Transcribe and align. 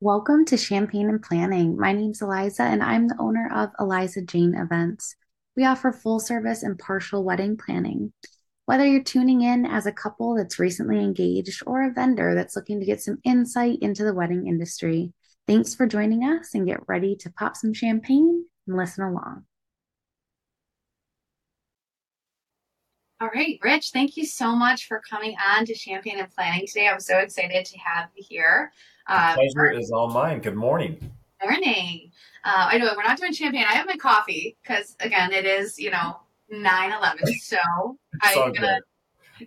Welcome 0.00 0.44
to 0.44 0.56
Champagne 0.56 1.08
and 1.08 1.20
Planning. 1.20 1.76
My 1.76 1.92
name's 1.92 2.22
Eliza, 2.22 2.62
and 2.62 2.84
I'm 2.84 3.08
the 3.08 3.16
owner 3.18 3.50
of 3.52 3.70
Eliza 3.80 4.22
Jane 4.22 4.54
Events. 4.54 5.16
We 5.56 5.64
offer 5.64 5.90
full 5.90 6.20
service 6.20 6.62
and 6.62 6.78
partial 6.78 7.24
wedding 7.24 7.56
planning. 7.56 8.12
Whether 8.66 8.86
you're 8.86 9.02
tuning 9.02 9.40
in 9.40 9.66
as 9.66 9.86
a 9.86 9.92
couple 9.92 10.36
that's 10.36 10.60
recently 10.60 11.00
engaged 11.00 11.64
or 11.66 11.82
a 11.82 11.92
vendor 11.92 12.36
that's 12.36 12.54
looking 12.54 12.78
to 12.78 12.86
get 12.86 13.02
some 13.02 13.18
insight 13.24 13.80
into 13.82 14.04
the 14.04 14.14
wedding 14.14 14.46
industry, 14.46 15.12
thanks 15.48 15.74
for 15.74 15.84
joining 15.84 16.22
us 16.22 16.54
and 16.54 16.64
get 16.64 16.86
ready 16.86 17.16
to 17.16 17.32
pop 17.32 17.56
some 17.56 17.74
champagne 17.74 18.44
and 18.68 18.76
listen 18.76 19.02
along. 19.02 19.46
All 23.20 23.30
right, 23.34 23.58
Rich, 23.64 23.90
thank 23.90 24.16
you 24.16 24.24
so 24.24 24.54
much 24.54 24.86
for 24.86 25.00
coming 25.00 25.34
on 25.44 25.64
to 25.64 25.74
Champagne 25.74 26.20
and 26.20 26.30
Planning 26.30 26.68
today. 26.68 26.86
I'm 26.86 27.00
so 27.00 27.18
excited 27.18 27.64
to 27.64 27.78
have 27.78 28.10
you 28.14 28.22
here. 28.26 28.70
Uh, 29.08 29.34
pleasure 29.34 29.72
is 29.72 29.90
all 29.90 30.08
mine. 30.08 30.38
Good 30.38 30.54
morning. 30.54 31.10
morning. 31.42 32.12
Uh, 32.44 32.68
I 32.70 32.78
know 32.78 32.94
we're 32.96 33.02
not 33.02 33.18
doing 33.18 33.32
champagne. 33.32 33.64
I 33.68 33.74
have 33.74 33.86
my 33.86 33.96
coffee 33.96 34.56
because, 34.62 34.94
again, 35.00 35.32
it 35.32 35.46
is, 35.46 35.80
you 35.80 35.90
know, 35.90 36.20
9 36.48 36.92
11. 36.92 37.24
So 37.40 37.58
I'm 38.22 38.52
going 38.52 38.80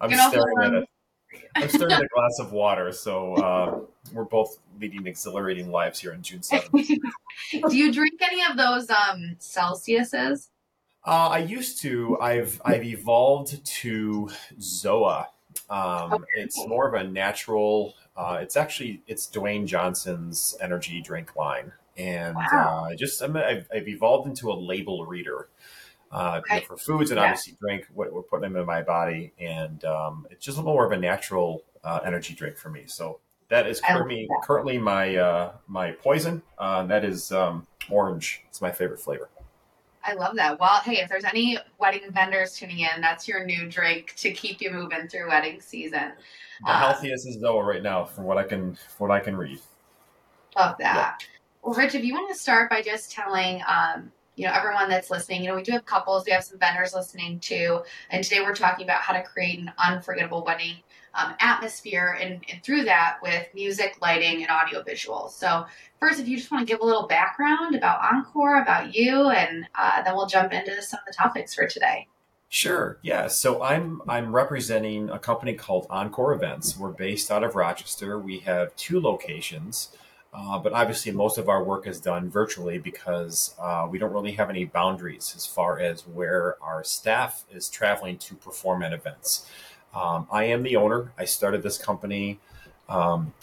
I'm 0.01 0.09
to 0.09 0.17
staring 0.17 0.57
at 0.63 0.73
it. 0.73 0.89
I'm 1.55 1.69
staring 1.69 1.93
at 1.93 2.01
a 2.01 2.07
glass 2.13 2.39
of 2.39 2.51
water. 2.51 2.91
So 2.91 3.35
uh, 3.35 3.79
we're 4.13 4.25
both 4.25 4.57
leading 4.81 5.07
exhilarating 5.07 5.71
lives 5.71 5.97
here 5.97 6.11
on 6.11 6.21
June 6.21 6.41
7th. 6.41 6.71
Do 7.69 7.77
you 7.77 7.93
drink 7.93 8.19
any 8.21 8.43
of 8.43 8.57
those 8.57 8.89
um, 8.89 9.37
Celsiuses? 9.39 10.49
Uh, 11.05 11.29
I 11.31 11.39
used 11.39 11.81
to. 11.81 12.19
I've 12.21 12.61
I've 12.63 12.83
evolved 12.83 13.65
to 13.65 14.29
Zoa. 14.59 15.27
Um, 15.69 16.25
it's 16.35 16.57
more 16.67 16.87
of 16.87 16.93
a 16.93 17.03
natural. 17.07 17.95
Uh, 18.15 18.39
it's 18.41 18.55
actually 18.55 19.01
it's 19.07 19.27
Dwayne 19.27 19.65
Johnson's 19.65 20.55
energy 20.61 21.01
drink 21.01 21.35
line, 21.35 21.71
and 21.97 22.35
Wow. 22.35 22.87
uh, 22.91 22.95
just 22.95 23.21
I'm, 23.21 23.35
I've, 23.35 23.67
I've 23.73 23.87
evolved 23.87 24.27
into 24.27 24.51
a 24.51 24.53
label 24.53 25.05
reader. 25.05 25.49
Uh, 26.11 26.41
you 26.45 26.51
know, 26.55 26.57
Okay. 26.57 26.65
for 26.65 26.77
foods 26.77 27.09
and 27.09 27.17
Yeah. 27.17 27.23
obviously 27.27 27.57
drink, 27.61 27.87
what 27.93 28.11
we're 28.11 28.21
putting 28.21 28.51
them 28.51 28.57
in 28.59 28.65
my 28.65 28.81
body, 28.83 29.31
and 29.39 29.83
um, 29.85 30.27
it's 30.29 30.45
just 30.45 30.57
a 30.57 30.61
little 30.61 30.73
more 30.73 30.85
of 30.85 30.91
a 30.91 30.97
natural 30.97 31.63
uh, 31.85 32.01
energy 32.05 32.33
drink 32.35 32.57
for 32.57 32.69
me. 32.69 32.83
So 32.85 33.21
that 33.47 33.65
is 33.65 33.79
currently 33.81 34.27
that. 34.29 34.41
currently 34.45 34.77
my 34.77 35.15
uh, 35.15 35.53
my 35.67 35.93
poison. 35.93 36.43
Uh, 36.59 36.83
that 36.83 37.03
is 37.05 37.31
um, 37.31 37.65
orange. 37.89 38.43
It's 38.49 38.61
my 38.61 38.71
favorite 38.71 38.99
flavor. 38.99 39.29
I 40.03 40.13
love 40.13 40.35
that. 40.35 40.59
Well, 40.59 40.81
hey, 40.83 40.97
if 40.97 41.09
there's 41.09 41.25
any 41.25 41.57
wedding 41.77 42.11
vendors 42.11 42.57
tuning 42.57 42.79
in, 42.79 43.01
that's 43.01 43.27
your 43.27 43.45
new 43.45 43.69
drink 43.69 44.13
to 44.17 44.31
keep 44.31 44.61
you 44.61 44.71
moving 44.71 45.07
through 45.07 45.29
wedding 45.29 45.61
season. 45.61 46.13
The 46.65 46.71
Um, 46.71 46.77
healthiest 46.77 47.27
is 47.27 47.37
Zoa 47.37 47.65
right 47.65 47.83
now, 47.83 48.05
from 48.05 48.25
what 48.25 48.37
I 48.37 48.43
can 48.43 48.75
from 48.75 49.09
what 49.09 49.11
I 49.11 49.19
can 49.19 49.35
read. 49.35 49.59
Love 50.55 50.75
that. 50.79 51.23
Well, 51.61 51.75
Rich, 51.75 51.95
if 51.95 52.03
you 52.03 52.13
want 52.13 52.29
to 52.31 52.35
start 52.37 52.69
by 52.69 52.81
just 52.81 53.11
telling, 53.11 53.61
um, 53.67 54.11
you 54.35 54.45
know, 54.45 54.53
everyone 54.53 54.89
that's 54.89 55.09
listening, 55.09 55.43
you 55.43 55.49
know, 55.49 55.55
we 55.55 55.63
do 55.63 55.71
have 55.71 55.85
couples, 55.85 56.25
we 56.25 56.31
have 56.31 56.43
some 56.43 56.57
vendors 56.57 56.93
listening 56.93 57.39
too, 57.39 57.81
and 58.09 58.23
today 58.23 58.41
we're 58.41 58.55
talking 58.55 58.85
about 58.85 59.01
how 59.01 59.13
to 59.13 59.23
create 59.23 59.59
an 59.59 59.71
unforgettable 59.77 60.43
wedding 60.45 60.77
um, 61.13 61.33
atmosphere, 61.39 62.17
and, 62.21 62.41
and 62.49 62.63
through 62.63 62.83
that 62.85 63.17
with 63.21 63.45
music, 63.53 63.97
lighting, 64.01 64.43
and 64.43 64.49
audio 64.49 64.81
visuals. 64.81 65.31
So, 65.31 65.65
first, 65.99 66.19
if 66.19 66.27
you 66.27 66.37
just 66.37 66.51
want 66.51 66.65
to 66.65 66.73
give 66.73 66.81
a 66.81 66.85
little 66.85 67.07
background 67.07 67.75
about 67.75 68.01
Encore, 68.13 68.61
about 68.61 68.95
you, 68.95 69.29
and 69.29 69.67
uh, 69.75 70.03
then 70.03 70.15
we'll 70.15 70.27
jump 70.27 70.53
into 70.53 70.81
some 70.81 70.99
of 70.99 71.05
the 71.05 71.13
topics 71.13 71.53
for 71.53 71.67
today. 71.67 72.07
Sure. 72.53 72.97
Yeah. 73.01 73.27
So 73.27 73.63
I'm 73.63 74.01
I'm 74.09 74.35
representing 74.35 75.09
a 75.09 75.17
company 75.17 75.53
called 75.53 75.87
Encore 75.89 76.33
Events. 76.33 76.77
We're 76.77 76.89
based 76.91 77.31
out 77.31 77.45
of 77.45 77.55
Rochester. 77.55 78.19
We 78.19 78.39
have 78.39 78.75
two 78.75 78.99
locations, 78.99 79.95
uh, 80.33 80.57
but 80.57 80.71
obviously 80.71 81.11
most 81.11 81.37
of 81.37 81.49
our 81.49 81.63
work 81.63 81.87
is 81.87 81.99
done 81.99 82.29
virtually 82.29 82.77
because 82.77 83.53
uh, 83.59 83.87
we 83.89 83.99
don't 83.99 84.13
really 84.13 84.31
have 84.31 84.49
any 84.49 84.63
boundaries 84.63 85.33
as 85.35 85.45
far 85.45 85.79
as 85.79 86.07
where 86.07 86.55
our 86.63 86.83
staff 86.83 87.43
is 87.51 87.69
traveling 87.69 88.17
to 88.17 88.35
perform 88.35 88.81
at 88.81 88.93
events. 88.93 89.49
Um, 89.93 90.27
I 90.31 90.45
am 90.45 90.63
the 90.63 90.77
owner. 90.77 91.11
I 91.17 91.25
started 91.25 91.63
this 91.63 91.77
company 91.77 92.39
um, 92.87 93.33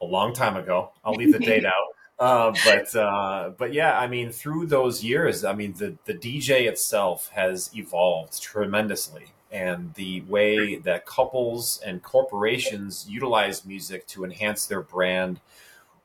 a 0.00 0.04
long 0.04 0.34
time 0.34 0.56
ago. 0.56 0.90
I'll 1.04 1.14
leave 1.14 1.32
the 1.32 1.38
date 1.38 1.64
out. 1.66 1.94
Uh, 2.18 2.52
but 2.64 2.94
uh, 2.96 3.50
but 3.56 3.72
yeah, 3.72 3.98
I 3.98 4.06
mean, 4.06 4.30
through 4.30 4.66
those 4.66 5.02
years, 5.02 5.44
I 5.44 5.54
mean, 5.54 5.74
the 5.76 5.96
the 6.04 6.14
DJ 6.14 6.68
itself 6.68 7.30
has 7.34 7.70
evolved 7.74 8.40
tremendously, 8.40 9.26
and 9.50 9.94
the 9.94 10.20
way 10.22 10.76
that 10.76 11.06
couples 11.06 11.80
and 11.84 12.02
corporations 12.02 13.06
utilize 13.08 13.64
music 13.64 14.06
to 14.08 14.24
enhance 14.24 14.66
their 14.66 14.82
brand 14.82 15.40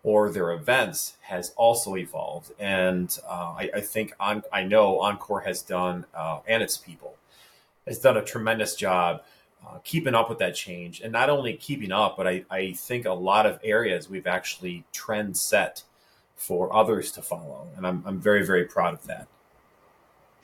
or 0.08 0.30
their 0.30 0.54
events 0.54 1.18
has 1.20 1.52
also 1.58 1.98
evolved. 1.98 2.54
And 2.60 3.20
uh, 3.28 3.56
I, 3.58 3.70
I 3.76 3.82
think 3.82 4.14
on, 4.22 4.42
I 4.54 4.64
know 4.64 5.02
Encore 5.02 5.42
has 5.42 5.62
done, 5.62 6.06
uh, 6.16 6.40
and 6.48 6.64
its 6.64 6.78
people 6.78 7.18
has 7.86 8.00
done 8.00 8.16
a 8.16 8.24
tremendous 8.24 8.74
job 8.76 9.22
uh, 9.68 9.80
keeping 9.84 10.16
up 10.16 10.30
with 10.30 10.40
that 10.40 10.56
change, 10.56 11.02
and 11.02 11.12
not 11.12 11.30
only 11.30 11.56
keeping 11.56 11.92
up, 11.92 12.16
but 12.16 12.26
I, 12.26 12.46
I 12.50 12.72
think 12.72 13.06
a 13.06 13.12
lot 13.12 13.46
of 13.46 13.60
areas 13.66 14.10
we've 14.10 14.28
actually 14.28 14.86
trend 14.94 15.36
set 15.36 15.84
for 16.38 16.74
others 16.74 17.12
to 17.12 17.22
follow, 17.22 17.68
and 17.76 17.86
I'm, 17.86 18.02
I'm 18.06 18.22
very 18.22 18.46
very 18.46 18.64
proud 18.64 18.94
of 18.94 19.06
that. 19.08 19.28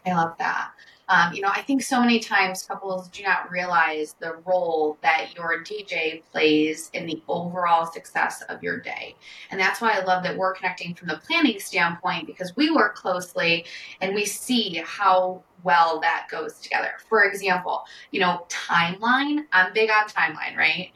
I 0.05 0.11
love 0.11 0.35
that. 0.39 0.71
Um, 1.09 1.33
you 1.33 1.41
know, 1.41 1.49
I 1.49 1.61
think 1.61 1.81
so 1.81 1.99
many 1.99 2.19
times 2.19 2.63
couples 2.63 3.09
do 3.09 3.23
not 3.23 3.51
realize 3.51 4.15
the 4.19 4.37
role 4.45 4.97
that 5.01 5.35
your 5.35 5.63
DJ 5.63 6.23
plays 6.31 6.89
in 6.93 7.05
the 7.05 7.21
overall 7.27 7.85
success 7.85 8.41
of 8.43 8.63
your 8.63 8.79
day. 8.79 9.15
And 9.51 9.59
that's 9.59 9.81
why 9.81 9.91
I 9.91 10.03
love 10.03 10.23
that 10.23 10.37
we're 10.37 10.53
connecting 10.53 10.95
from 10.95 11.09
the 11.09 11.17
planning 11.17 11.59
standpoint 11.59 12.27
because 12.27 12.55
we 12.55 12.71
work 12.71 12.95
closely 12.95 13.65
and 14.01 14.15
we 14.15 14.25
see 14.25 14.81
how 14.85 15.43
well 15.63 15.99
that 16.01 16.27
goes 16.29 16.59
together. 16.59 16.93
For 17.09 17.23
example, 17.23 17.83
you 18.11 18.19
know, 18.19 18.45
timeline, 18.49 19.45
I'm 19.51 19.73
big 19.73 19.89
on 19.89 20.07
timeline, 20.07 20.55
right? 20.55 20.91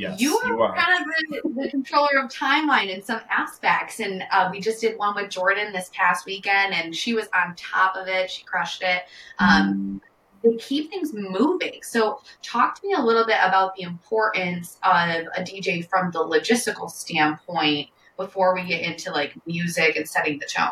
Yes, 0.00 0.20
you 0.20 0.40
you 0.46 0.60
are 0.60 0.70
are. 0.70 0.76
kind 0.76 1.04
of 1.04 1.42
the, 1.42 1.62
the 1.62 1.70
controller 1.70 2.18
of 2.22 2.30
timeline 2.30 2.88
in 2.88 3.02
some 3.02 3.20
aspects 3.28 4.00
and 4.00 4.24
uh, 4.32 4.48
we 4.50 4.60
just 4.60 4.80
did 4.80 4.96
one 4.96 5.14
with 5.14 5.30
jordan 5.30 5.72
this 5.72 5.90
past 5.92 6.24
weekend 6.24 6.72
and 6.72 6.96
she 6.96 7.12
was 7.12 7.28
on 7.34 7.54
top 7.54 7.96
of 7.96 8.08
it. 8.08 8.30
She 8.30 8.42
crushed 8.44 8.82
it. 8.82 9.02
Um, 9.38 10.00
they 10.42 10.56
keep 10.56 10.88
things 10.88 11.12
moving. 11.12 11.80
So 11.82 12.22
talk 12.42 12.80
to 12.80 12.86
me 12.86 12.94
a 12.94 13.00
little 13.00 13.26
bit 13.26 13.36
about 13.42 13.74
the 13.76 13.82
importance 13.82 14.78
of 14.82 15.26
a 15.36 15.42
dj 15.42 15.86
from 15.88 16.10
the 16.12 16.20
logistical 16.20 16.90
standpoint 16.90 17.90
before 18.16 18.54
we 18.54 18.64
get 18.64 18.80
into 18.80 19.12
like 19.12 19.34
music 19.46 19.96
and 19.96 20.08
setting 20.08 20.38
the 20.38 20.46
tone 20.46 20.70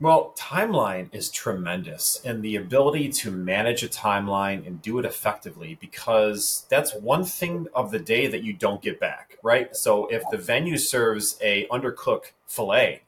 Well, 0.00 0.34
timeline 0.36 1.08
is 1.14 1.30
tremendous, 1.30 2.20
and 2.24 2.42
the 2.42 2.56
ability 2.56 3.10
to 3.10 3.30
manage 3.30 3.84
a 3.84 3.88
timeline 3.88 4.66
and 4.66 4.82
do 4.82 4.98
it 4.98 5.04
effectively 5.04 5.78
because 5.80 6.66
that's 6.68 6.92
one 6.94 7.24
thing 7.24 7.68
of 7.74 7.92
the 7.92 8.00
day 8.00 8.26
that 8.26 8.42
you 8.42 8.52
don't 8.52 8.82
get 8.82 8.98
back, 8.98 9.38
right? 9.44 9.74
So 9.74 10.06
if 10.06 10.24
the 10.30 10.36
venue 10.36 10.78
serves 10.78 11.38
a 11.40 11.68
undercooked 11.68 12.32
fillet, 12.48 13.02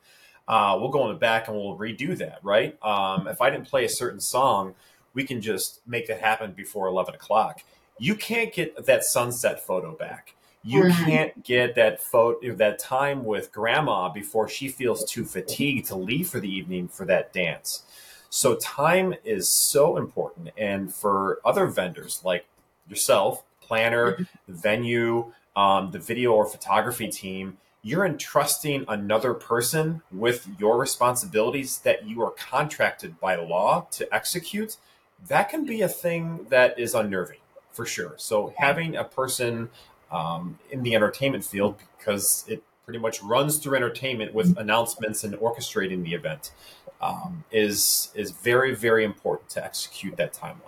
uh, 0.47 0.77
we'll 0.81 0.91
go 0.91 1.05
in 1.09 1.13
the 1.13 1.19
back 1.19 1.49
and 1.49 1.57
we'll 1.57 1.77
redo 1.77 2.17
that, 2.19 2.39
right? 2.45 2.79
Um, 2.85 3.27
if 3.27 3.43
I 3.43 3.51
didn't 3.51 3.67
play 3.67 3.85
a 3.85 3.89
certain 3.89 4.21
song, 4.21 4.77
we 5.13 5.25
can 5.25 5.41
just 5.41 5.81
make 5.89 6.07
that 6.07 6.21
happen 6.21 6.53
before 6.53 6.87
eleven 6.87 7.15
o'clock. 7.17 7.63
You 7.99 8.15
can't 8.15 8.55
get 8.55 8.87
that 8.87 9.03
sunset 9.03 9.67
photo 9.67 9.93
back. 9.93 10.36
You 10.67 10.83
Mhm. 10.83 11.05
can't 11.05 11.45
get 11.45 11.77
that 11.77 12.03
photo, 12.03 12.53
that 12.57 12.81
time 12.81 13.25
with 13.25 13.53
grandma 13.53 14.09
before 14.09 14.49
she 14.49 14.69
feels 14.69 15.05
too 15.05 15.25
fatigued 15.25 15.87
to 15.87 15.95
leave 15.95 16.29
for 16.29 16.41
the 16.41 16.53
evening 16.53 16.89
for 16.89 17.05
that 17.07 17.33
dance. 17.33 17.85
So 18.31 18.57
time 18.57 19.15
is 19.25 19.49
so 19.49 19.97
important. 19.97 20.51
And 20.59 20.93
for 20.93 21.41
other 21.45 21.67
vendors 21.67 22.21
like 22.25 22.47
yourself, 22.89 23.45
planner, 23.61 24.27
venue, 24.49 25.33
um, 25.55 25.93
the 25.93 26.01
video 26.01 26.33
or 26.33 26.45
photography 26.45 27.09
team, 27.09 27.59
you're 27.83 28.05
entrusting 28.05 28.85
another 28.89 29.35
person 29.35 30.03
with 30.11 30.49
your 30.59 30.77
responsibilities 30.79 31.79
that 31.79 32.09
you 32.09 32.21
are 32.23 32.33
contracted 32.33 33.21
by 33.21 33.37
law 33.37 33.87
to 33.93 34.13
execute. 34.13 34.79
That 35.29 35.49
can 35.49 35.65
be 35.65 35.81
a 35.83 35.89
thing 35.89 36.47
that 36.49 36.77
is 36.77 36.93
unnerving 36.93 37.39
for 37.71 37.87
sure. 37.87 38.15
So 38.17 38.53
having 38.59 38.97
a 38.97 39.05
person 39.05 39.71
um, 40.11 40.59
in 40.71 40.83
the 40.83 40.95
entertainment 40.95 41.45
field 41.45 41.77
because 41.99 42.45
it 42.49 42.63
pretty 42.85 42.99
much 42.99 43.23
runs 43.23 43.59
through 43.59 43.77
entertainment 43.77 44.33
with 44.33 44.57
announcements 44.59 45.25
and 45.25 45.35
orchestrating 45.35 46.05
the 46.05 46.15
event 46.15 46.53
um, 47.01 47.45
is 47.51 48.11
is 48.15 48.31
very 48.31 48.75
very 48.75 49.05
important 49.05 49.49
to 49.51 49.65
execute 49.65 50.17
that 50.17 50.33
timeline. 50.33 50.61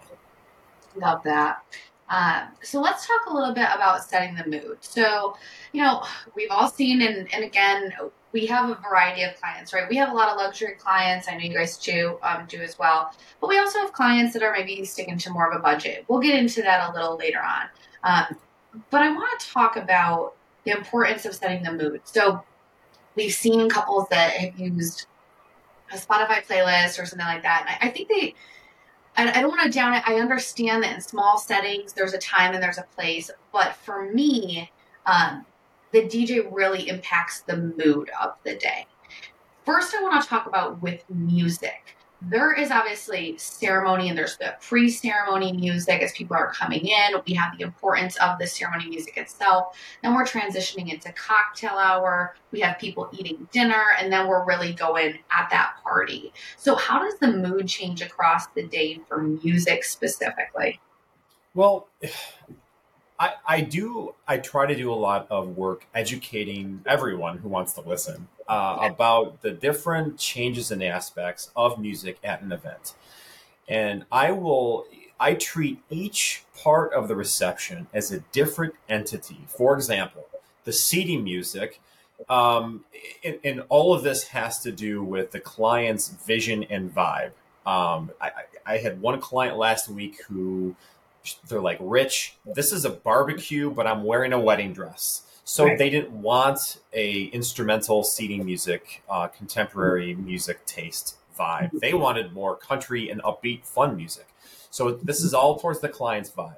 Love 0.96 1.23
that. 1.23 1.62
Um, 2.11 2.49
so 2.62 2.81
let's 2.81 3.06
talk 3.06 3.26
a 3.26 3.35
little 3.35 3.52
bit 3.52 3.69
about 3.75 4.02
setting 4.02 4.35
the 4.35 4.46
mood. 4.46 4.79
So, 4.81 5.37
you 5.73 5.82
know, 5.82 6.05
we've 6.35 6.50
all 6.50 6.69
seen, 6.69 7.02
and, 7.02 7.32
and 7.35 7.44
again, 7.44 7.93
we 8.32 8.46
have 8.46 8.70
a 8.70 8.75
variety 8.76 9.23
of 9.23 9.38
clients, 9.38 9.73
right? 9.73 9.88
We 9.88 9.96
have 9.96 10.11
a 10.11 10.14
lot 10.14 10.31
of 10.31 10.37
luxury 10.37 10.75
clients. 10.79 11.29
I 11.29 11.35
know 11.35 11.40
you 11.40 11.55
guys 11.55 11.76
too 11.76 12.19
um, 12.23 12.46
do 12.49 12.61
as 12.61 12.79
well. 12.79 13.12
But 13.40 13.49
we 13.49 13.58
also 13.58 13.79
have 13.81 13.93
clients 13.93 14.32
that 14.35 14.43
are 14.43 14.52
maybe 14.52 14.85
sticking 14.85 15.19
to 15.19 15.31
more 15.31 15.50
of 15.50 15.56
a 15.56 15.62
budget. 15.62 16.05
We'll 16.08 16.20
get 16.20 16.38
into 16.38 16.62
that 16.62 16.90
a 16.90 16.93
little 16.94 17.17
later 17.17 17.40
on. 17.40 17.69
Um, 18.05 18.37
but 18.90 19.02
I 19.02 19.12
want 19.12 19.40
to 19.40 19.48
talk 19.48 19.76
about 19.76 20.34
the 20.64 20.72
importance 20.72 21.25
of 21.25 21.34
setting 21.34 21.62
the 21.62 21.72
mood. 21.72 22.00
So, 22.04 22.42
we've 23.14 23.32
seen 23.32 23.69
couples 23.69 24.06
that 24.10 24.32
have 24.32 24.58
used 24.58 25.06
a 25.92 25.96
Spotify 25.96 26.46
playlist 26.46 27.00
or 27.00 27.06
something 27.06 27.26
like 27.26 27.42
that. 27.42 27.78
I, 27.80 27.88
I 27.88 27.90
think 27.90 28.08
they, 28.08 28.34
I, 29.16 29.30
I 29.30 29.40
don't 29.40 29.50
want 29.50 29.62
to 29.62 29.70
down 29.70 29.94
it. 29.94 30.02
I 30.06 30.14
understand 30.14 30.82
that 30.84 30.94
in 30.94 31.00
small 31.00 31.38
settings, 31.38 31.92
there's 31.92 32.14
a 32.14 32.19
time 32.19 32.54
and 32.54 32.62
there's 32.62 32.78
a 32.78 32.86
place. 32.94 33.30
But 33.52 33.75
for 33.75 34.10
me, 34.12 34.70
um, 35.06 35.44
the 35.92 36.02
DJ 36.02 36.46
really 36.50 36.88
impacts 36.88 37.40
the 37.40 37.56
mood 37.56 38.10
of 38.20 38.34
the 38.44 38.54
day. 38.54 38.86
First, 39.64 39.94
I 39.94 40.02
want 40.02 40.22
to 40.22 40.28
talk 40.28 40.46
about 40.46 40.80
with 40.80 41.02
music 41.10 41.97
there 42.20 42.52
is 42.52 42.70
obviously 42.70 43.36
ceremony 43.38 44.08
and 44.08 44.18
there's 44.18 44.36
the 44.38 44.56
pre 44.60 44.90
ceremony 44.90 45.52
music 45.52 46.02
as 46.02 46.12
people 46.12 46.36
are 46.36 46.52
coming 46.52 46.86
in. 46.86 47.14
We 47.26 47.34
have 47.34 47.56
the 47.56 47.62
importance 47.62 48.16
of 48.16 48.38
the 48.38 48.46
ceremony 48.46 48.88
music 48.88 49.16
itself. 49.16 49.78
Then 50.02 50.14
we're 50.14 50.24
transitioning 50.24 50.92
into 50.92 51.12
cocktail 51.12 51.78
hour. 51.78 52.34
We 52.50 52.60
have 52.60 52.78
people 52.78 53.08
eating 53.12 53.48
dinner, 53.52 53.82
and 54.00 54.12
then 54.12 54.26
we're 54.26 54.44
really 54.44 54.72
going 54.72 55.18
at 55.30 55.48
that 55.50 55.74
party. 55.82 56.32
So, 56.56 56.74
how 56.74 57.02
does 57.02 57.18
the 57.20 57.28
mood 57.28 57.68
change 57.68 58.02
across 58.02 58.48
the 58.48 58.66
day 58.66 59.00
for 59.08 59.22
music 59.22 59.84
specifically? 59.84 60.80
Well, 61.54 61.88
I, 63.18 63.32
I 63.46 63.60
do 63.62 64.14
I 64.26 64.38
try 64.38 64.66
to 64.66 64.74
do 64.74 64.92
a 64.92 64.94
lot 64.94 65.26
of 65.30 65.56
work 65.56 65.86
educating 65.94 66.82
everyone 66.86 67.38
who 67.38 67.48
wants 67.48 67.72
to 67.74 67.80
listen 67.80 68.28
uh, 68.46 68.78
about 68.80 69.42
the 69.42 69.50
different 69.50 70.18
changes 70.18 70.70
and 70.70 70.82
aspects 70.82 71.50
of 71.56 71.80
music 71.80 72.18
at 72.22 72.42
an 72.42 72.52
event, 72.52 72.94
and 73.68 74.04
I 74.12 74.30
will 74.32 74.86
I 75.18 75.34
treat 75.34 75.80
each 75.90 76.44
part 76.62 76.92
of 76.92 77.08
the 77.08 77.16
reception 77.16 77.88
as 77.92 78.12
a 78.12 78.20
different 78.32 78.74
entity. 78.88 79.40
For 79.48 79.74
example, 79.74 80.26
the 80.64 80.72
seating 80.72 81.24
music, 81.24 81.80
um, 82.28 82.84
and, 83.24 83.38
and, 83.42 83.62
all 83.68 83.94
of 83.94 84.02
this 84.02 84.24
has 84.28 84.60
to 84.60 84.72
do 84.72 85.02
with 85.02 85.30
the 85.30 85.40
client's 85.40 86.08
vision 86.08 86.64
and 86.64 86.92
vibe. 86.92 87.30
Um, 87.64 88.10
I, 88.20 88.30
I 88.66 88.76
had 88.78 89.00
one 89.00 89.20
client 89.20 89.56
last 89.56 89.88
week 89.88 90.22
who 90.28 90.74
they're 91.48 91.60
like, 91.60 91.78
Rich, 91.80 92.36
this 92.44 92.72
is 92.72 92.84
a 92.84 92.90
barbecue, 92.90 93.70
but 93.70 93.86
I'm 93.86 94.04
wearing 94.04 94.32
a 94.32 94.40
wedding 94.40 94.72
dress. 94.72 95.22
So 95.44 95.64
right. 95.64 95.78
they 95.78 95.88
didn't 95.88 96.12
want 96.12 96.78
a 96.92 97.25
instrumental 97.25 98.04
seating 98.04 98.44
music, 98.44 99.02
uh, 99.08 99.28
contemporary 99.28 100.14
music 100.14 100.66
taste 100.66 101.16
vibe. 101.38 101.70
They 101.80 101.94
wanted 101.94 102.32
more 102.32 102.54
country 102.56 103.08
and 103.08 103.22
upbeat, 103.22 103.64
fun 103.64 103.96
music. 103.96 104.26
So 104.70 104.90
this 104.90 105.22
is 105.22 105.32
all 105.32 105.58
towards 105.58 105.80
the 105.80 105.88
client's 105.88 106.30
vibe. 106.30 106.56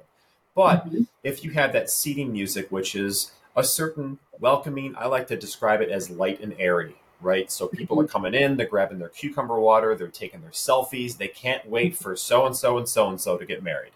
But 0.55 0.85
mm-hmm. 0.87 1.03
if 1.23 1.43
you 1.43 1.51
have 1.51 1.71
that 1.73 1.89
seating 1.89 2.33
music, 2.33 2.69
which 2.69 2.95
is 2.95 3.31
a 3.55 3.63
certain 3.63 4.19
welcoming, 4.39 4.95
I 4.97 5.07
like 5.07 5.27
to 5.27 5.37
describe 5.37 5.81
it 5.81 5.89
as 5.89 6.09
light 6.09 6.41
and 6.41 6.53
airy, 6.59 6.95
right? 7.21 7.49
So 7.49 7.67
people 7.67 7.99
are 7.99 8.03
mm-hmm. 8.03 8.11
coming 8.11 8.33
in, 8.33 8.57
they're 8.57 8.67
grabbing 8.67 8.99
their 8.99 9.09
cucumber 9.09 9.59
water, 9.59 9.95
they're 9.95 10.07
taking 10.07 10.41
their 10.41 10.51
selfies, 10.51 11.17
they 11.17 11.29
can't 11.29 11.69
wait 11.69 11.95
for 11.95 12.15
so 12.15 12.45
and 12.45 12.55
so 12.55 12.77
and 12.77 12.89
so 12.89 13.07
and 13.07 13.21
so 13.21 13.37
to 13.37 13.45
get 13.45 13.63
married. 13.63 13.91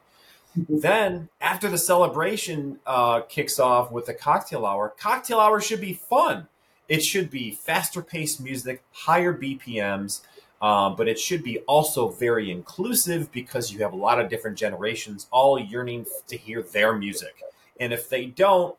Then 0.55 1.29
after 1.41 1.69
the 1.69 1.77
celebration 1.77 2.79
uh, 2.85 3.21
kicks 3.21 3.59
off 3.59 3.91
with 3.91 4.05
the 4.05 4.13
cocktail 4.13 4.65
hour, 4.65 4.93
cocktail 4.97 5.39
hour 5.39 5.59
should 5.59 5.81
be 5.81 5.93
fun. 5.93 6.47
It 6.87 7.03
should 7.03 7.29
be 7.29 7.51
faster 7.51 8.01
paced 8.01 8.39
music, 8.39 8.83
higher 8.91 9.33
BPMs, 9.33 10.21
um, 10.61 10.95
but 10.95 11.07
it 11.07 11.19
should 11.19 11.43
be 11.43 11.59
also 11.59 12.09
very 12.09 12.49
inclusive 12.51 13.31
because 13.31 13.73
you 13.73 13.79
have 13.79 13.93
a 13.93 13.97
lot 13.97 14.19
of 14.19 14.29
different 14.29 14.57
generations 14.57 15.27
all 15.31 15.59
yearning 15.59 16.05
to 16.27 16.37
hear 16.37 16.61
their 16.61 16.93
music. 16.93 17.35
And 17.79 17.91
if 17.91 18.07
they 18.07 18.27
don't, 18.27 18.75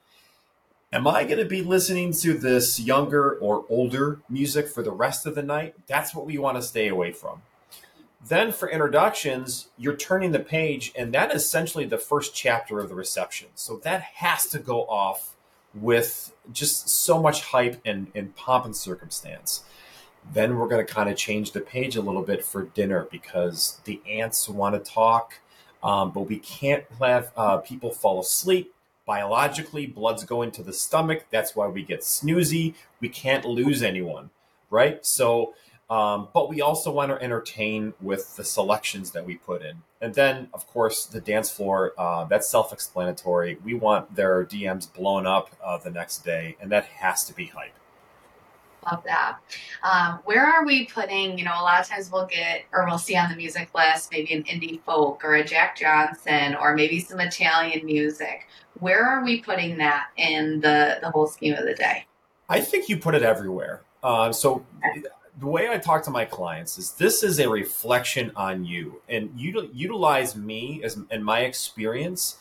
am 0.92 1.06
I 1.06 1.24
going 1.24 1.38
to 1.38 1.44
be 1.44 1.62
listening 1.62 2.12
to 2.14 2.34
this 2.34 2.80
younger 2.80 3.32
or 3.32 3.64
older 3.68 4.20
music 4.30 4.68
for 4.68 4.82
the 4.82 4.92
rest 4.92 5.26
of 5.26 5.34
the 5.34 5.42
night? 5.42 5.74
That's 5.86 6.14
what 6.14 6.26
we 6.26 6.38
want 6.38 6.56
to 6.56 6.62
stay 6.62 6.88
away 6.88 7.12
from. 7.12 7.42
Then 8.28 8.50
for 8.50 8.68
introductions, 8.68 9.68
you're 9.78 9.96
turning 9.96 10.32
the 10.32 10.40
page, 10.40 10.92
and 10.96 11.12
that 11.14 11.32
is 11.32 11.44
essentially 11.44 11.84
the 11.84 11.98
first 11.98 12.34
chapter 12.34 12.80
of 12.80 12.88
the 12.88 12.94
reception. 12.94 13.48
So 13.54 13.76
that 13.84 14.02
has 14.02 14.46
to 14.46 14.58
go 14.58 14.82
off 14.86 15.36
with 15.72 16.32
just 16.52 16.88
so 16.88 17.22
much 17.22 17.42
hype 17.42 17.80
and, 17.84 18.08
and 18.14 18.34
pomp 18.34 18.64
and 18.64 18.74
circumstance. 18.74 19.62
Then 20.32 20.58
we're 20.58 20.66
going 20.66 20.84
to 20.84 20.92
kind 20.92 21.08
of 21.08 21.16
change 21.16 21.52
the 21.52 21.60
page 21.60 21.94
a 21.94 22.00
little 22.00 22.22
bit 22.22 22.44
for 22.44 22.64
dinner 22.64 23.06
because 23.12 23.80
the 23.84 24.00
aunts 24.08 24.48
want 24.48 24.74
to 24.74 24.90
talk, 24.90 25.34
um, 25.84 26.10
but 26.10 26.22
we 26.22 26.38
can't 26.38 26.84
have 26.98 27.30
uh, 27.36 27.58
people 27.58 27.92
fall 27.92 28.18
asleep. 28.18 28.74
Biologically, 29.06 29.86
blood's 29.86 30.24
going 30.24 30.50
to 30.52 30.64
the 30.64 30.72
stomach. 30.72 31.26
That's 31.30 31.54
why 31.54 31.68
we 31.68 31.84
get 31.84 32.00
snoozy. 32.00 32.74
We 32.98 33.08
can't 33.08 33.44
lose 33.44 33.84
anyone, 33.84 34.30
right? 34.68 35.06
So 35.06 35.54
um, 35.88 36.28
but 36.34 36.48
we 36.48 36.60
also 36.60 36.90
want 36.90 37.10
to 37.12 37.22
entertain 37.22 37.94
with 38.00 38.36
the 38.36 38.44
selections 38.44 39.12
that 39.12 39.24
we 39.24 39.36
put 39.36 39.62
in. 39.62 39.82
And 40.00 40.14
then, 40.14 40.48
of 40.52 40.66
course, 40.66 41.06
the 41.06 41.20
dance 41.20 41.50
floor, 41.50 41.92
uh, 41.96 42.24
that's 42.24 42.48
self 42.48 42.72
explanatory. 42.72 43.58
We 43.64 43.74
want 43.74 44.16
their 44.16 44.44
DMs 44.44 44.92
blown 44.92 45.26
up 45.26 45.54
uh, 45.64 45.78
the 45.78 45.90
next 45.90 46.24
day, 46.24 46.56
and 46.60 46.70
that 46.72 46.86
has 46.86 47.24
to 47.26 47.34
be 47.34 47.46
hype. 47.46 47.72
Love 48.90 49.02
that. 49.04 49.38
Um, 49.82 50.20
where 50.24 50.46
are 50.46 50.64
we 50.64 50.86
putting, 50.86 51.38
you 51.38 51.44
know, 51.44 51.54
a 51.54 51.62
lot 51.62 51.80
of 51.80 51.88
times 51.88 52.10
we'll 52.10 52.26
get 52.26 52.62
or 52.72 52.86
we'll 52.86 52.98
see 52.98 53.16
on 53.16 53.28
the 53.28 53.36
music 53.36 53.68
list 53.74 54.12
maybe 54.12 54.32
an 54.32 54.44
indie 54.44 54.80
folk 54.82 55.24
or 55.24 55.34
a 55.34 55.44
Jack 55.44 55.76
Johnson 55.76 56.54
or 56.54 56.74
maybe 56.76 57.00
some 57.00 57.18
Italian 57.18 57.84
music. 57.84 58.46
Where 58.78 59.04
are 59.04 59.24
we 59.24 59.40
putting 59.40 59.78
that 59.78 60.08
in 60.16 60.60
the, 60.60 60.98
the 61.00 61.10
whole 61.10 61.26
scheme 61.26 61.54
of 61.54 61.64
the 61.64 61.74
day? 61.74 62.06
I 62.48 62.60
think 62.60 62.88
you 62.88 62.98
put 62.98 63.16
it 63.16 63.22
everywhere. 63.22 63.82
Uh, 64.04 64.30
so 64.30 64.64
the 65.38 65.46
way 65.46 65.68
I 65.68 65.78
talk 65.78 66.02
to 66.04 66.10
my 66.10 66.24
clients 66.24 66.78
is 66.78 66.92
this 66.92 67.22
is 67.22 67.38
a 67.38 67.48
reflection 67.48 68.32
on 68.36 68.64
you 68.64 69.02
and 69.08 69.30
you 69.36 69.68
utilize 69.72 70.34
me 70.34 70.80
as 70.82 70.98
and 71.10 71.24
my 71.24 71.40
experience 71.40 72.38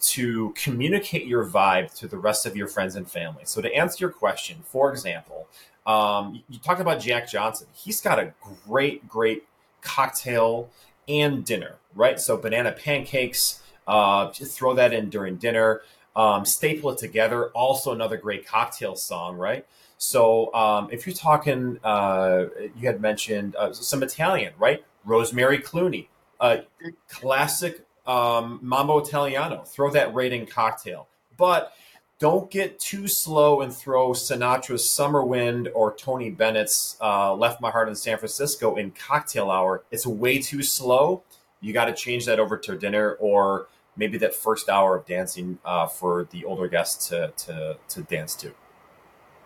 to 0.00 0.52
communicate 0.56 1.26
your 1.26 1.46
vibe 1.46 1.94
to 1.98 2.08
the 2.08 2.18
rest 2.18 2.44
of 2.44 2.56
your 2.56 2.66
friends 2.66 2.96
and 2.96 3.08
family. 3.08 3.42
So 3.44 3.60
to 3.60 3.72
answer 3.72 4.04
your 4.04 4.10
question, 4.10 4.58
for 4.64 4.90
example, 4.90 5.46
um, 5.86 6.42
you 6.48 6.58
talked 6.58 6.80
about 6.80 7.00
Jack 7.00 7.28
Johnson. 7.28 7.68
He's 7.72 8.00
got 8.00 8.18
a 8.18 8.34
great, 8.66 9.08
great 9.08 9.44
cocktail 9.80 10.70
and 11.08 11.44
dinner, 11.44 11.76
right? 11.94 12.20
So 12.20 12.36
banana 12.36 12.72
pancakes, 12.72 13.62
uh, 13.86 14.30
throw 14.30 14.74
that 14.74 14.92
in 14.92 15.10
during 15.10 15.36
dinner. 15.36 15.82
Um, 16.14 16.44
staple 16.44 16.90
it 16.90 16.98
together. 16.98 17.46
Also 17.48 17.92
another 17.92 18.16
great 18.16 18.46
cocktail 18.46 18.96
song, 18.96 19.36
right? 19.36 19.66
So 20.02 20.52
um, 20.52 20.88
if 20.90 21.06
you're 21.06 21.14
talking, 21.14 21.78
uh, 21.84 22.46
you 22.76 22.88
had 22.88 23.00
mentioned 23.00 23.54
uh, 23.54 23.72
some 23.72 24.02
Italian, 24.02 24.52
right? 24.58 24.84
Rosemary 25.04 25.58
Clooney, 25.58 26.08
classic 27.08 27.86
um, 28.04 28.58
Mambo 28.62 28.98
Italiano. 28.98 29.62
Throw 29.62 29.90
that 29.90 30.12
right 30.12 30.32
in 30.32 30.44
cocktail, 30.44 31.06
but 31.36 31.72
don't 32.18 32.50
get 32.50 32.80
too 32.80 33.06
slow 33.06 33.60
and 33.60 33.72
throw 33.72 34.10
Sinatra's 34.10 34.88
Summer 34.90 35.24
Wind 35.24 35.68
or 35.72 35.94
Tony 35.94 36.30
Bennett's 36.30 36.96
uh, 37.00 37.32
Left 37.32 37.60
My 37.60 37.70
Heart 37.70 37.88
in 37.88 37.94
San 37.94 38.18
Francisco 38.18 38.74
in 38.74 38.90
cocktail 38.90 39.52
hour. 39.52 39.84
It's 39.92 40.04
way 40.04 40.40
too 40.40 40.64
slow. 40.64 41.22
You 41.60 41.72
got 41.72 41.84
to 41.84 41.94
change 41.94 42.26
that 42.26 42.40
over 42.40 42.56
to 42.58 42.76
dinner 42.76 43.12
or 43.20 43.68
maybe 43.96 44.18
that 44.18 44.34
first 44.34 44.68
hour 44.68 44.96
of 44.96 45.06
dancing 45.06 45.60
uh, 45.64 45.86
for 45.86 46.26
the 46.32 46.44
older 46.44 46.66
guests 46.66 47.08
to, 47.10 47.32
to, 47.36 47.76
to 47.88 48.02
dance 48.02 48.34
to 48.36 48.52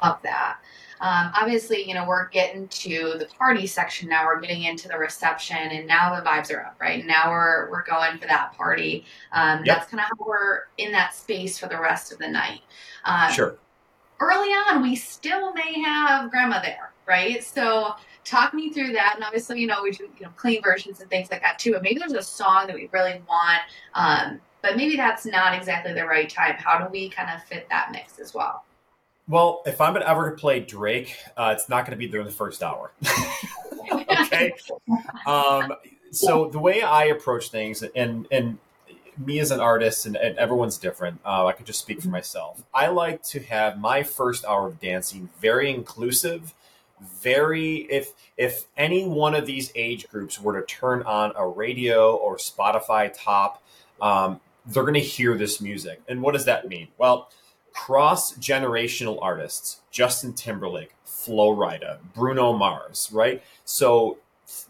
love 0.03 0.19
that. 0.23 0.59
Um, 1.01 1.31
obviously, 1.35 1.87
you 1.87 1.95
know, 1.95 2.07
we're 2.09 2.29
getting 2.31 2.69
to 2.69 3.17
the 3.19 3.27
party 3.39 3.67
section 3.67 4.09
now. 4.09 4.25
We're 4.25 4.41
getting 4.41 4.63
into 4.63 4.89
the 4.89 4.97
reception, 4.97 5.57
and 5.57 5.87
now 5.87 6.19
the 6.19 6.25
vibes 6.25 6.53
are 6.55 6.65
up, 6.65 6.77
right? 6.81 7.05
Now 7.05 7.31
we're 7.31 7.71
we're 7.71 7.85
going 7.85 8.19
for 8.19 8.27
that 8.27 8.55
party. 8.57 9.05
Um, 9.33 9.65
yep. 9.65 9.79
That's 9.79 9.91
kind 9.91 10.01
of 10.01 10.07
how 10.07 10.27
we're 10.27 10.61
in 10.79 10.93
that 10.93 11.15
space 11.15 11.59
for 11.59 11.69
the 11.69 11.79
rest 11.79 12.13
of 12.13 12.19
the 12.19 12.29
night. 12.29 12.61
Um, 13.05 13.31
sure. 13.31 13.59
Early 14.21 14.49
on, 14.49 14.83
we 14.83 14.97
still 14.97 15.53
may 15.53 15.79
have 15.83 16.31
grandma 16.31 16.63
there, 16.63 16.93
right? 17.07 17.45
So 17.45 17.95
talk 18.25 18.55
me 18.55 18.71
through 18.71 18.93
that. 18.93 19.13
And 19.15 19.25
obviously, 19.25 19.61
you 19.61 19.67
know, 19.67 19.83
we 19.83 19.91
do 19.91 20.05
you 20.19 20.25
know 20.25 20.33
clean 20.37 20.63
versions 20.63 21.01
and 21.01 21.11
things 21.11 21.31
like 21.31 21.43
that 21.43 21.59
too. 21.59 21.73
But 21.73 21.83
maybe 21.83 21.99
there's 21.99 22.15
a 22.15 22.23
song 22.23 22.67
that 22.67 22.75
we 22.75 22.89
really 22.93 23.21
want, 23.29 23.61
um, 23.95 24.41
but 24.63 24.79
maybe 24.79 24.97
that's 24.97 25.27
not 25.27 25.55
exactly 25.55 25.93
the 25.93 26.07
right 26.07 26.29
time. 26.29 26.55
How 26.59 26.79
do 26.79 26.91
we 26.91 27.11
kind 27.11 27.29
of 27.31 27.43
fit 27.45 27.69
that 27.69 27.93
mix 27.93 28.19
as 28.19 28.33
well? 28.33 28.65
Well, 29.29 29.63
if 29.67 29.81
I'm 29.81 29.97
ever 29.97 30.31
to 30.31 30.37
play 30.37 30.61
Drake, 30.61 31.17
uh, 31.37 31.53
it's 31.57 31.69
not 31.69 31.85
going 31.85 31.93
to 31.93 31.97
be 31.97 32.07
during 32.07 32.27
the 32.27 32.33
first 32.33 32.63
hour. 32.63 32.93
okay. 33.93 34.53
Um, 35.27 35.73
so 36.13 36.49
the 36.49 36.61
way 36.61 36.83
I 36.83 37.07
approach 37.07 37.51
things, 37.51 37.83
and 37.83 38.29
and 38.31 38.59
me 39.19 39.41
as 39.41 39.51
an 39.51 39.59
artist, 39.59 40.07
and, 40.07 40.15
and 40.17 40.39
everyone's 40.39 40.79
different. 40.79 41.21
Uh, 41.25 41.47
I 41.47 41.53
could 41.53 41.67
just 41.67 41.81
speak 41.81 42.01
for 42.01 42.09
myself. 42.09 42.63
I 42.73 42.87
like 42.89 43.23
to 43.25 43.41
have 43.41 43.79
my 43.79 44.05
first 44.05 44.45
hour 44.45 44.69
of 44.69 44.81
dancing 44.81 45.29
very 45.41 45.71
inclusive. 45.71 46.55
Very 47.21 47.79
if 47.91 48.13
if 48.37 48.67
any 48.77 49.07
one 49.09 49.35
of 49.35 49.45
these 49.45 49.73
age 49.75 50.09
groups 50.09 50.41
were 50.41 50.59
to 50.61 50.67
turn 50.67 51.03
on 51.03 51.33
a 51.35 51.47
radio 51.47 52.15
or 52.15 52.37
Spotify 52.37 53.13
top, 53.13 53.61
um, 54.01 54.41
they're 54.67 54.85
going 54.85 54.95
to 54.95 55.01
hear 55.01 55.37
this 55.37 55.61
music. 55.61 56.01
And 56.09 56.23
what 56.23 56.33
does 56.33 56.45
that 56.45 56.69
mean? 56.69 56.89
Well 56.97 57.29
cross 57.77 58.37
generational 58.39 59.19
artists, 59.21 59.81
Justin 59.91 60.33
Timberlake, 60.33 60.95
Flo 61.05 61.55
Rida, 61.55 61.99
Bruno 62.15 62.53
Mars, 62.55 63.11
right? 63.13 63.43
So 63.65 64.19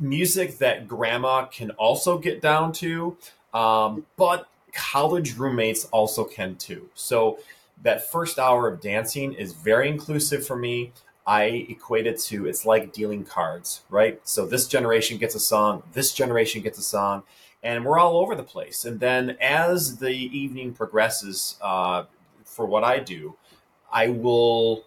music 0.01 0.59
that 0.59 0.89
grandma 0.89 1.47
can 1.47 1.71
also 1.73 2.19
get 2.19 2.43
down 2.43 2.73
to, 2.73 3.17
um, 3.55 4.05
but 4.17 4.49
college 4.75 5.37
roommates 5.37 5.85
also 5.87 6.25
can 6.25 6.57
too. 6.57 6.89
So 6.95 7.39
that 7.83 8.11
first 8.11 8.39
hour 8.39 8.69
of 8.69 8.81
dancing 8.81 9.33
is 9.33 9.53
very 9.53 9.89
inclusive 9.89 10.45
for 10.45 10.57
me. 10.57 10.93
I 11.27 11.67
equate 11.69 12.07
it 12.07 12.19
to 12.23 12.47
it's 12.47 12.67
like 12.67 12.93
dealing 12.93 13.25
cards, 13.25 13.83
right? 13.89 14.21
So 14.25 14.47
this 14.47 14.67
generation 14.67 15.17
gets 15.17 15.35
a 15.35 15.41
song, 15.41 15.85
this 15.93 16.13
generation 16.13 16.61
gets 16.61 16.79
a 16.79 16.83
song, 16.83 17.23
and 17.63 17.85
we're 17.85 17.99
all 17.99 18.19
over 18.19 18.35
the 18.35 18.43
place. 18.43 18.85
And 18.85 19.01
then 19.01 19.37
as 19.41 19.97
the 19.99 20.11
evening 20.11 20.73
progresses, 20.73 21.57
uh, 21.63 22.05
for 22.57 22.67
what 22.67 22.83
I 22.83 22.99
do, 22.99 23.37
I 23.93 24.09
will 24.09 24.85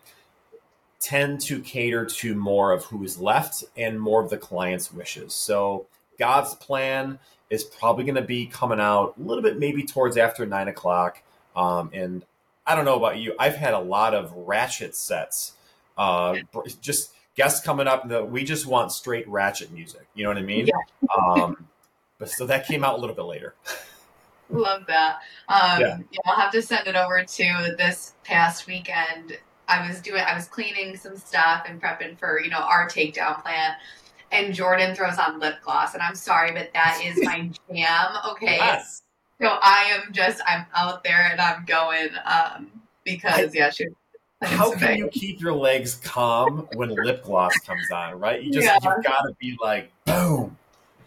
tend 0.99 1.39
to 1.41 1.61
cater 1.61 2.03
to 2.03 2.35
more 2.35 2.73
of 2.73 2.85
who 2.85 3.03
is 3.03 3.19
left 3.19 3.63
and 3.77 4.01
more 4.01 4.21
of 4.21 4.29
the 4.29 4.37
client's 4.37 4.91
wishes. 4.91 5.33
So 5.33 5.85
God's 6.17 6.55
plan 6.55 7.19
is 7.49 7.63
probably 7.63 8.03
going 8.03 8.15
to 8.15 8.21
be 8.21 8.47
coming 8.47 8.79
out 8.79 9.15
a 9.17 9.21
little 9.21 9.41
bit 9.43 9.57
maybe 9.57 9.83
towards 9.83 10.17
after 10.17 10.45
nine 10.45 10.67
o'clock. 10.67 11.21
Um, 11.55 11.89
and 11.93 12.25
I 12.65 12.75
don't 12.75 12.85
know 12.85 12.97
about 12.97 13.17
you, 13.17 13.33
I've 13.39 13.55
had 13.55 13.73
a 13.73 13.79
lot 13.79 14.13
of 14.13 14.33
ratchet 14.33 14.95
sets. 14.95 15.53
Uh, 15.97 16.37
just 16.81 17.13
guests 17.35 17.63
coming 17.63 17.87
up 17.87 18.09
that 18.09 18.29
we 18.29 18.43
just 18.43 18.65
want 18.65 18.91
straight 18.91 19.27
ratchet 19.27 19.71
music. 19.71 20.07
You 20.13 20.23
know 20.23 20.29
what 20.29 20.37
I 20.37 20.43
mean? 20.43 20.67
Yeah. 20.67 21.07
um, 21.17 21.67
but 22.17 22.29
so 22.29 22.45
that 22.47 22.67
came 22.67 22.83
out 22.83 22.97
a 22.97 23.01
little 23.01 23.15
bit 23.15 23.25
later. 23.25 23.55
Love 24.49 24.85
that. 24.87 25.19
Um, 25.47 25.79
yeah. 25.79 25.97
yeah, 26.11 26.19
I'll 26.25 26.35
have 26.35 26.51
to 26.53 26.61
send 26.61 26.87
it 26.87 26.95
over 26.95 27.23
to 27.23 27.75
this 27.77 28.13
past 28.23 28.67
weekend 28.67 29.37
I 29.69 29.87
was 29.87 30.01
doing, 30.01 30.23
I 30.27 30.33
was 30.33 30.47
cleaning 30.47 30.97
some 30.97 31.15
stuff 31.15 31.63
and 31.67 31.81
prepping 31.81 32.17
for, 32.17 32.41
you 32.41 32.49
know, 32.49 32.57
our 32.57 32.89
takedown 32.89 33.41
plan. 33.43 33.73
And 34.31 34.53
Jordan 34.53 34.95
throws 34.95 35.17
on 35.17 35.39
lip 35.39 35.55
gloss. 35.63 35.93
And 35.93 36.03
I'm 36.03 36.15
sorry, 36.15 36.51
but 36.51 36.71
that 36.73 37.01
is 37.03 37.17
my 37.23 37.49
jam. 37.73 38.17
Okay. 38.31 38.57
Yes. 38.57 39.03
So 39.39 39.47
I 39.47 39.95
am 39.95 40.11
just, 40.11 40.41
I'm 40.47 40.65
out 40.75 41.03
there 41.03 41.29
and 41.31 41.39
I'm 41.39 41.63
going 41.65 42.09
um, 42.25 42.71
because, 43.05 43.39
I, 43.39 43.49
yeah, 43.53 43.69
she. 43.69 43.85
How 44.41 44.73
can 44.73 44.97
you 44.97 45.09
keep 45.09 45.41
your 45.41 45.53
legs 45.53 45.95
calm 45.95 46.67
when 46.73 46.89
lip 46.89 47.23
gloss 47.23 47.57
comes 47.59 47.91
on, 47.91 48.19
right? 48.19 48.41
You 48.41 48.53
just, 48.53 48.65
yeah. 48.65 48.75
you've 48.81 49.03
got 49.03 49.23
to 49.23 49.35
be 49.39 49.57
like, 49.61 49.91
boom, 50.05 50.57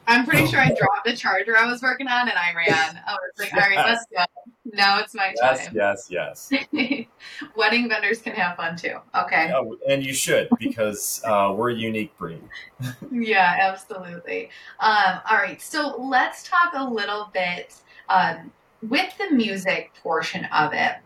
I'm 0.07 0.27
pretty 0.27 0.47
sure 0.47 0.61
I 0.61 0.69
dropped 0.69 1.05
the 1.05 1.17
charger 1.17 1.57
I 1.57 1.67
was 1.67 1.83
working 1.83 2.09
on 2.09 2.29
and 2.29 2.37
I 2.37 2.53
ran. 2.55 3.01
I 3.07 3.13
was 3.13 3.33
like, 3.39 3.53
all 3.55 3.61
right, 3.61 3.77
let's 3.89 4.05
go. 4.07 4.25
Now 4.65 4.99
it's 5.01 5.15
my 5.15 5.35
yes, 5.41 5.67
time. 5.67 5.77
Yes, 5.77 6.09
yes, 6.11 6.53
yes. 6.73 7.07
Wedding 7.57 7.89
vendors 7.89 8.21
can 8.21 8.35
have 8.35 8.57
fun 8.57 8.77
too. 8.77 8.97
Okay. 9.15 9.49
Yeah, 9.49 9.63
and 9.89 10.05
you 10.05 10.13
should 10.13 10.49
because 10.59 11.23
uh, 11.25 11.55
we're 11.57 11.71
a 11.71 11.75
unique 11.75 12.17
breed. 12.19 12.43
yeah, 13.13 13.57
absolutely. 13.61 14.51
Um, 14.81 15.21
all 15.31 15.37
right, 15.37 15.61
so 15.61 15.97
let's 15.99 16.49
talk 16.49 16.73
a 16.75 16.85
little 16.85 17.31
bit 17.33 17.75
um, 18.09 18.53
with 18.89 19.17
the 19.19 19.35
music 19.35 19.93
portion 20.03 20.47
of 20.47 20.73
it. 20.73 20.97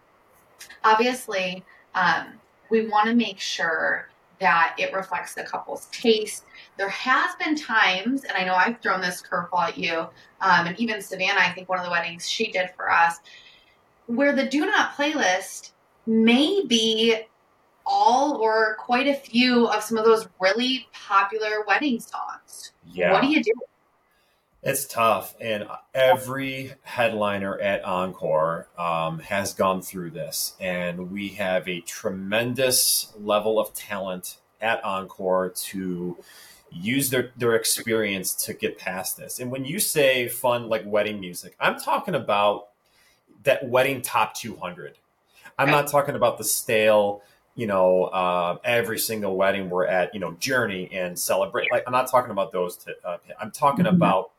Obviously, 0.85 1.65
um, 1.95 2.35
we 2.71 2.88
want 2.88 3.09
to 3.09 3.15
make 3.15 3.41
sure 3.41 4.09
that 4.41 4.76
it 4.79 4.93
reflects 4.93 5.35
the 5.35 5.43
couple's 5.43 5.87
taste. 5.87 6.45
There 6.76 6.88
has 6.88 7.35
been 7.37 7.56
times, 7.56 8.25
and 8.25 8.33
I 8.37 8.45
know 8.45 8.54
I've 8.54 8.80
thrown 8.80 9.00
this 9.00 9.23
curveball 9.23 9.68
at 9.68 9.78
you, 9.78 10.00
um, 10.40 10.66
and 10.66 10.78
even 10.78 11.00
Savannah, 11.00 11.40
I 11.40 11.52
think 11.52 11.68
one 11.68 11.78
of 11.78 11.85
the 11.85 11.90
weddings 11.90 12.28
she 12.28 12.50
did 12.50 12.71
for 12.76 12.90
us, 12.90 13.16
where 14.06 14.35
the 14.35 14.47
do 14.47 14.66
not 14.66 14.95
playlist 14.95 15.73
may 16.06 16.64
be 16.66 17.16
all 17.85 18.37
or 18.37 18.76
quite 18.78 19.06
a 19.06 19.14
few 19.14 19.68
of 19.68 19.83
some 19.83 19.97
of 19.97 20.04
those 20.04 20.28
really 20.40 20.87
popular 20.92 21.64
wedding 21.66 22.00
songs. 22.00 22.73
Yeah. 22.92 23.12
What 23.12 23.23
do 23.23 23.28
you 23.28 23.42
do? 23.42 23.52
It's 24.62 24.85
tough, 24.85 25.37
and 25.40 25.68
every 25.95 26.75
headliner 26.83 27.56
at 27.61 27.85
Encore 27.85 28.66
um, 28.76 29.21
has 29.21 29.54
gone 29.54 29.80
through 29.80 30.11
this, 30.11 30.54
and 30.59 31.12
we 31.12 31.28
have 31.30 31.68
a 31.68 31.80
tremendous 31.83 33.12
level 33.16 33.61
of 33.61 33.73
talent 33.75 34.38
at 34.61 34.83
Encore 34.85 35.50
to 35.50 36.16
use 36.70 37.11
their 37.11 37.32
their 37.37 37.54
experience 37.54 38.35
to 38.46 38.54
get 38.54 38.78
past 38.78 39.16
this. 39.16 39.40
And 39.40 39.50
when 39.50 39.64
you 39.64 39.78
say 39.78 40.28
fun 40.28 40.68
like 40.68 40.82
wedding 40.85 41.20
music, 41.20 41.56
I'm 41.61 41.78
talking 41.78 42.14
about 42.14 42.68
that 43.44 43.68
wedding 43.68 44.02
top 44.02 44.35
200. 44.35 44.99
I'm 45.58 45.70
not 45.70 45.87
talking 45.87 46.14
about 46.14 46.38
the 46.38 46.44
stale 46.44 47.23
you 47.56 47.66
know, 47.66 48.04
uh, 48.04 48.58
every 48.64 48.99
single 48.99 49.35
wedding 49.35 49.70
we're 49.70 49.87
at, 49.87 50.12
you 50.12 50.20
know, 50.20 50.32
journey 50.32 50.90
and 50.92 51.18
celebrate. 51.18 51.73
Like, 51.73 51.85
I'm 51.87 51.92
not 51.92 52.08
talking 52.11 52.30
about 52.30 52.52
those. 52.52 52.76
To, 52.76 52.94
uh, 53.02 53.16
I'm 53.40 53.50
talking 53.50 53.87
mm-hmm. 53.87 53.96
about 53.96 54.30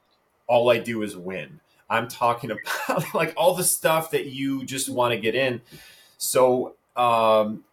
all 0.46 0.70
I 0.70 0.78
do 0.78 1.02
is 1.02 1.18
win. 1.18 1.60
I'm 1.90 2.08
talking 2.08 2.52
about 2.88 3.14
like 3.16 3.34
all 3.36 3.56
the 3.56 3.64
stuff 3.64 4.12
that 4.12 4.28
you 4.28 4.64
just 4.66 4.88
want 4.88 5.14
to 5.14 5.20
get 5.20 5.34
in. 5.34 5.62
So 6.20 6.76
um, 6.96 7.64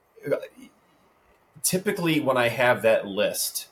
typically, 1.63 2.21
when 2.21 2.39
I 2.39 2.49
have 2.49 2.83
that 2.83 3.07
list, 3.07 3.69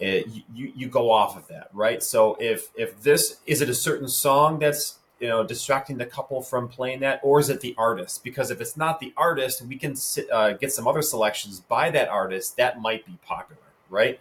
it, 0.00 0.26
you 0.54 0.72
you 0.74 0.88
go 0.88 1.10
off 1.10 1.36
of 1.36 1.48
that, 1.48 1.68
right? 1.72 2.02
So 2.02 2.36
if 2.40 2.70
if 2.76 3.00
this 3.02 3.40
is 3.46 3.60
it 3.60 3.68
a 3.68 3.74
certain 3.74 4.08
song 4.08 4.58
that's 4.58 4.98
you 5.20 5.28
know 5.28 5.44
distracting 5.44 5.98
the 5.98 6.06
couple 6.06 6.40
from 6.42 6.68
playing 6.68 7.00
that, 7.00 7.20
or 7.22 7.40
is 7.40 7.50
it 7.50 7.60
the 7.60 7.74
artist? 7.76 8.22
Because 8.22 8.50
if 8.50 8.60
it's 8.60 8.76
not 8.76 9.00
the 9.00 9.12
artist, 9.16 9.62
we 9.62 9.76
can 9.76 9.96
sit, 9.96 10.30
uh, 10.30 10.52
get 10.52 10.72
some 10.72 10.86
other 10.86 11.02
selections 11.02 11.60
by 11.60 11.90
that 11.90 12.08
artist 12.08 12.56
that 12.56 12.80
might 12.80 13.04
be 13.06 13.18
popular 13.26 13.62
right? 13.90 14.20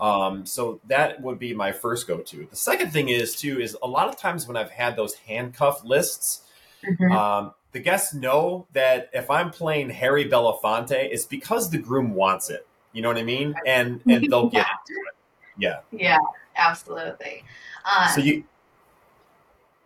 Um, 0.00 0.44
so 0.46 0.80
that 0.88 1.20
would 1.22 1.38
be 1.38 1.54
my 1.54 1.72
first 1.72 2.06
go 2.06 2.18
to. 2.18 2.46
The 2.50 2.56
second 2.56 2.92
thing 2.92 3.08
is 3.08 3.34
too 3.34 3.60
is 3.60 3.76
a 3.82 3.86
lot 3.86 4.08
of 4.08 4.18
times 4.18 4.46
when 4.46 4.56
I've 4.56 4.70
had 4.70 4.96
those 4.96 5.14
handcuff 5.14 5.84
lists, 5.84 6.42
mm-hmm. 6.84 7.12
um, 7.12 7.54
the 7.72 7.80
guests 7.80 8.14
know 8.14 8.66
that 8.72 9.10
if 9.12 9.30
I'm 9.30 9.50
playing 9.50 9.90
Harry 9.90 10.28
Belafonte, 10.28 10.92
it's 10.92 11.26
because 11.26 11.70
the 11.70 11.78
groom 11.78 12.14
wants 12.14 12.50
it. 12.50 12.66
You 12.92 13.02
know 13.02 13.08
what 13.08 13.18
I 13.18 13.24
mean? 13.24 13.54
And 13.66 14.00
and 14.08 14.24
they'll 14.30 14.48
get 14.50 14.66
it. 14.66 15.14
Yeah. 15.58 15.80
Yeah, 15.92 16.18
absolutely. 16.56 17.44
Um, 17.84 18.08
so 18.14 18.20
you 18.20 18.44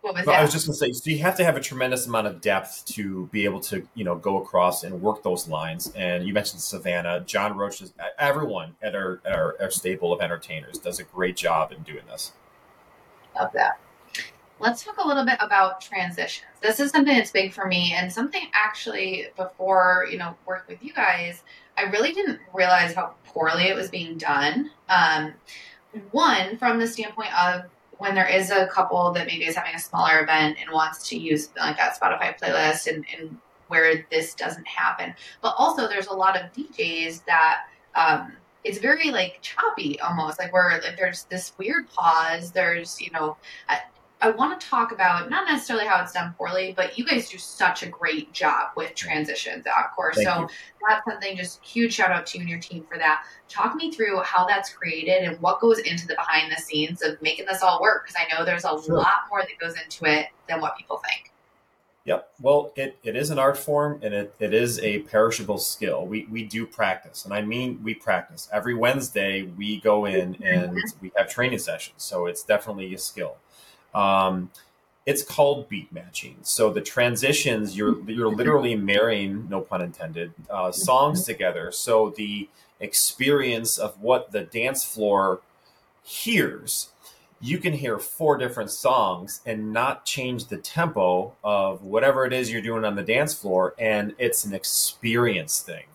what 0.01 0.15
was 0.15 0.25
that? 0.25 0.39
I 0.39 0.41
was 0.41 0.51
just 0.51 0.65
going 0.65 0.73
to 0.73 0.77
say, 0.79 0.91
so 0.91 1.09
you 1.11 1.19
have 1.19 1.37
to 1.37 1.43
have 1.43 1.55
a 1.55 1.59
tremendous 1.59 2.07
amount 2.07 2.25
of 2.25 2.41
depth 2.41 2.85
to 2.87 3.27
be 3.27 3.45
able 3.45 3.59
to, 3.61 3.87
you 3.93 4.03
know, 4.03 4.15
go 4.15 4.37
across 4.41 4.83
and 4.83 4.99
work 4.99 5.21
those 5.21 5.47
lines. 5.47 5.91
And 5.95 6.25
you 6.25 6.33
mentioned 6.33 6.61
Savannah, 6.61 7.21
John 7.21 7.55
Roach, 7.55 7.83
everyone 8.17 8.75
at 8.81 8.95
our, 8.95 9.21
our, 9.25 9.55
our 9.61 9.69
stable 9.69 10.11
of 10.11 10.21
entertainers 10.21 10.79
does 10.79 10.99
a 10.99 11.03
great 11.03 11.35
job 11.35 11.71
in 11.71 11.83
doing 11.83 12.03
this. 12.09 12.31
Love 13.35 13.51
that. 13.53 13.79
Let's 14.59 14.83
talk 14.83 14.97
a 14.97 15.07
little 15.07 15.25
bit 15.25 15.37
about 15.39 15.81
transitions. 15.81 16.49
This 16.61 16.79
is 16.79 16.91
something 16.91 17.15
that's 17.15 17.31
big 17.31 17.51
for 17.51 17.65
me, 17.65 17.93
and 17.95 18.11
something 18.11 18.43
actually 18.53 19.27
before 19.35 20.05
you 20.11 20.19
know 20.19 20.35
work 20.45 20.67
with 20.67 20.83
you 20.83 20.93
guys, 20.93 21.41
I 21.81 21.89
really 21.89 22.11
didn't 22.11 22.39
realize 22.53 22.93
how 22.93 23.15
poorly 23.25 23.63
it 23.63 23.75
was 23.75 23.89
being 23.89 24.17
done. 24.17 24.69
Um, 24.87 25.33
one, 26.11 26.57
from 26.57 26.79
the 26.79 26.87
standpoint 26.87 27.33
of 27.37 27.63
when 27.97 28.13
there 28.13 28.27
is 28.27 28.51
a 28.51 28.67
couple 28.67 29.11
that 29.13 29.27
maybe 29.27 29.45
is 29.45 29.55
having 29.55 29.75
a 29.75 29.79
smaller 29.79 30.21
event 30.21 30.57
and 30.61 30.71
wants 30.71 31.09
to 31.09 31.17
use 31.17 31.49
like 31.57 31.77
that 31.77 31.99
Spotify 31.99 32.37
playlist 32.39 32.87
and, 32.87 33.05
and 33.17 33.37
where 33.67 34.05
this 34.11 34.35
doesn't 34.35 34.67
happen. 34.67 35.13
But 35.41 35.55
also 35.57 35.87
there's 35.87 36.07
a 36.07 36.13
lot 36.13 36.35
of 36.35 36.51
DJs 36.53 37.25
that 37.25 37.63
um, 37.95 38.33
it's 38.63 38.77
very 38.77 39.09
like 39.11 39.39
choppy 39.41 39.99
almost 40.01 40.39
like 40.39 40.53
where 40.53 40.79
like, 40.83 40.97
there's 40.97 41.23
this 41.25 41.53
weird 41.57 41.89
pause. 41.89 42.51
There's, 42.51 43.01
you 43.01 43.09
know, 43.11 43.37
I 44.23 44.29
want 44.29 44.59
to 44.59 44.67
talk 44.67 44.91
about 44.91 45.31
not 45.31 45.47
necessarily 45.47 45.87
how 45.87 46.01
it's 46.01 46.11
done 46.11 46.35
poorly, 46.37 46.73
but 46.77 46.95
you 46.97 47.03
guys 47.03 47.27
do 47.27 47.39
such 47.39 47.81
a 47.81 47.87
great 47.87 48.31
job 48.33 48.69
with 48.75 48.93
transitions 48.93 49.65
at. 49.65 49.73
Thank 50.13 50.27
so 50.27 50.41
you. 50.41 50.49
that's 50.87 51.03
something 51.09 51.35
just 51.35 51.63
huge 51.63 51.93
shout 51.93 52.11
out 52.11 52.27
to 52.27 52.37
you 52.37 52.41
and 52.41 52.49
your 52.49 52.59
team 52.59 52.85
for 52.87 52.99
that. 52.99 53.23
Talk 53.49 53.75
me 53.75 53.91
through 53.91 54.19
how 54.21 54.45
that's 54.45 54.71
created 54.71 55.23
and 55.23 55.41
what 55.41 55.59
goes 55.59 55.79
into 55.79 56.05
the 56.05 56.15
behind 56.15 56.51
the 56.51 56.61
scenes 56.61 57.01
of 57.01 57.19
making 57.21 57.45
this 57.47 57.63
all 57.63 57.81
work 57.81 58.05
because 58.05 58.15
I 58.15 58.37
know 58.37 58.45
there's 58.45 58.63
a 58.63 58.81
sure. 58.83 58.97
lot 58.97 59.25
more 59.29 59.41
that 59.41 59.59
goes 59.59 59.75
into 59.81 60.05
it 60.05 60.27
than 60.47 60.61
what 60.61 60.77
people 60.77 61.01
think. 61.09 61.31
Yep. 62.05 62.31
Well, 62.41 62.73
it, 62.75 62.97
it 63.03 63.15
is 63.15 63.29
an 63.29 63.37
art 63.37 63.57
form 63.57 63.99
and 64.01 64.13
it, 64.13 64.35
it 64.39 64.53
is 64.53 64.79
a 64.79 64.99
perishable 64.99 65.59
skill. 65.59 66.05
We, 66.05 66.27
we 66.31 66.43
do 66.43 66.65
practice. 66.65 67.25
And 67.25 67.33
I 67.33 67.41
mean, 67.41 67.79
we 67.83 67.93
practice. 67.93 68.49
Every 68.51 68.73
Wednesday, 68.73 69.43
we 69.43 69.79
go 69.79 70.05
in 70.05 70.41
and 70.43 70.77
we 71.01 71.11
have 71.15 71.29
training 71.29 71.59
sessions. 71.59 72.03
So 72.03 72.25
it's 72.25 72.43
definitely 72.43 72.93
a 72.95 72.97
skill. 72.97 73.37
Um, 73.93 74.51
it's 75.05 75.23
called 75.23 75.67
beat 75.67 75.91
matching. 75.91 76.37
So 76.43 76.71
the 76.71 76.81
transitions, 76.81 77.75
you're 77.75 77.99
you're 78.09 78.33
literally 78.33 78.75
marrying, 78.75 79.49
no 79.49 79.61
pun 79.61 79.81
intended, 79.81 80.33
uh, 80.49 80.71
songs 80.71 81.21
mm-hmm. 81.21 81.31
together. 81.31 81.71
So 81.71 82.13
the 82.15 82.49
experience 82.79 83.77
of 83.77 83.99
what 84.01 84.31
the 84.31 84.41
dance 84.41 84.83
floor 84.83 85.41
hears 86.03 86.89
you 87.41 87.57
can 87.57 87.73
hear 87.73 87.97
four 87.97 88.37
different 88.37 88.69
songs 88.69 89.41
and 89.45 89.73
not 89.73 90.05
change 90.05 90.45
the 90.45 90.57
tempo 90.57 91.33
of 91.43 91.81
whatever 91.81 92.23
it 92.25 92.33
is 92.33 92.51
you're 92.51 92.61
doing 92.61 92.85
on 92.85 92.95
the 92.95 93.03
dance 93.03 93.33
floor. 93.33 93.73
And 93.79 94.13
it's 94.19 94.45
an 94.45 94.53
experience 94.53 95.59
thing. 95.59 95.85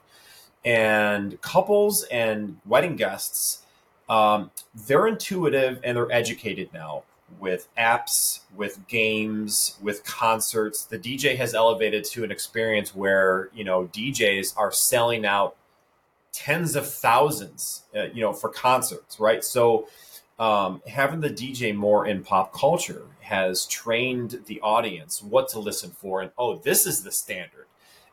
And 0.64 1.40
couples 1.40 2.02
and 2.10 2.58
wedding 2.66 2.96
guests, 2.96 3.62
um, 4.08 4.50
they're 4.74 5.06
intuitive 5.06 5.80
and 5.84 5.96
they're 5.96 6.10
educated 6.10 6.70
now 6.74 7.04
with 7.38 7.68
apps, 7.76 8.40
with 8.54 8.86
games, 8.88 9.76
with 9.82 10.04
concerts. 10.04 10.84
The 10.84 10.98
DJ 10.98 11.36
has 11.36 11.54
elevated 11.54 12.04
to 12.04 12.24
an 12.24 12.30
experience 12.30 12.94
where, 12.94 13.50
you 13.54 13.64
know, 13.64 13.86
DJs 13.92 14.56
are 14.56 14.72
selling 14.72 15.26
out 15.26 15.56
tens 16.32 16.76
of 16.76 16.90
thousands, 16.90 17.84
uh, 17.94 18.04
you 18.12 18.20
know, 18.20 18.32
for 18.32 18.48
concerts, 18.48 19.18
right? 19.18 19.42
So, 19.42 19.88
um, 20.38 20.82
having 20.86 21.20
the 21.20 21.30
DJ 21.30 21.74
more 21.74 22.06
in 22.06 22.22
pop 22.22 22.52
culture 22.52 23.06
has 23.20 23.66
trained 23.66 24.42
the 24.46 24.60
audience 24.60 25.22
what 25.22 25.48
to 25.50 25.58
listen 25.58 25.90
for, 25.90 26.20
and 26.20 26.30
oh, 26.36 26.58
this 26.58 26.86
is 26.86 27.02
the 27.02 27.10
standard. 27.10 27.66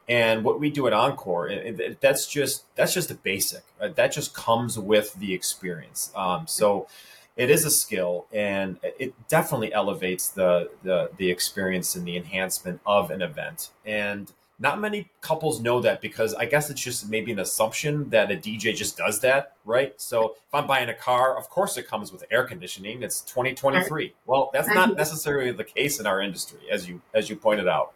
And 0.08 0.44
what 0.44 0.60
we 0.60 0.70
do 0.70 0.88
at 0.88 0.94
Encore, 0.94 1.48
it, 1.48 1.80
it, 1.80 2.02
that's 2.02 2.28
just 2.28 2.64
that's 2.76 2.94
just 2.94 3.10
the 3.10 3.16
basic. 3.16 3.64
Right? 3.80 3.96
That 3.96 4.12
just 4.12 4.34
comes 4.34 4.78
with 4.78 5.14
the 5.16 5.34
experience. 5.34 6.12
Um, 6.16 6.48
so 6.48 6.88
it 7.36 7.50
is 7.50 7.66
a 7.66 7.72
skill, 7.72 8.28
and 8.32 8.78
it 8.84 9.14
definitely 9.28 9.74
elevates 9.74 10.30
the 10.30 10.70
the 10.84 11.10
the 11.18 11.30
experience 11.30 11.96
and 11.96 12.08
the 12.08 12.16
enhancement 12.16 12.80
of 12.86 13.12
an 13.12 13.22
event. 13.22 13.72
And 13.86 14.32
not 14.60 14.80
many 14.80 15.10
couples 15.22 15.60
know 15.60 15.82
that 15.82 16.00
because 16.00 16.34
I 16.36 16.46
guess 16.46 16.70
it's 16.70 16.80
just 16.82 17.10
maybe 17.10 17.32
an 17.32 17.40
assumption 17.40 18.10
that 18.12 18.32
a 18.32 18.36
DJ 18.36 18.76
just 18.76 18.98
does 18.98 19.20
that, 19.22 19.54
right? 19.66 20.00
So 20.00 20.36
if 20.48 20.54
I'm 20.54 20.68
buying 20.68 20.90
a 20.90 20.94
car, 20.94 21.38
of 21.38 21.50
course 21.50 21.76
it 21.78 21.88
comes 21.88 22.12
with 22.12 22.24
air 22.30 22.44
conditioning. 22.44 23.02
It's 23.02 23.22
2023. 23.22 24.14
Well, 24.26 24.52
that's 24.54 24.70
not 24.70 24.96
necessarily 24.96 25.52
the 25.52 25.64
case 25.64 26.00
in 26.00 26.06
our 26.06 26.22
industry, 26.22 26.60
as 26.72 26.88
you 26.88 27.02
as 27.14 27.30
you 27.30 27.36
pointed 27.36 27.68
out. 27.68 27.94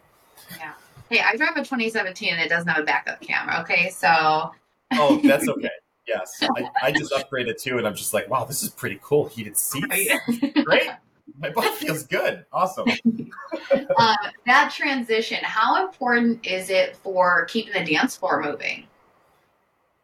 Yeah. 0.58 0.72
Hey, 1.08 1.20
I 1.20 1.36
drive 1.36 1.56
a 1.56 1.60
2017 1.60 2.34
and 2.34 2.42
it 2.42 2.48
doesn't 2.48 2.68
have 2.68 2.82
a 2.82 2.84
backup 2.84 3.20
camera. 3.20 3.60
Okay, 3.60 3.88
so. 3.88 4.52
oh, 4.92 5.20
that's 5.24 5.48
okay. 5.48 5.70
Yes, 6.08 6.42
I, 6.42 6.70
I, 6.82 6.90
just 6.90 7.12
upgraded 7.12 7.60
too, 7.60 7.76
and 7.76 7.86
I'm 7.86 7.94
just 7.94 8.14
like, 8.14 8.30
wow, 8.30 8.44
this 8.44 8.62
is 8.62 8.70
pretty 8.70 8.98
cool. 9.02 9.28
Heated 9.28 9.58
seats, 9.58 10.10
great 10.64 10.88
my 11.38 11.50
butt 11.50 11.74
feels 11.74 12.04
good. 12.04 12.44
Awesome. 12.52 12.88
uh, 13.96 14.16
that 14.46 14.72
transition, 14.74 15.38
how 15.42 15.84
important 15.86 16.46
is 16.46 16.70
it 16.70 16.96
for 16.96 17.44
keeping 17.46 17.72
the 17.72 17.90
dance 17.90 18.16
floor 18.16 18.42
moving? 18.42 18.86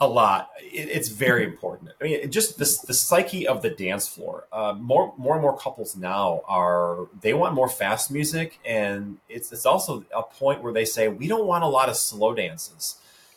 A 0.01 0.09
lot. 0.09 0.51
It, 0.61 0.89
it's 0.89 1.09
very 1.09 1.45
important. 1.45 1.91
I 2.01 2.05
mean, 2.05 2.31
just 2.31 2.59
the 2.59 2.87
the 2.87 2.95
psyche 2.95 3.47
of 3.47 3.63
the 3.63 3.71
dance 3.71 4.09
floor. 4.09 4.47
Uh, 4.53 4.75
more, 4.75 5.15
more 5.17 5.35
and 5.35 5.43
more 5.43 5.57
couples 5.57 5.97
now 5.97 6.43
are 6.47 7.07
they 7.21 7.33
want 7.33 7.55
more 7.55 7.69
fast 7.69 8.11
music, 8.11 8.59
and 8.65 9.19
it's 9.29 9.53
it's 9.53 9.67
also 9.67 10.05
a 10.15 10.23
point 10.23 10.63
where 10.63 10.73
they 10.73 10.85
say 10.85 11.09
we 11.09 11.29
don't 11.29 11.47
want 11.47 11.65
a 11.65 11.69
lot 11.69 11.89
of 11.89 11.97
slow 11.97 12.35
dances. 12.35 12.97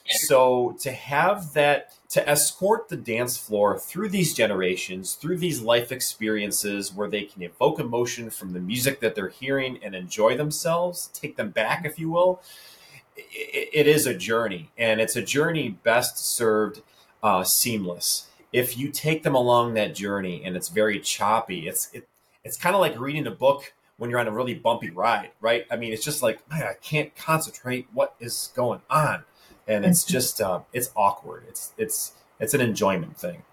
So 0.09 0.75
to 0.79 0.91
have 0.91 1.53
that 1.53 1.93
to 2.09 2.27
escort 2.27 2.87
the 2.87 2.95
dance 2.95 3.37
floor 3.37 3.77
through 3.77 4.09
these 4.09 4.33
generations, 4.33 5.13
through 5.13 5.37
these 5.37 5.61
life 5.61 5.91
experiences 5.91 6.93
where 6.93 7.09
they 7.09 7.23
can 7.23 7.41
evoke 7.41 7.79
emotion 7.79 8.29
from 8.29 8.53
the 8.53 8.59
music 8.59 9.01
that 9.01 9.13
they're 9.15 9.27
hearing 9.27 9.79
and 9.83 9.93
enjoy 9.93 10.37
themselves, 10.37 11.09
take 11.13 11.35
them 11.35 11.49
back, 11.49 11.85
if 11.85 11.99
you 11.99 12.09
will. 12.09 12.41
it, 13.17 13.69
it 13.73 13.87
is 13.87 14.07
a 14.07 14.13
journey, 14.13 14.71
and 14.77 15.01
it's 15.01 15.15
a 15.15 15.21
journey 15.21 15.69
best 15.83 16.17
served 16.17 16.81
uh, 17.23 17.43
seamless. 17.43 18.27
If 18.53 18.77
you 18.77 18.89
take 18.89 19.23
them 19.23 19.35
along 19.35 19.73
that 19.73 19.93
journey 19.93 20.43
and 20.45 20.55
it's 20.55 20.69
very 20.69 20.99
choppy, 20.99 21.67
it's 21.67 21.89
it, 21.93 22.07
it's 22.43 22.57
kind 22.57 22.75
of 22.75 22.81
like 22.81 22.99
reading 22.99 23.27
a 23.27 23.31
book 23.31 23.73
when 23.97 24.09
you're 24.09 24.19
on 24.19 24.27
a 24.27 24.31
really 24.31 24.53
bumpy 24.53 24.89
ride, 24.89 25.31
right? 25.41 25.65
I 25.69 25.75
mean, 25.75 25.91
it's 25.91 26.05
just 26.05 26.23
like 26.23 26.49
man, 26.49 26.63
I 26.63 26.73
can't 26.81 27.13
concentrate. 27.15 27.87
What 27.93 28.15
is 28.19 28.51
going 28.55 28.81
on? 28.89 29.25
And 29.67 29.85
it's 29.85 30.03
mm-hmm. 30.03 30.13
just 30.13 30.41
uh, 30.41 30.59
it's 30.73 30.91
awkward. 30.95 31.43
It's 31.47 31.73
it's 31.77 32.13
it's 32.39 32.53
an 32.53 32.61
enjoyment 32.61 33.17
thing. 33.17 33.43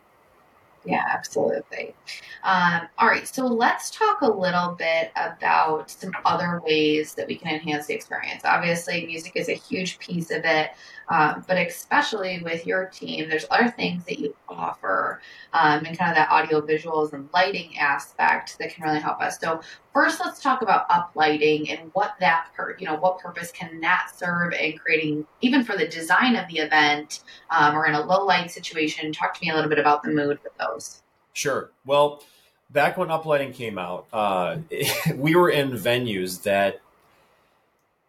Yeah, 0.87 1.05
absolutely. 1.09 1.95
Um, 2.43 2.89
all 2.99 3.09
right, 3.09 3.27
so 3.27 3.47
let's 3.47 3.91
talk 3.91 4.21
a 4.21 4.31
little 4.31 4.73
bit 4.73 5.13
about 5.17 5.91
some 5.91 6.13
other 6.27 6.61
ways 6.65 7.15
that 7.15 7.27
we 7.27 7.37
can 7.37 7.55
enhance 7.55 7.87
the 7.87 7.95
experience. 7.95 8.43
Obviously, 8.45 9.07
music 9.07 9.33
is 9.35 9.49
a 9.49 9.55
huge 9.55 9.99
piece 9.99 10.31
of 10.31 10.45
it, 10.45 10.73
um, 11.09 11.43
but 11.49 11.57
especially 11.57 12.43
with 12.43 12.67
your 12.67 12.87
team, 12.87 13.31
there's 13.31 13.47
other 13.51 13.71
things 13.71 14.05
that 14.05 14.19
you 14.19 14.37
offer 14.47 15.23
um, 15.55 15.87
and 15.87 15.97
kind 15.99 16.11
of 16.11 16.17
that 16.17 16.31
audio 16.31 16.61
visuals 16.61 17.15
and 17.15 17.31
lighting 17.33 17.79
aspect 17.79 18.59
that 18.59 18.75
can 18.75 18.85
really 18.85 19.01
help 19.01 19.23
us. 19.23 19.39
So, 19.41 19.63
first, 19.95 20.21
let's 20.21 20.41
talk 20.41 20.61
about 20.61 20.89
uplighting 20.91 21.71
and 21.71 21.91
what 21.95 22.17
that, 22.21 22.49
per, 22.55 22.77
you 22.79 22.87
know, 22.87 22.97
what 22.97 23.19
purpose 23.19 23.51
can 23.53 23.81
that 23.81 24.11
serve 24.15 24.53
in 24.53 24.77
creating, 24.77 25.27
even 25.41 25.65
for 25.65 25.77
the 25.77 25.87
design 25.87 26.37
of 26.37 26.47
the 26.49 26.59
event 26.59 27.21
um, 27.51 27.75
or 27.75 27.87
in 27.87 27.95
a 27.95 28.05
low 28.05 28.27
light 28.27 28.51
situation. 28.51 29.13
Talk 29.13 29.35
to 29.35 29.41
me 29.41 29.51
a 29.51 29.55
little 29.55 29.71
bit 29.71 29.79
about 29.79 30.03
the 30.03 30.11
mood 30.11 30.39
with 30.43 30.57
those. 30.59 31.01
Sure. 31.33 31.71
Well, 31.87 32.23
back 32.71 32.99
when 32.99 33.09
uplighting 33.09 33.55
came 33.55 33.79
out, 33.79 34.07
uh, 34.13 34.59
we 35.15 35.37
were 35.37 35.51
in 35.51 35.71
venues 35.71 36.43
that 36.43 36.81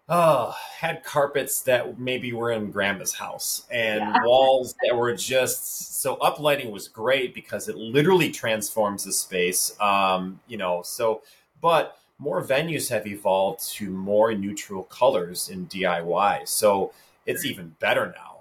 uh, 0.08 0.52
had 0.78 1.04
carpets 1.04 1.62
that 1.62 2.00
maybe 2.00 2.32
were 2.32 2.52
in 2.52 2.69
grandma's 2.69 3.13
house 3.13 3.65
and 3.71 4.00
yeah. 4.02 4.24
walls 4.24 4.76
that 4.84 4.95
were 4.95 5.13
just 5.15 6.02
so 6.02 6.17
uplighting 6.17 6.69
was 6.69 6.88
great 6.88 7.34
because 7.34 7.67
it 7.67 7.76
literally 7.76 8.30
transforms 8.30 9.04
the 9.04 9.12
space. 9.12 9.76
Um, 9.80 10.39
you 10.48 10.58
know, 10.58 10.84
so 10.84 11.21
but 11.65 11.97
more 12.19 12.43
venues 12.43 12.89
have 12.89 13.08
evolved 13.08 13.67
to 13.67 13.89
more 13.89 14.32
neutral 14.36 14.84
colors 14.84 15.49
in 15.49 15.65
DIY, 15.65 16.47
so 16.47 16.93
it's 17.25 17.43
even 17.43 17.75
better 17.80 18.13
now. 18.15 18.34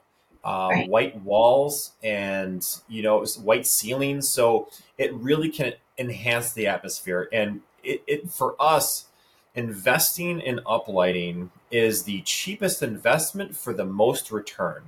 Uh, 0.45 0.69
right. 0.71 0.91
white 0.91 1.23
walls 1.23 1.93
and 2.03 2.67
you 2.87 3.03
know 3.03 3.25
white 3.43 3.67
ceilings 3.67 4.29
so 4.29 4.69
it 4.99 5.11
really 5.15 5.49
can 5.49 5.73
enhance 5.97 6.53
the 6.53 6.67
atmosphere 6.67 7.31
and 7.33 7.63
it, 7.83 8.03
it 8.07 8.31
for 8.31 8.55
us 8.61 9.07
investing 9.55 10.41
in 10.41 10.61
uplighting 10.67 11.49
is 11.71 12.03
the 12.03 12.21
cheapest 12.27 12.83
investment 12.83 13.57
for 13.57 13.73
the 13.73 13.87
most 13.87 14.31
return 14.31 14.83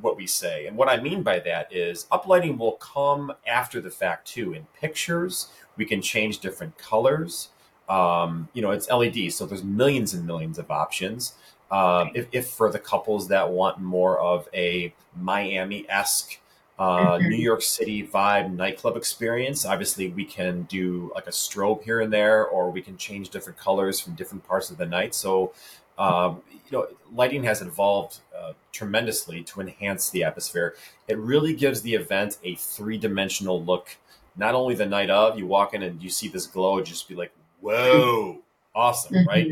what 0.00 0.16
we 0.16 0.26
say. 0.28 0.66
And 0.66 0.76
what 0.76 0.88
i 0.88 1.00
mean 1.00 1.24
by 1.24 1.40
that 1.40 1.72
is 1.72 2.06
uplighting 2.12 2.56
will 2.56 2.78
come 2.96 3.32
after 3.44 3.80
the 3.80 3.90
fact 3.90 4.28
too. 4.28 4.52
In 4.52 4.68
pictures 4.80 5.48
we 5.76 5.84
can 5.84 6.00
change 6.00 6.38
different 6.38 6.78
colors 6.78 7.48
um, 7.88 8.48
you 8.52 8.62
know 8.62 8.70
it's 8.70 8.90
LED 8.90 9.32
so 9.32 9.46
there's 9.46 9.64
millions 9.64 10.14
and 10.14 10.26
millions 10.26 10.58
of 10.58 10.70
options 10.70 11.34
um, 11.70 12.10
if, 12.14 12.28
if, 12.32 12.48
for 12.48 12.70
the 12.70 12.78
couples 12.78 13.28
that 13.28 13.50
want 13.50 13.80
more 13.80 14.18
of 14.18 14.48
a 14.54 14.94
Miami 15.16 15.88
esque, 15.88 16.38
uh, 16.78 17.16
mm-hmm. 17.16 17.28
New 17.28 17.36
York 17.36 17.62
City 17.62 18.06
vibe 18.06 18.54
nightclub 18.54 18.96
experience, 18.96 19.64
obviously 19.64 20.08
we 20.08 20.24
can 20.24 20.62
do 20.64 21.10
like 21.14 21.26
a 21.26 21.30
strobe 21.30 21.82
here 21.82 22.00
and 22.00 22.12
there, 22.12 22.46
or 22.46 22.70
we 22.70 22.82
can 22.82 22.96
change 22.96 23.30
different 23.30 23.58
colors 23.58 23.98
from 23.98 24.14
different 24.14 24.46
parts 24.46 24.70
of 24.70 24.76
the 24.76 24.86
night. 24.86 25.14
So, 25.14 25.52
um, 25.98 26.42
you 26.52 26.78
know, 26.78 26.86
lighting 27.12 27.42
has 27.44 27.62
evolved 27.62 28.20
uh, 28.36 28.52
tremendously 28.72 29.42
to 29.44 29.60
enhance 29.60 30.10
the 30.10 30.22
atmosphere. 30.22 30.76
It 31.08 31.18
really 31.18 31.54
gives 31.54 31.82
the 31.82 31.94
event 31.94 32.38
a 32.44 32.54
three 32.56 32.98
dimensional 32.98 33.64
look. 33.64 33.96
Not 34.36 34.54
only 34.54 34.74
the 34.74 34.86
night 34.86 35.08
of, 35.08 35.38
you 35.38 35.46
walk 35.46 35.72
in 35.72 35.82
and 35.82 36.00
you 36.02 36.10
see 36.10 36.28
this 36.28 36.46
glow, 36.46 36.82
just 36.82 37.08
be 37.08 37.14
like, 37.14 37.32
whoa, 37.60 38.38
awesome, 38.74 39.16
mm-hmm. 39.16 39.28
right? 39.28 39.48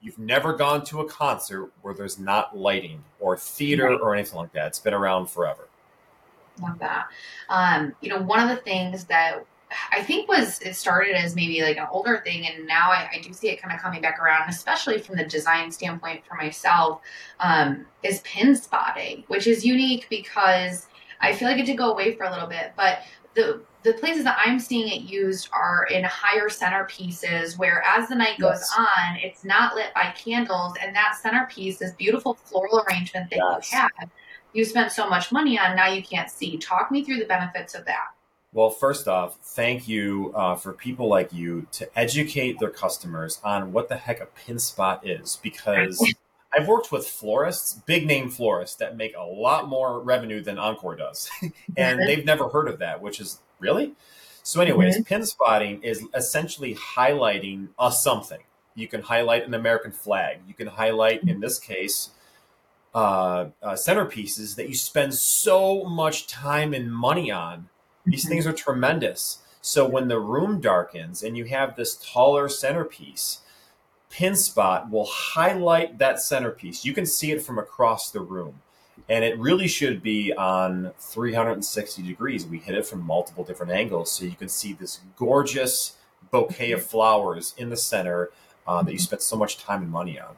You've 0.00 0.18
never 0.18 0.52
gone 0.52 0.84
to 0.86 1.00
a 1.00 1.08
concert 1.08 1.72
where 1.82 1.92
there's 1.92 2.18
not 2.18 2.56
lighting 2.56 3.02
or 3.18 3.36
theater 3.36 3.90
right. 3.90 4.00
or 4.00 4.14
anything 4.14 4.36
like 4.36 4.52
that. 4.52 4.68
It's 4.68 4.78
been 4.78 4.94
around 4.94 5.28
forever. 5.28 5.68
Love 6.62 6.78
that. 6.78 7.08
Um, 7.48 7.94
you 8.00 8.08
know, 8.08 8.22
one 8.22 8.40
of 8.40 8.48
the 8.48 8.62
things 8.62 9.04
that 9.04 9.44
I 9.92 10.02
think 10.02 10.28
was 10.28 10.60
it 10.62 10.74
started 10.74 11.14
as 11.14 11.34
maybe 11.34 11.62
like 11.62 11.76
an 11.76 11.86
older 11.90 12.22
thing, 12.24 12.46
and 12.46 12.66
now 12.66 12.90
I, 12.90 13.08
I 13.14 13.20
do 13.20 13.32
see 13.32 13.48
it 13.48 13.60
kind 13.60 13.74
of 13.74 13.80
coming 13.80 14.00
back 14.00 14.20
around, 14.20 14.48
especially 14.48 14.98
from 14.98 15.16
the 15.16 15.24
design 15.24 15.70
standpoint 15.70 16.24
for 16.26 16.36
myself, 16.36 17.00
um, 17.40 17.86
is 18.02 18.20
pin 18.20 18.56
spotting, 18.56 19.24
which 19.28 19.46
is 19.46 19.64
unique 19.64 20.06
because 20.08 20.86
I 21.20 21.34
feel 21.34 21.48
like 21.48 21.58
it 21.58 21.66
did 21.66 21.78
go 21.78 21.90
away 21.90 22.14
for 22.14 22.24
a 22.24 22.30
little 22.30 22.46
bit, 22.46 22.72
but 22.76 23.00
the 23.34 23.62
the 23.84 23.92
places 23.94 24.24
that 24.24 24.38
I'm 24.44 24.58
seeing 24.58 24.88
it 24.88 25.08
used 25.08 25.48
are 25.52 25.86
in 25.86 26.04
higher 26.04 26.48
centerpieces 26.48 27.56
where 27.56 27.82
as 27.86 28.08
the 28.08 28.16
night 28.16 28.38
goes 28.38 28.58
yes. 28.58 28.74
on, 28.76 29.16
it's 29.22 29.44
not 29.44 29.74
lit 29.76 29.94
by 29.94 30.12
candles 30.16 30.74
and 30.82 30.94
that 30.96 31.16
centerpiece, 31.20 31.78
this 31.78 31.92
beautiful 31.92 32.34
floral 32.34 32.84
arrangement 32.88 33.30
that 33.30 33.36
yes. 33.36 33.72
you 33.72 33.78
had, 33.78 34.10
you 34.52 34.64
spent 34.64 34.90
so 34.90 35.08
much 35.08 35.30
money 35.30 35.58
on, 35.58 35.76
now 35.76 35.86
you 35.86 36.02
can't 36.02 36.28
see. 36.28 36.58
Talk 36.58 36.90
me 36.90 37.04
through 37.04 37.18
the 37.18 37.24
benefits 37.24 37.74
of 37.74 37.84
that. 37.84 38.08
Well, 38.52 38.70
first 38.70 39.06
off, 39.06 39.38
thank 39.42 39.86
you 39.86 40.32
uh, 40.34 40.56
for 40.56 40.72
people 40.72 41.08
like 41.08 41.32
you 41.32 41.66
to 41.72 41.98
educate 41.98 42.58
their 42.58 42.70
customers 42.70 43.40
on 43.44 43.72
what 43.72 43.88
the 43.88 43.96
heck 43.96 44.20
a 44.20 44.26
pin 44.26 44.58
spot 44.58 45.06
is 45.06 45.38
because 45.42 46.14
I've 46.52 46.66
worked 46.66 46.90
with 46.90 47.06
florists, 47.06 47.74
big 47.86 48.06
name 48.06 48.30
florists 48.30 48.76
that 48.76 48.96
make 48.96 49.14
a 49.16 49.22
lot 49.22 49.68
more 49.68 50.00
revenue 50.00 50.42
than 50.42 50.58
Encore 50.58 50.96
does, 50.96 51.28
and 51.76 52.00
they've 52.00 52.24
never 52.24 52.48
heard 52.48 52.68
of 52.68 52.78
that, 52.78 53.02
which 53.02 53.20
is 53.20 53.40
really. 53.58 53.94
So, 54.42 54.60
anyways, 54.62 54.94
mm-hmm. 54.94 55.02
pin 55.02 55.26
spotting 55.26 55.82
is 55.82 56.06
essentially 56.14 56.74
highlighting 56.74 57.68
a 57.78 57.92
something. 57.92 58.40
You 58.74 58.88
can 58.88 59.02
highlight 59.02 59.46
an 59.46 59.52
American 59.52 59.92
flag. 59.92 60.38
You 60.46 60.54
can 60.54 60.68
highlight, 60.68 61.22
in 61.24 61.40
this 61.40 61.58
case, 61.58 62.10
uh, 62.94 63.48
uh, 63.62 63.72
centerpieces 63.72 64.56
that 64.56 64.68
you 64.68 64.74
spend 64.74 65.12
so 65.14 65.84
much 65.84 66.28
time 66.28 66.72
and 66.72 66.90
money 66.90 67.30
on. 67.30 67.68
These 68.06 68.22
mm-hmm. 68.22 68.30
things 68.30 68.46
are 68.46 68.52
tremendous. 68.52 69.38
So 69.60 69.86
when 69.86 70.08
the 70.08 70.18
room 70.18 70.60
darkens 70.60 71.22
and 71.22 71.36
you 71.36 71.44
have 71.44 71.76
this 71.76 71.96
taller 71.96 72.48
centerpiece, 72.48 73.40
pin 74.10 74.36
spot 74.36 74.90
will 74.90 75.06
highlight 75.06 75.98
that 75.98 76.20
centerpiece. 76.20 76.84
You 76.84 76.92
can 76.92 77.06
see 77.06 77.30
it 77.32 77.42
from 77.42 77.58
across 77.58 78.10
the 78.10 78.20
room. 78.20 78.60
And 79.08 79.24
it 79.24 79.38
really 79.38 79.68
should 79.68 80.02
be 80.02 80.32
on 80.34 80.92
360 80.98 82.02
degrees. 82.02 82.46
We 82.46 82.58
hit 82.58 82.74
it 82.74 82.86
from 82.86 83.02
multiple 83.02 83.44
different 83.44 83.72
angles. 83.72 84.10
So 84.10 84.24
you 84.24 84.36
can 84.36 84.48
see 84.48 84.72
this 84.72 85.00
gorgeous 85.16 85.96
bouquet 86.30 86.72
of 86.72 86.84
flowers 86.84 87.54
in 87.56 87.70
the 87.70 87.76
center 87.76 88.30
uh, 88.66 88.82
that 88.82 88.92
you 88.92 88.98
spent 88.98 89.22
so 89.22 89.36
much 89.36 89.58
time 89.58 89.82
and 89.82 89.90
money 89.90 90.18
on. 90.18 90.36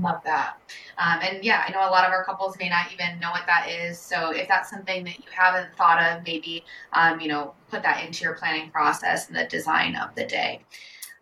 Love 0.00 0.22
that. 0.24 0.56
Um, 0.98 1.20
and 1.22 1.44
yeah, 1.44 1.64
I 1.66 1.70
know 1.70 1.80
a 1.80 1.90
lot 1.90 2.04
of 2.04 2.10
our 2.10 2.24
couples 2.24 2.56
may 2.58 2.68
not 2.68 2.92
even 2.92 3.20
know 3.20 3.30
what 3.30 3.46
that 3.46 3.68
is. 3.68 3.98
So 3.98 4.32
if 4.32 4.48
that's 4.48 4.68
something 4.68 5.04
that 5.04 5.18
you 5.18 5.24
haven't 5.30 5.74
thought 5.76 6.02
of, 6.02 6.24
maybe, 6.24 6.64
um, 6.92 7.20
you 7.20 7.28
know, 7.28 7.54
put 7.70 7.82
that 7.82 8.04
into 8.04 8.24
your 8.24 8.34
planning 8.34 8.70
process 8.70 9.28
and 9.28 9.36
the 9.36 9.44
design 9.44 9.94
of 9.94 10.14
the 10.16 10.26
day. 10.26 10.62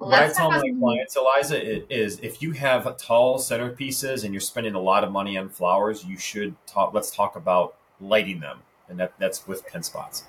What 0.09 0.23
I 0.23 0.33
tell 0.33 0.51
my 0.51 0.73
clients, 0.79 1.17
Eliza, 1.17 1.93
is 1.93 2.19
if 2.21 2.43
you 2.43 2.53
have 2.53 2.97
tall 2.97 3.39
centerpieces 3.39 4.25
and 4.25 4.35
you're 4.35 4.41
spending 4.41 4.75
a 4.75 4.81
lot 4.81 5.05
of 5.05 5.13
money 5.13 5.39
on 5.39 5.49
flowers, 5.49 6.05
you 6.05 6.19
should 6.19 6.55
talk. 6.67 6.93
Let's 6.93 7.15
talk 7.15 7.37
about 7.37 7.77
lighting 8.01 8.41
them, 8.41 8.61
and 8.89 8.99
that, 8.99 9.13
that's 9.19 9.47
with 9.47 9.67
pin 9.67 9.83
spots. 9.83 10.25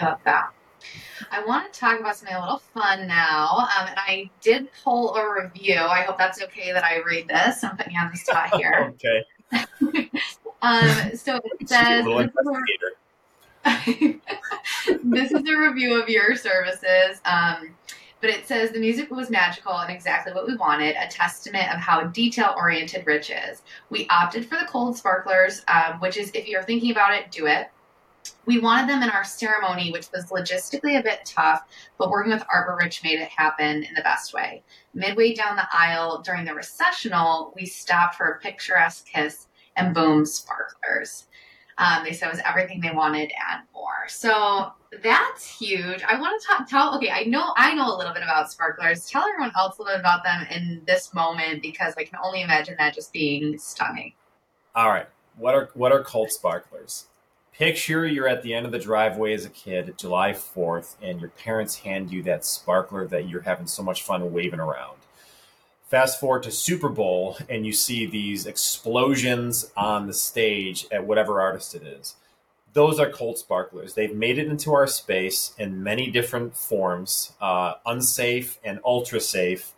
Love 0.00 0.18
that. 0.24 0.52
I 1.30 1.44
want 1.44 1.72
to 1.72 1.80
talk 1.80 1.98
about 1.98 2.16
something 2.16 2.36
a 2.36 2.40
little 2.40 2.62
fun 2.72 3.06
now. 3.06 3.68
Um, 3.78 3.88
and 3.88 3.98
I 3.98 4.30
did 4.40 4.68
pull 4.82 5.14
a 5.14 5.42
review. 5.42 5.78
I 5.78 6.02
hope 6.02 6.18
that's 6.18 6.42
okay 6.42 6.72
that 6.72 6.84
I 6.84 7.00
read 7.02 7.28
this. 7.28 7.64
I'm 7.64 7.76
putting 7.76 7.94
you 7.94 8.00
on 8.00 8.10
the 8.10 8.18
spot 8.18 8.54
here. 8.56 8.94
okay. 8.94 9.24
um, 10.62 11.16
so 11.16 11.40
it 11.60 11.68
says 11.68 12.04
this 15.04 15.32
is 15.32 15.48
a 15.48 15.56
review 15.56 16.00
of 16.00 16.08
your 16.08 16.36
services. 16.36 17.20
Um, 17.24 17.74
but 18.24 18.32
it 18.32 18.48
says 18.48 18.70
the 18.70 18.80
music 18.80 19.10
was 19.10 19.28
magical 19.28 19.74
and 19.74 19.92
exactly 19.92 20.32
what 20.32 20.46
we 20.46 20.56
wanted, 20.56 20.96
a 20.96 21.06
testament 21.08 21.70
of 21.70 21.78
how 21.78 22.04
detail 22.04 22.54
oriented 22.56 23.06
Rich 23.06 23.28
is. 23.28 23.60
We 23.90 24.06
opted 24.08 24.48
for 24.48 24.56
the 24.56 24.64
cold 24.64 24.96
sparklers, 24.96 25.62
um, 25.68 26.00
which 26.00 26.16
is 26.16 26.30
if 26.32 26.48
you're 26.48 26.62
thinking 26.62 26.90
about 26.90 27.12
it, 27.12 27.30
do 27.30 27.46
it. 27.46 27.66
We 28.46 28.60
wanted 28.60 28.88
them 28.88 29.02
in 29.02 29.10
our 29.10 29.24
ceremony, 29.24 29.92
which 29.92 30.08
was 30.10 30.30
logistically 30.30 30.98
a 30.98 31.02
bit 31.02 31.26
tough, 31.26 31.64
but 31.98 32.08
working 32.08 32.32
with 32.32 32.46
Arbor 32.50 32.78
Rich 32.80 33.04
made 33.04 33.20
it 33.20 33.28
happen 33.28 33.84
in 33.84 33.92
the 33.94 34.00
best 34.00 34.32
way. 34.32 34.62
Midway 34.94 35.34
down 35.34 35.56
the 35.56 35.68
aisle 35.70 36.22
during 36.22 36.46
the 36.46 36.54
recessional, 36.54 37.52
we 37.54 37.66
stopped 37.66 38.14
for 38.14 38.24
a 38.28 38.40
picturesque 38.40 39.04
kiss 39.04 39.48
and 39.76 39.94
boom, 39.94 40.24
sparklers. 40.24 41.26
Um, 41.78 42.04
they 42.04 42.12
said 42.12 42.28
it 42.28 42.32
was 42.32 42.42
everything 42.44 42.80
they 42.80 42.90
wanted 42.90 43.32
and 43.50 43.62
more. 43.74 44.08
So 44.08 44.72
that's 45.02 45.44
huge. 45.44 46.02
I 46.02 46.20
want 46.20 46.40
to 46.40 46.46
talk, 46.46 46.68
tell, 46.68 46.96
okay, 46.96 47.10
I 47.10 47.24
know, 47.24 47.52
I 47.56 47.74
know 47.74 47.94
a 47.94 47.96
little 47.96 48.14
bit 48.14 48.22
about 48.22 48.50
sparklers. 48.50 49.08
Tell 49.08 49.24
everyone 49.24 49.52
else 49.56 49.78
a 49.78 49.82
little 49.82 49.96
bit 49.96 50.00
about 50.00 50.24
them 50.24 50.46
in 50.50 50.82
this 50.86 51.12
moment 51.14 51.62
because 51.62 51.94
I 51.98 52.04
can 52.04 52.18
only 52.22 52.42
imagine 52.42 52.76
that 52.78 52.94
just 52.94 53.12
being 53.12 53.58
stunning. 53.58 54.12
All 54.74 54.88
right. 54.88 55.08
What 55.36 55.54
are, 55.54 55.70
what 55.74 55.90
are 55.90 56.02
cold 56.02 56.30
sparklers? 56.30 57.06
Picture 57.52 58.06
you're 58.06 58.28
at 58.28 58.42
the 58.42 58.52
end 58.52 58.66
of 58.66 58.72
the 58.72 58.80
driveway 58.80 59.32
as 59.32 59.44
a 59.44 59.50
kid, 59.50 59.94
July 59.96 60.32
4th, 60.32 60.96
and 61.00 61.20
your 61.20 61.30
parents 61.30 61.76
hand 61.76 62.10
you 62.10 62.22
that 62.24 62.44
sparkler 62.44 63.06
that 63.06 63.28
you're 63.28 63.42
having 63.42 63.66
so 63.66 63.82
much 63.82 64.02
fun 64.02 64.32
waving 64.32 64.58
around. 64.58 64.98
Fast 65.94 66.18
forward 66.18 66.42
to 66.42 66.50
Super 66.50 66.88
Bowl, 66.88 67.38
and 67.48 67.64
you 67.64 67.72
see 67.72 68.04
these 68.04 68.46
explosions 68.46 69.70
on 69.76 70.08
the 70.08 70.12
stage 70.12 70.88
at 70.90 71.06
whatever 71.06 71.40
artist 71.40 71.72
it 71.72 71.84
is. 71.84 72.16
Those 72.72 72.98
are 72.98 73.08
cold 73.08 73.38
sparklers. 73.38 73.94
They've 73.94 74.12
made 74.12 74.36
it 74.36 74.48
into 74.48 74.74
our 74.74 74.88
space 74.88 75.54
in 75.56 75.84
many 75.84 76.10
different 76.10 76.56
forms, 76.56 77.34
uh, 77.40 77.74
unsafe 77.86 78.58
and 78.64 78.80
ultra 78.84 79.20
safe 79.20 79.70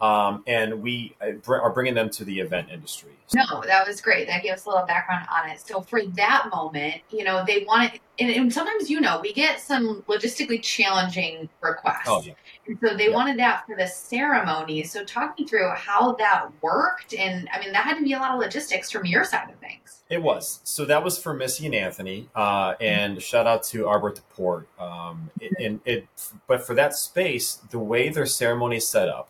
um, 0.00 0.44
and 0.46 0.82
we 0.82 1.14
uh, 1.20 1.52
are 1.52 1.72
bringing 1.72 1.94
them 1.94 2.08
to 2.10 2.24
the 2.24 2.38
event 2.40 2.68
industry. 2.70 3.12
No, 3.34 3.62
that 3.66 3.86
was 3.86 4.00
great. 4.00 4.26
That 4.26 4.42
gave 4.42 4.52
us 4.52 4.64
a 4.64 4.70
little 4.70 4.86
background 4.86 5.26
on 5.30 5.50
it. 5.50 5.60
So 5.60 5.80
for 5.82 6.04
that 6.04 6.48
moment, 6.50 7.02
you 7.10 7.24
know, 7.24 7.44
they 7.46 7.64
want 7.64 7.94
it, 7.94 8.00
and, 8.18 8.30
and 8.30 8.52
sometimes 8.52 8.88
you 8.88 9.00
know 9.00 9.20
we 9.20 9.32
get 9.32 9.60
some 9.60 10.02
logistically 10.08 10.62
challenging 10.62 11.48
requests. 11.60 12.06
Oh, 12.06 12.22
yeah. 12.22 12.32
And 12.66 12.78
so 12.80 12.96
they 12.96 13.08
yeah. 13.08 13.14
wanted 13.14 13.38
that 13.38 13.66
for 13.66 13.76
the 13.76 13.86
ceremony. 13.86 14.84
So 14.84 15.04
talk 15.04 15.38
me 15.38 15.46
through 15.46 15.70
how 15.70 16.12
that 16.12 16.48
worked, 16.62 17.12
and 17.14 17.48
I 17.52 17.60
mean 17.60 17.72
that 17.72 17.84
had 17.84 17.98
to 17.98 18.04
be 18.04 18.12
a 18.12 18.18
lot 18.18 18.32
of 18.32 18.40
logistics 18.40 18.90
from 18.90 19.04
your 19.04 19.24
side 19.24 19.50
of 19.50 19.56
things. 19.56 20.04
It 20.08 20.22
was. 20.22 20.60
So 20.64 20.86
that 20.86 21.04
was 21.04 21.18
for 21.18 21.34
Missy 21.34 21.66
and 21.66 21.74
Anthony, 21.74 22.30
uh, 22.34 22.74
and 22.80 23.14
mm-hmm. 23.14 23.20
shout 23.20 23.46
out 23.46 23.62
to 23.64 23.86
Arbor 23.88 24.10
to 24.12 24.22
Port. 24.22 24.68
Um, 24.78 25.30
and 25.60 25.80
it, 25.84 26.06
but 26.46 26.66
for 26.66 26.74
that 26.76 26.94
space, 26.94 27.56
the 27.70 27.78
way 27.78 28.08
their 28.08 28.24
ceremony 28.24 28.76
is 28.76 28.88
set 28.88 29.08
up 29.08 29.28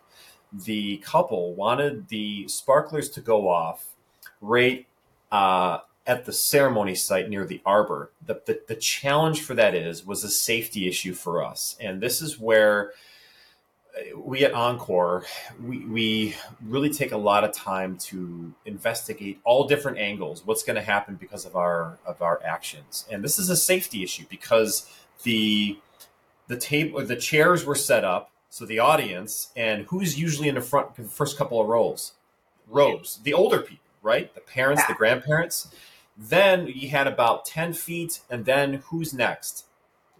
the 0.53 0.99
couple 0.99 1.55
wanted 1.55 2.09
the 2.09 2.49
sparklers 2.49 3.11
to 3.11 3.21
go 3.21 3.49
off 3.49 3.95
right 4.41 4.87
uh, 5.31 5.79
at 6.07 6.25
the 6.25 6.33
ceremony 6.33 6.95
site 6.95 7.29
near 7.29 7.45
the 7.45 7.61
arbor. 7.67 8.11
The, 8.25 8.41
the, 8.47 8.61
the 8.67 8.77
challenge 8.77 9.43
for 9.43 9.55
that 9.55 9.75
is 9.75 10.07
was 10.07 10.25
a 10.25 10.31
safety 10.31 10.89
issue 10.89 11.15
for 11.15 11.45
us, 11.45 11.77
and 11.81 12.01
this 12.01 12.23
is 12.23 12.39
where 12.39 12.93
uh, 13.95 14.19
we 14.19 14.45
at 14.45 14.55
Encore 14.55 15.25
we, 15.63 15.85
we 15.85 16.37
really 16.63 16.91
take 16.91 17.13
a 17.13 17.19
lot 17.19 17.45
of 17.45 17.53
time 17.53 17.99
to 17.99 18.55
investigate 18.65 19.39
all 19.45 19.69
different 19.69 19.99
angles. 19.99 20.47
What's 20.47 20.63
going 20.63 20.77
to 20.77 20.83
happen 20.83 21.17
because 21.17 21.45
of 21.45 21.57
our 21.57 21.99
of 22.07 22.23
our 22.23 22.41
actions, 22.43 23.07
and 23.11 23.23
this 23.23 23.39
is 23.39 23.51
a 23.51 23.57
safety 23.57 24.03
issue 24.03 24.25
because 24.31 24.91
the 25.25 25.79
the 26.47 26.57
table 26.57 27.05
the 27.05 27.17
chairs 27.17 27.67
were 27.67 27.75
set 27.75 28.05
up 28.05 28.31
so 28.51 28.65
the 28.65 28.79
audience 28.79 29.51
and 29.57 29.87
who's 29.87 30.19
usually 30.19 30.49
in 30.49 30.55
the 30.55 30.61
front 30.61 30.97
first 31.11 31.37
couple 31.37 31.61
of 31.61 31.69
rows 31.69 32.13
rows 32.67 33.21
the 33.23 33.35
older 33.35 33.61
people 33.61 33.89
right? 34.03 34.35
The 34.35 34.41
parents 34.41 34.87
the 34.87 34.95
grandparents. 34.95 35.69
Then 36.17 36.67
you 36.67 36.89
had 36.89 37.07
about 37.07 37.45
10 37.45 37.73
feet 37.75 38.21
and 38.31 38.45
then 38.45 38.83
who's 38.87 39.13
next? 39.15 39.67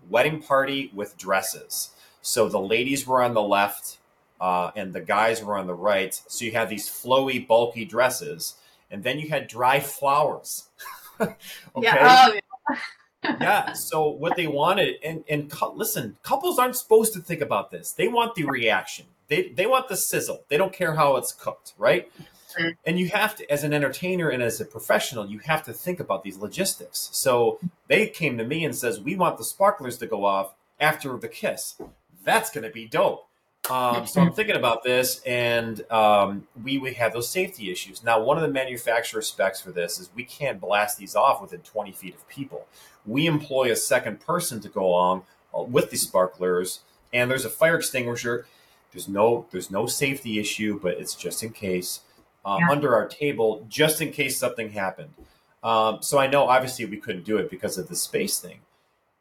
Wedding 0.09 0.41
party 0.41 0.91
with 0.95 1.17
dresses. 1.17 1.91
So 2.23 2.49
the 2.49 2.61
ladies 2.61 3.07
were 3.07 3.23
on 3.23 3.35
the 3.35 3.43
left 3.43 3.99
uh, 4.41 4.71
and 4.77 4.93
the 4.93 5.01
guys 5.01 5.43
were 5.43 5.57
on 5.59 5.67
the 5.67 5.75
right. 5.75 6.21
So 6.27 6.45
you 6.45 6.53
had 6.53 6.69
these 6.69 6.89
flowy 6.89 7.45
bulky 7.45 7.85
dresses 7.85 8.55
and 8.91 9.03
then 9.03 9.19
you 9.19 9.29
had 9.29 9.49
dry 9.49 9.81
flowers. 9.81 10.65
Okay? 11.21 11.35
yeah. 11.83 12.29
Oh, 12.29 12.33
yeah 12.71 12.77
yeah. 13.23 13.73
So 13.73 14.09
what 14.09 14.37
they 14.37 14.47
wanted, 14.47 14.97
and 15.03 15.25
and 15.29 15.53
listen, 15.75 16.17
couples 16.23 16.59
aren't 16.59 16.77
supposed 16.77 17.13
to 17.15 17.21
think 17.21 17.41
about 17.41 17.71
this. 17.71 17.93
They 17.93 18.09
want 18.09 18.35
the 18.35 18.45
reaction. 18.45 19.07
They 19.29 19.49
they 19.49 19.67
want 19.67 19.89
the 19.89 19.97
sizzle. 19.97 20.45
They 20.49 20.57
don't 20.57 20.73
care 20.73 20.95
how 20.95 21.17
it's 21.17 21.33
cooked, 21.33 21.75
right? 21.79 22.11
Mm-hmm. 22.15 22.69
And 22.87 22.99
you 22.99 23.09
have 23.09 23.37
to, 23.37 23.51
as 23.53 23.63
an 23.63 23.73
entertainer 23.75 24.31
and 24.31 24.43
as 24.43 24.61
a 24.61 24.65
professional, 24.65 25.27
you 25.27 25.39
have 25.41 25.63
to 25.65 25.73
think 25.73 26.01
about 26.01 26.23
these 26.23 26.39
logistics. 26.39 27.11
So 27.13 27.61
they 27.89 28.09
came 28.09 28.39
to 28.39 28.45
me 28.45 28.65
and 28.65 28.75
says, 28.75 29.01
"We 29.01 29.17
want 29.17 29.39
the 29.39 29.45
sparklers 29.45 29.99
to 29.99 30.07
go 30.07 30.25
off 30.25 30.55
after 30.81 31.17
the 31.17 31.29
kiss." 31.29 31.81
That's 32.25 32.51
going 32.51 32.65
to 32.65 32.71
be 32.71 32.87
dope. 32.87 33.29
Um, 33.71 34.07
so 34.07 34.21
I'm 34.21 34.33
thinking 34.35 34.57
about 34.57 34.83
this, 34.83 35.21
and 35.27 35.85
um, 35.91 36.47
we, 36.63 36.79
we 36.79 36.95
have 36.95 37.13
those 37.13 37.29
safety 37.29 37.71
issues. 37.71 38.03
Now, 38.03 38.21
one 38.23 38.37
of 38.37 38.43
the 38.43 38.49
manufacturer 38.49 39.23
specs 39.23 39.61
for 39.61 39.71
this 39.71 39.99
is 39.99 40.11
we 40.15 40.25
can't 40.25 40.61
blast 40.61 40.99
these 40.99 41.15
off 41.15 41.41
within 41.41 41.61
20 41.61 41.93
feet 41.93 42.15
of 42.15 42.27
people. 42.29 42.67
We 43.09 43.27
employ 43.27 43.73
a 43.73 43.77
second 43.77 44.21
person 44.21 44.61
to 44.61 44.69
go 44.69 44.85
along 44.87 45.23
uh, 45.57 45.63
with 45.63 45.91
the 45.91 45.97
sparklers, 45.97 46.81
and 47.13 47.31
there's 47.31 47.45
a 47.45 47.51
fire 47.51 47.77
extinguisher. 47.77 48.47
There's 48.93 49.09
no 49.09 49.47
there's 49.51 49.71
no 49.71 49.87
safety 49.87 50.39
issue, 50.39 50.79
but 50.81 50.99
it's 50.99 51.15
just 51.15 51.43
in 51.43 51.51
case 51.51 52.01
uh, 52.45 52.59
yeah. 52.61 52.71
under 52.71 52.95
our 52.95 53.07
table, 53.07 53.67
just 53.69 54.01
in 54.01 54.13
case 54.13 54.37
something 54.37 54.71
happened. 54.71 55.15
Um, 55.63 55.99
so 56.03 56.19
I 56.19 56.27
know 56.27 56.45
obviously 56.45 56.85
we 56.85 56.99
couldn't 56.99 57.25
do 57.25 57.37
it 57.39 57.51
because 57.51 57.79
of 57.79 57.89
the 57.89 57.97
space 57.97 58.39
thing, 58.39 58.61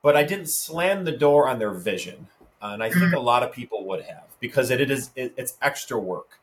but 0.04 0.16
I 0.16 0.24
didn't 0.24 0.50
slam 0.50 1.04
the 1.04 1.12
door 1.12 1.48
on 1.48 1.60
their 1.60 1.72
vision, 1.74 2.28
and 2.62 2.84
I 2.84 2.90
think 2.90 3.06
mm-hmm. 3.06 3.16
a 3.16 3.20
lot 3.20 3.44
of 3.44 3.52
people 3.52 3.86
would 3.86 4.04
have 4.04 4.26
because 4.40 4.70
it 4.70 4.92
is 4.92 5.12
it, 5.16 5.34
it's 5.38 5.58
extra 5.62 5.98
work. 5.98 6.40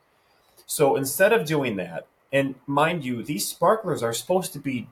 So 0.65 0.95
instead 0.95 1.31
of 1.31 1.45
doing 1.45 1.75
that, 1.77 2.07
and 2.31 2.55
mind 2.67 3.05
you, 3.05 3.23
these 3.23 3.47
sparklers 3.47 4.03
are 4.03 4.13
supposed 4.13 4.51
to 4.53 4.59
be 4.59 4.87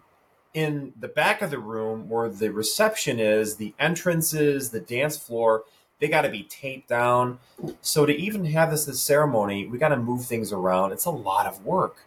in 0.54 0.94
the 1.00 1.08
back 1.08 1.42
of 1.42 1.52
the 1.52 1.60
room 1.60 2.10
where 2.10 2.30
the 2.30 2.50
reception 2.50 3.20
is, 3.20 3.56
the 3.56 3.74
entrances, 3.80 4.70
the 4.70 4.80
dance 4.80 5.18
floor, 5.18 5.64
they 6.00 6.08
got 6.08 6.22
to 6.22 6.30
be 6.30 6.44
taped 6.44 6.90
down. 6.90 7.40
So 7.82 8.06
to 8.06 8.14
even 8.16 8.46
have 8.46 8.72
this, 8.72 8.86
this 8.86 9.02
ceremony, 9.02 9.68
we 9.68 9.78
got 9.78 9.90
to 9.90 9.98
move 9.98 10.26
things 10.26 10.52
around. 10.52 10.92
It's 10.92 11.06
a 11.06 11.12
lot 11.12 11.48
of 11.48 11.66
work, 11.66 12.06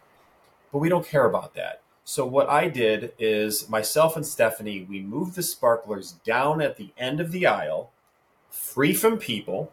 but 0.71 0.79
we 0.79 0.89
don't 0.89 1.05
care 1.05 1.25
about 1.25 1.55
that. 1.55 1.81
So 2.03 2.25
what 2.25 2.49
I 2.49 2.69
did 2.69 3.11
is 3.19 3.67
myself 3.67 4.15
and 4.15 4.25
Stephanie, 4.25 4.85
we 4.89 5.01
moved 5.01 5.35
the 5.35 5.43
sparklers 5.43 6.13
down 6.23 6.61
at 6.61 6.77
the 6.77 6.91
end 6.97 7.19
of 7.19 7.31
the 7.31 7.45
aisle 7.47 7.91
free 8.49 8.93
from 8.93 9.17
people. 9.17 9.71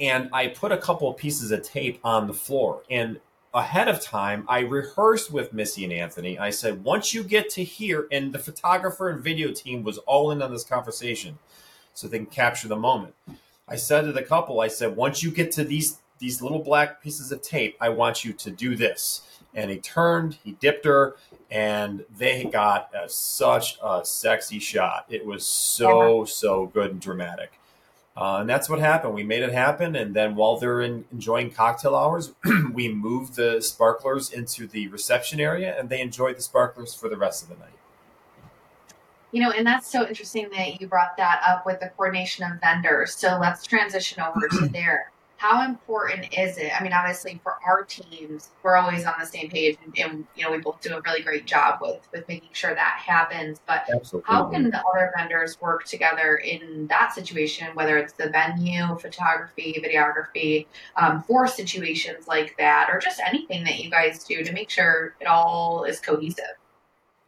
And 0.00 0.30
I 0.32 0.48
put 0.48 0.72
a 0.72 0.78
couple 0.78 1.12
pieces 1.12 1.50
of 1.50 1.62
tape 1.62 2.00
on 2.02 2.26
the 2.26 2.34
floor. 2.34 2.82
And 2.90 3.20
ahead 3.58 3.88
of 3.88 4.00
time, 4.00 4.44
I 4.48 4.60
rehearsed 4.60 5.32
with 5.32 5.52
Missy 5.52 5.84
and 5.84 5.92
Anthony. 5.92 6.38
I 6.38 6.50
said, 6.50 6.84
once 6.84 7.12
you 7.12 7.22
get 7.22 7.50
to 7.50 7.64
here, 7.64 8.06
and 8.10 8.32
the 8.32 8.38
photographer 8.38 9.08
and 9.08 9.22
video 9.22 9.52
team 9.52 9.82
was 9.82 9.98
all 9.98 10.30
in 10.30 10.40
on 10.42 10.52
this 10.52 10.64
conversation 10.64 11.38
so 11.94 12.08
they 12.08 12.18
can 12.18 12.26
capture 12.26 12.68
the 12.68 12.76
moment. 12.76 13.14
I 13.68 13.76
said 13.76 14.02
to 14.02 14.12
the 14.12 14.22
couple, 14.22 14.60
I 14.60 14.68
said, 14.68 14.96
once 14.96 15.22
you 15.22 15.30
get 15.30 15.52
to 15.52 15.64
these 15.64 15.98
these 16.18 16.42
little 16.42 16.58
black 16.58 17.00
pieces 17.00 17.30
of 17.30 17.42
tape, 17.42 17.76
I 17.80 17.90
want 17.90 18.24
you 18.24 18.32
to 18.32 18.50
do 18.50 18.74
this. 18.74 19.22
And 19.54 19.70
he 19.70 19.78
turned, 19.78 20.38
he 20.42 20.52
dipped 20.52 20.84
her, 20.84 21.14
and 21.50 22.04
they 22.16 22.44
got 22.44 22.90
a, 22.92 23.08
such 23.08 23.78
a 23.82 24.04
sexy 24.04 24.58
shot. 24.58 25.06
It 25.08 25.24
was 25.24 25.46
so, 25.46 26.24
so 26.24 26.66
good 26.66 26.90
and 26.90 27.00
dramatic. 27.00 27.57
Uh, 28.18 28.38
and 28.40 28.50
that's 28.50 28.68
what 28.68 28.80
happened. 28.80 29.14
We 29.14 29.22
made 29.22 29.44
it 29.44 29.52
happen. 29.52 29.94
And 29.94 30.12
then 30.12 30.34
while 30.34 30.56
they're 30.56 30.80
in, 30.80 31.04
enjoying 31.12 31.52
cocktail 31.52 31.94
hours, 31.94 32.32
we 32.72 32.92
moved 32.92 33.36
the 33.36 33.62
sparklers 33.62 34.32
into 34.32 34.66
the 34.66 34.88
reception 34.88 35.38
area 35.38 35.78
and 35.78 35.88
they 35.88 36.00
enjoyed 36.00 36.36
the 36.36 36.42
sparklers 36.42 36.92
for 36.92 37.08
the 37.08 37.16
rest 37.16 37.44
of 37.44 37.48
the 37.48 37.54
night. 37.54 37.78
You 39.30 39.42
know, 39.42 39.52
and 39.52 39.64
that's 39.64 39.86
so 39.86 40.04
interesting 40.08 40.48
that 40.50 40.80
you 40.80 40.88
brought 40.88 41.16
that 41.16 41.40
up 41.46 41.64
with 41.64 41.78
the 41.78 41.90
coordination 41.90 42.44
of 42.50 42.58
vendors. 42.60 43.14
So 43.14 43.38
let's 43.40 43.64
transition 43.64 44.20
over 44.20 44.48
to 44.48 44.68
there 44.72 45.12
how 45.38 45.64
important 45.64 46.36
is 46.36 46.58
it? 46.58 46.72
I 46.78 46.82
mean, 46.82 46.92
obviously 46.92 47.40
for 47.44 47.54
our 47.64 47.84
teams, 47.84 48.50
we're 48.64 48.76
always 48.76 49.06
on 49.06 49.14
the 49.20 49.24
same 49.24 49.48
page, 49.48 49.78
and, 49.84 49.96
and, 49.98 50.26
you 50.34 50.44
know 50.44 50.50
we 50.50 50.58
both 50.58 50.80
do 50.80 50.96
a 50.96 51.00
really 51.00 51.22
great 51.22 51.46
job 51.46 51.78
with 51.80 52.00
with 52.12 52.26
making 52.26 52.48
sure 52.52 52.74
that 52.74 52.98
happens. 52.98 53.60
But 53.66 53.84
Absolutely. 53.88 54.26
how 54.26 54.46
can 54.46 54.70
the 54.70 54.78
other 54.78 55.12
vendors 55.16 55.60
work 55.60 55.84
together 55.84 56.36
in 56.36 56.88
that 56.88 57.14
situation, 57.14 57.68
whether 57.74 57.96
it's 57.96 58.12
the 58.14 58.30
venue, 58.30 58.98
photography, 58.98 59.80
videography, 59.82 60.66
um, 60.96 61.22
for 61.22 61.46
situations 61.46 62.26
like 62.26 62.56
that, 62.58 62.88
or 62.90 62.98
just 62.98 63.20
anything 63.24 63.62
that 63.64 63.78
you 63.78 63.90
guys 63.90 64.24
do 64.24 64.42
to 64.42 64.52
make 64.52 64.70
sure 64.70 65.14
it 65.20 65.26
all 65.28 65.84
is 65.84 66.00
cohesive? 66.00 66.56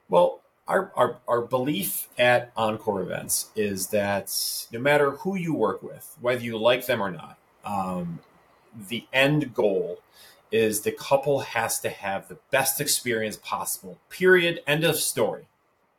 Well, 0.08 0.40
our, 0.66 0.92
our, 0.96 1.18
our 1.28 1.40
belief 1.42 2.08
at 2.18 2.50
Encore 2.56 3.02
Events 3.02 3.50
is 3.54 3.88
that 3.88 4.32
no 4.72 4.80
matter 4.80 5.12
who 5.12 5.36
you 5.36 5.54
work 5.54 5.82
with, 5.82 6.16
whether 6.20 6.42
you 6.42 6.58
like 6.58 6.86
them 6.86 7.00
or 7.00 7.10
not, 7.10 7.38
um, 7.64 8.20
the 8.88 9.06
end 9.12 9.54
goal 9.54 9.98
is 10.52 10.80
the 10.80 10.92
couple 10.92 11.40
has 11.40 11.80
to 11.80 11.90
have 11.90 12.28
the 12.28 12.38
best 12.50 12.80
experience 12.80 13.36
possible. 13.36 13.98
Period. 14.08 14.60
End 14.66 14.84
of 14.84 14.96
story. 14.96 15.46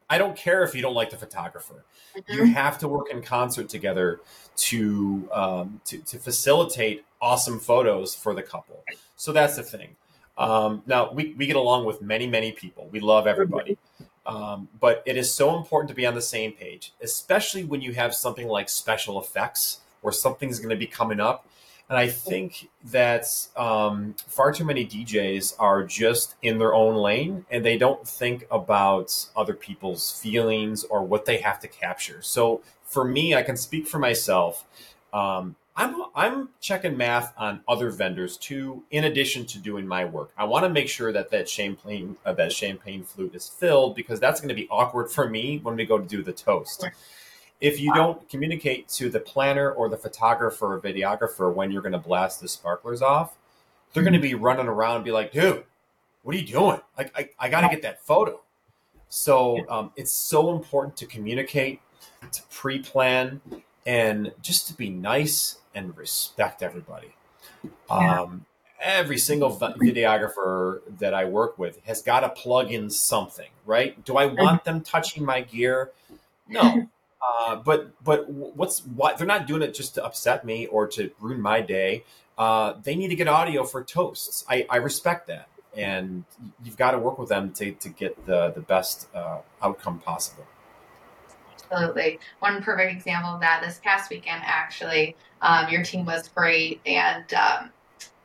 I 0.09 0.17
don't 0.17 0.35
care 0.35 0.63
if 0.63 0.75
you 0.75 0.81
don't 0.81 0.93
like 0.93 1.09
the 1.09 1.17
photographer. 1.17 1.85
Mm-hmm. 2.17 2.33
You 2.33 2.45
have 2.53 2.77
to 2.79 2.87
work 2.89 3.09
in 3.09 3.21
concert 3.21 3.69
together 3.69 4.19
to, 4.57 5.29
um, 5.31 5.81
to 5.85 5.99
to 5.99 6.19
facilitate 6.19 7.05
awesome 7.21 7.59
photos 7.59 8.13
for 8.13 8.33
the 8.33 8.43
couple. 8.43 8.83
So 9.15 9.31
that's 9.31 9.55
the 9.55 9.63
thing. 9.63 9.95
Um, 10.37 10.83
now 10.85 11.11
we, 11.13 11.33
we 11.37 11.45
get 11.45 11.55
along 11.55 11.85
with 11.85 12.01
many 12.01 12.27
many 12.27 12.51
people. 12.51 12.89
We 12.91 12.99
love 12.99 13.25
everybody, 13.25 13.77
um, 14.25 14.67
but 14.79 15.01
it 15.05 15.15
is 15.15 15.33
so 15.33 15.55
important 15.55 15.87
to 15.89 15.95
be 15.95 16.05
on 16.05 16.15
the 16.15 16.21
same 16.21 16.51
page, 16.51 16.93
especially 17.01 17.63
when 17.63 17.81
you 17.81 17.93
have 17.93 18.13
something 18.13 18.47
like 18.47 18.67
special 18.67 19.21
effects 19.21 19.79
or 20.01 20.11
something's 20.11 20.59
going 20.59 20.69
to 20.69 20.75
be 20.75 20.87
coming 20.87 21.19
up 21.19 21.45
and 21.91 21.99
I 21.99 22.07
think 22.07 22.69
that 22.85 23.25
um, 23.57 24.15
far 24.25 24.53
too 24.53 24.63
many 24.63 24.85
DJs 24.85 25.55
are 25.59 25.83
just 25.83 26.35
in 26.41 26.57
their 26.57 26.73
own 26.73 26.95
lane 26.95 27.45
and 27.51 27.65
they 27.65 27.77
don't 27.77 28.07
think 28.07 28.47
about 28.49 29.25
other 29.35 29.53
people's 29.53 30.17
feelings 30.17 30.85
or 30.85 31.03
what 31.03 31.25
they 31.25 31.39
have 31.39 31.59
to 31.59 31.67
capture. 31.67 32.21
So 32.21 32.61
for 32.85 33.03
me, 33.03 33.35
I 33.35 33.43
can 33.43 33.57
speak 33.57 33.89
for 33.89 33.99
myself. 33.99 34.65
Um, 35.11 35.57
I'm, 35.75 36.03
I'm 36.15 36.49
checking 36.61 36.95
math 36.95 37.33
on 37.37 37.59
other 37.67 37.89
vendors 37.89 38.37
too, 38.37 38.83
in 38.89 39.03
addition 39.03 39.45
to 39.47 39.59
doing 39.59 39.85
my 39.85 40.05
work. 40.05 40.31
I 40.37 40.45
want 40.45 40.63
to 40.63 40.69
make 40.69 40.87
sure 40.87 41.11
that 41.11 41.29
that 41.31 41.49
champagne 41.49 42.15
uh, 42.25 42.31
that 42.35 42.53
champagne 42.53 43.03
flute 43.03 43.35
is 43.35 43.49
filled 43.49 43.97
because 43.97 44.21
that's 44.21 44.39
going 44.39 44.47
to 44.47 44.55
be 44.55 44.69
awkward 44.69 45.11
for 45.11 45.29
me 45.29 45.59
when 45.61 45.75
we 45.75 45.85
go 45.85 45.97
to 45.97 46.07
do 46.07 46.23
the 46.23 46.31
toast 46.31 46.85
if 47.61 47.79
you 47.79 47.93
don't 47.93 48.27
communicate 48.27 48.89
to 48.89 49.09
the 49.09 49.19
planner 49.19 49.71
or 49.71 49.87
the 49.87 49.97
photographer 49.97 50.73
or 50.73 50.81
videographer 50.81 51.53
when 51.53 51.71
you're 51.71 51.83
going 51.83 51.91
to 51.91 51.99
blast 51.99 52.41
the 52.41 52.47
sparklers 52.47 53.03
off, 53.03 53.37
they're 53.93 54.03
going 54.03 54.13
to 54.13 54.19
be 54.19 54.33
running 54.33 54.67
around 54.67 54.95
and 54.95 55.05
be 55.05 55.11
like, 55.11 55.31
dude, 55.31 55.63
what 56.23 56.35
are 56.35 56.39
you 56.39 56.47
doing? 56.47 56.79
Like, 56.97 57.15
I, 57.15 57.29
I 57.39 57.49
got 57.49 57.61
to 57.61 57.69
get 57.69 57.83
that 57.83 58.01
photo. 58.03 58.41
So 59.09 59.59
um, 59.69 59.91
it's 59.95 60.11
so 60.11 60.55
important 60.55 60.97
to 60.97 61.05
communicate, 61.05 61.81
to 62.31 62.41
pre 62.49 62.79
plan, 62.79 63.41
and 63.85 64.31
just 64.41 64.67
to 64.67 64.73
be 64.73 64.89
nice 64.89 65.57
and 65.75 65.95
respect 65.95 66.63
everybody. 66.63 67.13
Um, 67.89 68.45
every 68.79 69.17
single 69.19 69.55
videographer 69.55 70.81
that 70.97 71.13
I 71.13 71.25
work 71.25 71.59
with 71.59 71.79
has 71.85 72.01
got 72.01 72.21
to 72.21 72.29
plug 72.29 72.71
in 72.71 72.89
something, 72.89 73.49
right? 73.65 74.03
Do 74.03 74.17
I 74.17 74.25
want 74.25 74.63
them 74.63 74.81
touching 74.81 75.23
my 75.23 75.41
gear? 75.41 75.91
No. 76.47 76.87
Uh, 77.21 77.55
but 77.55 77.91
but 78.03 78.29
what's 78.29 78.79
why 78.79 79.13
they're 79.13 79.27
not 79.27 79.45
doing 79.45 79.61
it 79.61 79.73
just 79.73 79.95
to 79.95 80.03
upset 80.03 80.43
me 80.43 80.65
or 80.67 80.87
to 80.87 81.11
ruin 81.19 81.39
my 81.39 81.61
day. 81.61 82.03
Uh, 82.37 82.73
they 82.83 82.95
need 82.95 83.09
to 83.09 83.15
get 83.15 83.27
audio 83.27 83.63
for 83.63 83.83
toasts. 83.83 84.43
I, 84.49 84.65
I 84.69 84.77
respect 84.77 85.27
that, 85.27 85.47
and 85.77 86.23
you've 86.63 86.77
got 86.77 86.91
to 86.91 86.97
work 86.97 87.19
with 87.19 87.29
them 87.29 87.51
to, 87.53 87.71
to 87.71 87.89
get 87.89 88.25
the 88.25 88.51
the 88.51 88.61
best 88.61 89.07
uh, 89.13 89.39
outcome 89.61 89.99
possible. 89.99 90.47
Absolutely. 91.71 92.19
One 92.39 92.61
perfect 92.61 92.91
example 92.91 93.35
of 93.35 93.41
that 93.41 93.61
this 93.63 93.79
past 93.83 94.09
weekend, 94.09 94.41
actually, 94.43 95.15
um, 95.41 95.69
your 95.69 95.83
team 95.83 96.05
was 96.05 96.27
great, 96.27 96.81
and 96.85 97.31
um, 97.33 97.69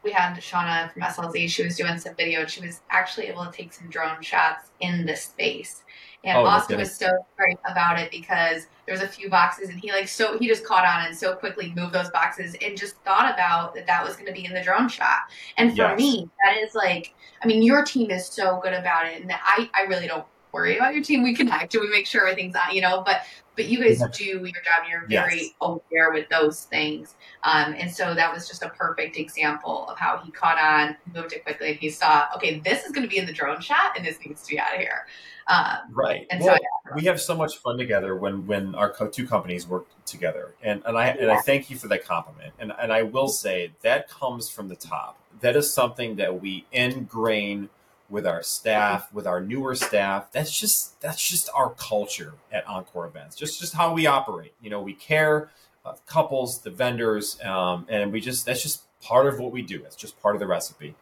we 0.03 0.13
had 0.13 0.35
Shauna 0.37 0.93
from 0.93 1.03
SLZ. 1.03 1.49
She 1.51 1.65
was 1.65 1.77
doing 1.77 1.99
some 1.99 2.15
video, 2.15 2.41
and 2.41 2.51
she 2.51 2.65
was 2.65 2.81
actually 2.91 3.27
able 3.27 3.45
to 3.45 3.53
take 3.53 3.73
some 3.73 3.89
drone 3.89 4.23
shots 4.23 4.71
in 4.81 5.05
this 5.05 5.23
space. 5.23 5.83
And 6.25 6.39
oh, 6.39 6.45
Austin 6.45 6.79
was 6.79 6.95
so 6.95 7.09
great 7.37 7.59
about 7.69 7.99
it 7.99 8.11
because 8.11 8.67
there 8.85 8.93
was 8.93 9.03
a 9.03 9.09
few 9.09 9.29
boxes 9.29 9.69
and 9.69 9.79
he 9.79 9.93
like 9.93 10.09
so 10.09 10.39
he 10.39 10.47
just 10.49 10.65
caught 10.65 10.85
on 10.85 11.07
and 11.07 11.17
so 11.17 11.35
quickly 11.35 11.73
moved 11.77 11.93
those 11.93 12.11
boxes 12.11 12.57
and 12.63 12.77
just 12.77 12.97
thought 13.05 13.33
about 13.33 13.75
that 13.75 13.87
that 13.87 14.05
was 14.05 14.15
going 14.15 14.27
to 14.27 14.33
be 14.33 14.45
in 14.45 14.53
the 14.53 14.63
drone 14.63 14.89
shot. 14.89 15.21
And 15.57 15.71
for 15.71 15.77
yes. 15.77 15.99
me, 15.99 16.29
that 16.45 16.57
is 16.57 16.75
like, 16.75 17.15
I 17.43 17.47
mean, 17.47 17.63
your 17.63 17.85
team 17.85 18.11
is 18.11 18.27
so 18.27 18.61
good 18.63 18.73
about 18.73 19.07
it, 19.07 19.23
and 19.23 19.31
I 19.33 19.71
I 19.75 19.83
really 19.83 20.07
don't 20.07 20.25
worry 20.53 20.77
about 20.77 20.95
your 20.95 21.05
team. 21.05 21.23
We 21.23 21.35
connect 21.35 21.75
and 21.75 21.83
we 21.83 21.91
make 21.91 22.07
sure 22.07 22.27
everything's 22.27 22.57
on, 22.57 22.75
you 22.75 22.81
know. 22.81 23.03
But 23.05 23.23
but 23.57 23.67
you 23.67 23.83
guys 23.83 24.03
do 24.13 24.25
your 24.25 24.43
job. 24.43 24.85
You're 24.89 25.07
very 25.09 25.41
yes. 25.41 25.51
aware 25.61 26.13
with 26.13 26.29
those 26.29 26.65
things, 26.65 27.15
um, 27.43 27.75
and 27.79 27.91
so 27.91 28.15
that 28.15 28.33
was 28.33 28.47
just 28.47 28.63
a 28.63 28.69
perfect 28.71 29.17
example 29.17 29.89
of 29.89 29.99
how 29.99 30.19
he 30.19 30.31
caught 30.31 30.59
on, 30.59 30.97
moved 31.15 31.33
it 31.33 31.45
quickly, 31.45 31.71
and 31.71 31.79
he 31.79 31.91
saw, 31.91 32.27
okay, 32.37 32.61
this 32.61 32.85
is 32.85 32.93
going 32.93 33.03
to 33.03 33.11
be 33.11 33.19
in 33.19 33.27
the 33.27 33.33
drone 33.33 33.61
shot, 33.61 33.97
and 33.97 34.07
this 34.07 34.19
needs 34.25 34.43
to 34.43 34.51
be 34.51 34.59
out 34.59 34.75
of 34.75 34.81
here. 34.81 35.07
Um, 35.49 35.79
right. 35.93 36.27
And 36.31 36.41
well, 36.41 36.57
so 36.57 36.61
yeah. 36.61 36.95
we 36.95 37.05
have 37.05 37.21
so 37.21 37.37
much 37.37 37.59
fun 37.59 37.79
together 37.79 38.17
when 38.17 38.47
when 38.47 38.75
our 38.75 38.91
co- 38.91 39.09
two 39.09 39.27
companies 39.27 39.67
work 39.67 39.87
together, 40.05 40.55
and 40.63 40.83
and 40.85 40.97
I 40.99 41.07
yeah. 41.07 41.17
and 41.21 41.31
I 41.31 41.41
thank 41.41 41.71
you 41.71 41.77
for 41.77 41.89
that 41.89 42.05
compliment. 42.05 42.53
And 42.59 42.73
and 42.79 42.93
I 42.93 43.03
will 43.03 43.29
say 43.29 43.73
that 43.83 44.09
comes 44.09 44.49
from 44.51 44.69
the 44.69 44.77
top. 44.77 45.19
That 45.41 45.55
is 45.55 45.73
something 45.73 46.17
that 46.17 46.41
we 46.41 46.67
ingrain 46.73 47.69
with 48.09 48.27
our 48.27 48.43
staff, 48.43 49.13
with 49.13 49.27
our 49.27 49.41
newer 49.41 49.75
staff. 49.75 50.31
That's 50.33 50.57
just 50.57 51.01
that's 51.01 51.27
just 51.27 51.49
our 51.55 51.71
culture 51.71 52.35
at 52.53 52.67
Encore 52.67 53.07
Events. 53.07 53.37
Just 53.37 53.61
just 53.61 53.75
how 53.75 53.93
we 53.93 54.07
operate. 54.07 54.55
You 54.61 54.71
know, 54.71 54.81
we 54.81 54.95
care 54.95 55.51
uh, 55.85 55.95
couples, 56.07 56.61
the 56.61 56.71
vendors, 56.71 57.41
um, 57.45 57.87
and 57.89 58.13
we 58.13 58.21
just 58.21 58.47
that's 58.47 58.63
just 58.63 58.83
part 59.01 59.27
of 59.27 59.39
what 59.39 59.53
we 59.53 59.63
do. 59.63 59.83
It's 59.85 59.97
just 59.97 60.21
part 60.21 60.35
of 60.37 60.41
the 60.41 60.47
recipe. 60.47 60.95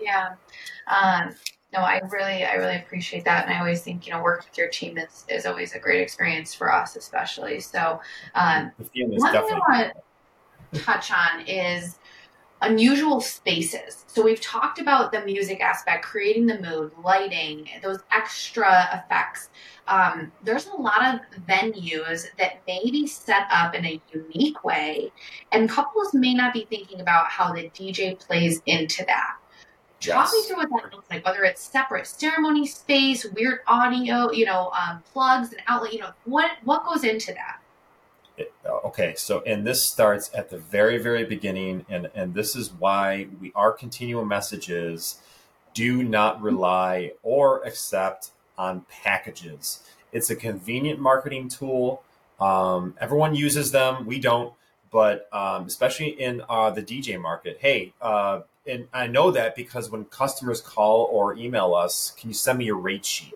Yeah. 0.00 0.34
Um, 0.86 1.34
no, 1.72 1.80
I 1.80 2.00
really, 2.10 2.44
I 2.44 2.54
really 2.54 2.76
appreciate 2.76 3.24
that, 3.26 3.46
and 3.46 3.54
I 3.54 3.60
always 3.60 3.82
think 3.82 4.06
you 4.06 4.12
know 4.12 4.22
working 4.22 4.48
with 4.50 4.58
your 4.58 4.68
team 4.68 4.98
is 4.98 5.24
is 5.28 5.46
always 5.46 5.74
a 5.74 5.78
great 5.78 6.00
experience 6.00 6.52
for 6.52 6.72
us, 6.72 6.96
especially. 6.96 7.60
So, 7.60 8.00
um, 8.34 8.72
one 8.76 8.88
thing 8.88 9.20
I 9.22 9.58
want 9.58 9.92
to 10.72 10.80
touch 10.80 11.12
on 11.12 11.46
is 11.46 11.98
unusual 12.62 13.20
spaces. 13.20 14.04
So 14.06 14.22
we've 14.22 14.40
talked 14.40 14.78
about 14.78 15.12
the 15.12 15.24
music 15.24 15.60
aspect, 15.60 16.04
creating 16.04 16.46
the 16.46 16.60
mood, 16.60 16.92
lighting, 17.02 17.68
those 17.82 18.00
extra 18.12 18.88
effects. 18.92 19.50
Um, 19.88 20.30
there's 20.44 20.66
a 20.66 20.76
lot 20.76 21.14
of 21.14 21.20
venues 21.46 22.26
that 22.38 22.60
may 22.66 22.82
be 22.90 23.06
set 23.06 23.46
up 23.50 23.74
in 23.74 23.84
a 23.84 24.00
unique 24.12 24.62
way, 24.62 25.12
and 25.52 25.68
couples 25.68 26.12
may 26.14 26.34
not 26.34 26.52
be 26.52 26.66
thinking 26.68 27.00
about 27.00 27.26
how 27.28 27.52
the 27.52 27.70
DJ 27.70 28.18
plays 28.18 28.60
into 28.66 29.04
that. 29.06 29.36
Talk 30.00 30.32
me 30.32 30.42
through 30.44 30.56
what 30.56 30.70
that 30.70 30.94
looks 30.94 31.10
like, 31.10 31.24
whether 31.26 31.44
it's 31.44 31.62
separate 31.62 32.06
ceremony 32.06 32.66
space, 32.66 33.26
weird 33.26 33.60
audio, 33.66 34.30
you 34.30 34.46
know, 34.46 34.70
um, 34.70 35.02
plugs 35.12 35.52
and 35.52 35.60
outlet, 35.66 35.92
you 35.92 35.98
know, 35.98 36.10
what 36.24 36.52
what 36.64 36.86
goes 36.86 37.04
into 37.04 37.34
that? 37.34 37.59
Uh, 38.64 38.86
okay, 38.86 39.14
so 39.16 39.42
and 39.46 39.66
this 39.66 39.82
starts 39.82 40.30
at 40.34 40.50
the 40.50 40.58
very 40.58 40.98
very 40.98 41.24
beginning, 41.24 41.84
and 41.88 42.10
and 42.14 42.34
this 42.34 42.56
is 42.56 42.72
why 42.72 43.28
we 43.40 43.52
our 43.54 43.72
continual 43.72 44.24
messages 44.24 45.20
do 45.74 46.02
not 46.02 46.40
rely 46.42 47.12
or 47.22 47.62
accept 47.64 48.30
on 48.58 48.84
packages. 48.90 49.82
It's 50.12 50.30
a 50.30 50.36
convenient 50.36 51.00
marketing 51.00 51.48
tool. 51.48 52.02
Um, 52.40 52.94
everyone 53.00 53.34
uses 53.34 53.70
them. 53.70 54.06
We 54.06 54.18
don't, 54.18 54.52
but 54.90 55.28
um, 55.32 55.66
especially 55.66 56.08
in 56.20 56.42
uh, 56.48 56.70
the 56.70 56.82
DJ 56.82 57.20
market. 57.20 57.58
Hey, 57.60 57.92
uh, 58.00 58.40
and 58.66 58.88
I 58.92 59.06
know 59.06 59.30
that 59.30 59.56
because 59.56 59.90
when 59.90 60.04
customers 60.06 60.60
call 60.60 61.08
or 61.10 61.34
email 61.34 61.74
us, 61.74 62.12
can 62.18 62.30
you 62.30 62.34
send 62.34 62.58
me 62.58 62.66
your 62.66 62.76
rate 62.76 63.04
sheet? 63.04 63.34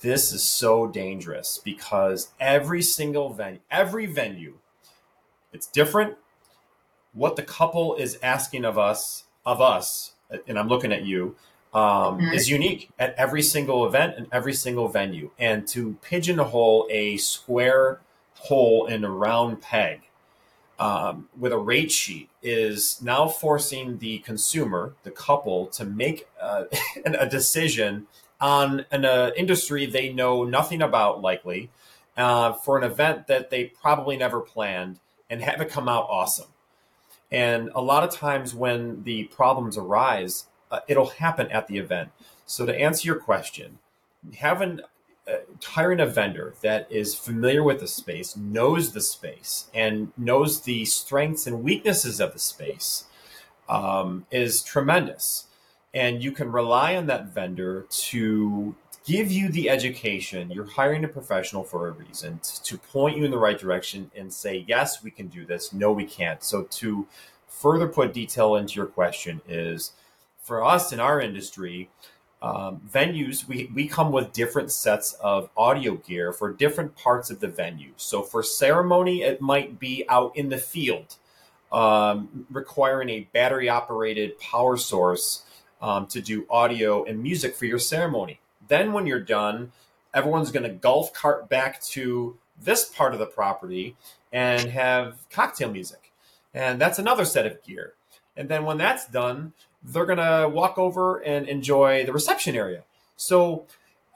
This 0.00 0.32
is 0.32 0.42
so 0.42 0.86
dangerous 0.86 1.60
because 1.62 2.30
every 2.40 2.80
single 2.80 3.32
venue, 3.34 3.60
every 3.70 4.06
venue, 4.06 4.54
it's 5.52 5.66
different. 5.66 6.16
What 7.12 7.36
the 7.36 7.42
couple 7.42 7.96
is 7.96 8.18
asking 8.22 8.64
of 8.64 8.78
us, 8.78 9.24
of 9.44 9.60
us, 9.60 10.12
and 10.46 10.58
I'm 10.58 10.68
looking 10.68 10.92
at 10.92 11.04
you, 11.04 11.36
um, 11.74 12.18
mm-hmm. 12.18 12.32
is 12.32 12.48
unique 12.48 12.90
at 12.98 13.14
every 13.16 13.42
single 13.42 13.86
event 13.86 14.14
and 14.16 14.26
every 14.32 14.54
single 14.54 14.88
venue. 14.88 15.32
And 15.38 15.66
to 15.68 15.96
pigeonhole 16.02 16.86
a 16.90 17.18
square 17.18 18.00
hole 18.34 18.86
in 18.86 19.04
a 19.04 19.10
round 19.10 19.60
peg 19.60 20.02
um, 20.78 21.28
with 21.38 21.52
a 21.52 21.58
rate 21.58 21.92
sheet 21.92 22.30
is 22.42 23.02
now 23.02 23.28
forcing 23.28 23.98
the 23.98 24.20
consumer, 24.20 24.94
the 25.02 25.10
couple, 25.10 25.66
to 25.66 25.84
make 25.84 26.26
uh, 26.40 26.64
a 27.04 27.26
decision 27.26 28.06
on 28.40 28.86
an 28.90 29.04
uh, 29.04 29.30
industry 29.36 29.86
they 29.86 30.12
know 30.12 30.44
nothing 30.44 30.82
about, 30.82 31.20
likely, 31.20 31.70
uh, 32.16 32.52
for 32.52 32.78
an 32.78 32.84
event 32.84 33.26
that 33.26 33.50
they 33.50 33.64
probably 33.64 34.16
never 34.16 34.40
planned 34.40 34.98
and 35.28 35.42
have 35.42 35.60
it 35.60 35.68
come 35.68 35.88
out 35.88 36.06
awesome. 36.08 36.48
And 37.30 37.70
a 37.74 37.80
lot 37.80 38.02
of 38.02 38.10
times 38.10 38.54
when 38.54 39.04
the 39.04 39.24
problems 39.24 39.78
arise, 39.78 40.46
uh, 40.70 40.80
it'll 40.88 41.10
happen 41.10 41.48
at 41.48 41.68
the 41.68 41.78
event. 41.78 42.10
So 42.46 42.66
to 42.66 42.74
answer 42.74 43.06
your 43.06 43.20
question, 43.20 43.78
having 44.36 44.80
uh, 45.28 45.36
hiring 45.62 46.00
a 46.00 46.06
vendor 46.06 46.54
that 46.62 46.90
is 46.90 47.14
familiar 47.14 47.62
with 47.62 47.80
the 47.80 47.86
space, 47.86 48.36
knows 48.36 48.92
the 48.92 49.00
space, 49.00 49.70
and 49.72 50.12
knows 50.16 50.62
the 50.62 50.84
strengths 50.84 51.46
and 51.46 51.62
weaknesses 51.62 52.20
of 52.20 52.32
the 52.32 52.38
space 52.38 53.04
um, 53.68 54.26
is 54.30 54.62
tremendous. 54.62 55.46
And 55.92 56.22
you 56.22 56.32
can 56.32 56.52
rely 56.52 56.96
on 56.96 57.06
that 57.06 57.34
vendor 57.34 57.86
to 57.90 58.74
give 59.04 59.32
you 59.32 59.48
the 59.48 59.68
education. 59.68 60.50
You're 60.50 60.66
hiring 60.66 61.04
a 61.04 61.08
professional 61.08 61.64
for 61.64 61.88
a 61.88 61.92
reason 61.92 62.40
to 62.64 62.78
point 62.78 63.16
you 63.16 63.24
in 63.24 63.30
the 63.30 63.38
right 63.38 63.58
direction 63.58 64.10
and 64.14 64.32
say, 64.32 64.64
yes, 64.68 65.02
we 65.02 65.10
can 65.10 65.26
do 65.28 65.44
this. 65.44 65.72
No, 65.72 65.90
we 65.90 66.04
can't. 66.04 66.44
So 66.44 66.64
to 66.64 67.06
further 67.48 67.88
put 67.88 68.12
detail 68.12 68.56
into 68.56 68.74
your 68.74 68.86
question 68.86 69.40
is 69.48 69.92
for 70.42 70.64
us 70.64 70.92
in 70.92 71.00
our 71.00 71.20
industry, 71.20 71.90
um, 72.42 72.80
venues, 72.90 73.46
we, 73.46 73.70
we 73.74 73.86
come 73.86 74.12
with 74.12 74.32
different 74.32 74.70
sets 74.70 75.12
of 75.14 75.50
audio 75.56 75.96
gear 75.96 76.32
for 76.32 76.52
different 76.52 76.96
parts 76.96 77.30
of 77.30 77.40
the 77.40 77.48
venue. 77.48 77.92
So 77.96 78.22
for 78.22 78.42
ceremony, 78.42 79.22
it 79.22 79.40
might 79.40 79.78
be 79.78 80.04
out 80.08 80.36
in 80.36 80.48
the 80.48 80.56
field, 80.56 81.16
um, 81.70 82.46
requiring 82.50 83.10
a 83.10 83.28
battery 83.32 83.68
operated 83.68 84.38
power 84.38 84.76
source 84.76 85.42
um, 85.80 86.06
to 86.08 86.20
do 86.20 86.46
audio 86.50 87.04
and 87.04 87.22
music 87.22 87.54
for 87.54 87.66
your 87.66 87.78
ceremony. 87.78 88.40
Then 88.68 88.92
when 88.92 89.06
you're 89.06 89.20
done, 89.20 89.72
everyone's 90.14 90.50
going 90.50 90.62
to 90.64 90.70
golf 90.70 91.12
cart 91.12 91.48
back 91.48 91.82
to 91.82 92.36
this 92.62 92.84
part 92.84 93.12
of 93.12 93.18
the 93.18 93.26
property 93.26 93.96
and 94.32 94.70
have 94.70 95.28
cocktail 95.30 95.70
music. 95.70 96.12
And 96.52 96.80
that's 96.80 96.98
another 96.98 97.24
set 97.24 97.46
of 97.46 97.62
gear. 97.62 97.94
And 98.36 98.48
then 98.48 98.64
when 98.64 98.78
that's 98.78 99.06
done, 99.08 99.52
they're 99.82 100.06
going 100.06 100.18
to 100.18 100.48
walk 100.48 100.78
over 100.78 101.18
and 101.18 101.48
enjoy 101.48 102.04
the 102.04 102.12
reception 102.12 102.54
area. 102.54 102.84
So 103.16 103.66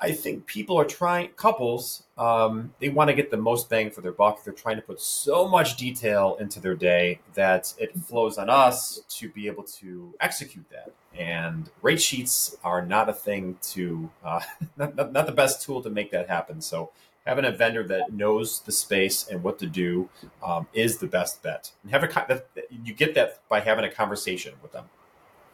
I 0.00 0.12
think 0.12 0.46
people 0.46 0.78
are 0.78 0.84
trying, 0.84 1.30
couples, 1.30 2.02
um, 2.18 2.74
they 2.80 2.88
want 2.88 3.08
to 3.08 3.14
get 3.14 3.30
the 3.30 3.36
most 3.36 3.70
bang 3.70 3.90
for 3.90 4.00
their 4.00 4.12
buck. 4.12 4.44
They're 4.44 4.52
trying 4.52 4.76
to 4.76 4.82
put 4.82 5.00
so 5.00 5.48
much 5.48 5.76
detail 5.76 6.36
into 6.40 6.60
their 6.60 6.74
day 6.74 7.20
that 7.34 7.72
it 7.78 7.96
flows 7.96 8.36
on 8.36 8.50
us 8.50 9.00
to 9.08 9.28
be 9.28 9.46
able 9.46 9.62
to 9.64 10.14
execute 10.20 10.66
that. 10.70 10.92
And 11.18 11.70
rate 11.80 12.02
sheets 12.02 12.56
are 12.64 12.84
not 12.84 13.08
a 13.08 13.12
thing 13.12 13.56
to, 13.62 14.10
uh, 14.24 14.40
not, 14.76 14.96
not, 14.96 15.12
not 15.12 15.26
the 15.26 15.32
best 15.32 15.62
tool 15.62 15.80
to 15.82 15.90
make 15.90 16.10
that 16.10 16.28
happen. 16.28 16.60
So 16.60 16.90
having 17.24 17.44
a 17.44 17.52
vendor 17.52 17.82
that 17.84 18.12
knows 18.12 18.60
the 18.60 18.72
space 18.72 19.28
and 19.28 19.42
what 19.42 19.58
to 19.60 19.66
do 19.66 20.08
um, 20.42 20.66
is 20.74 20.98
the 20.98 21.06
best 21.06 21.42
bet. 21.42 21.70
And 21.82 21.92
have 21.92 22.04
a 22.04 22.42
you 22.84 22.94
get 22.94 23.14
that 23.14 23.40
by 23.48 23.60
having 23.60 23.84
a 23.84 23.90
conversation 23.90 24.54
with 24.62 24.72
them. 24.72 24.84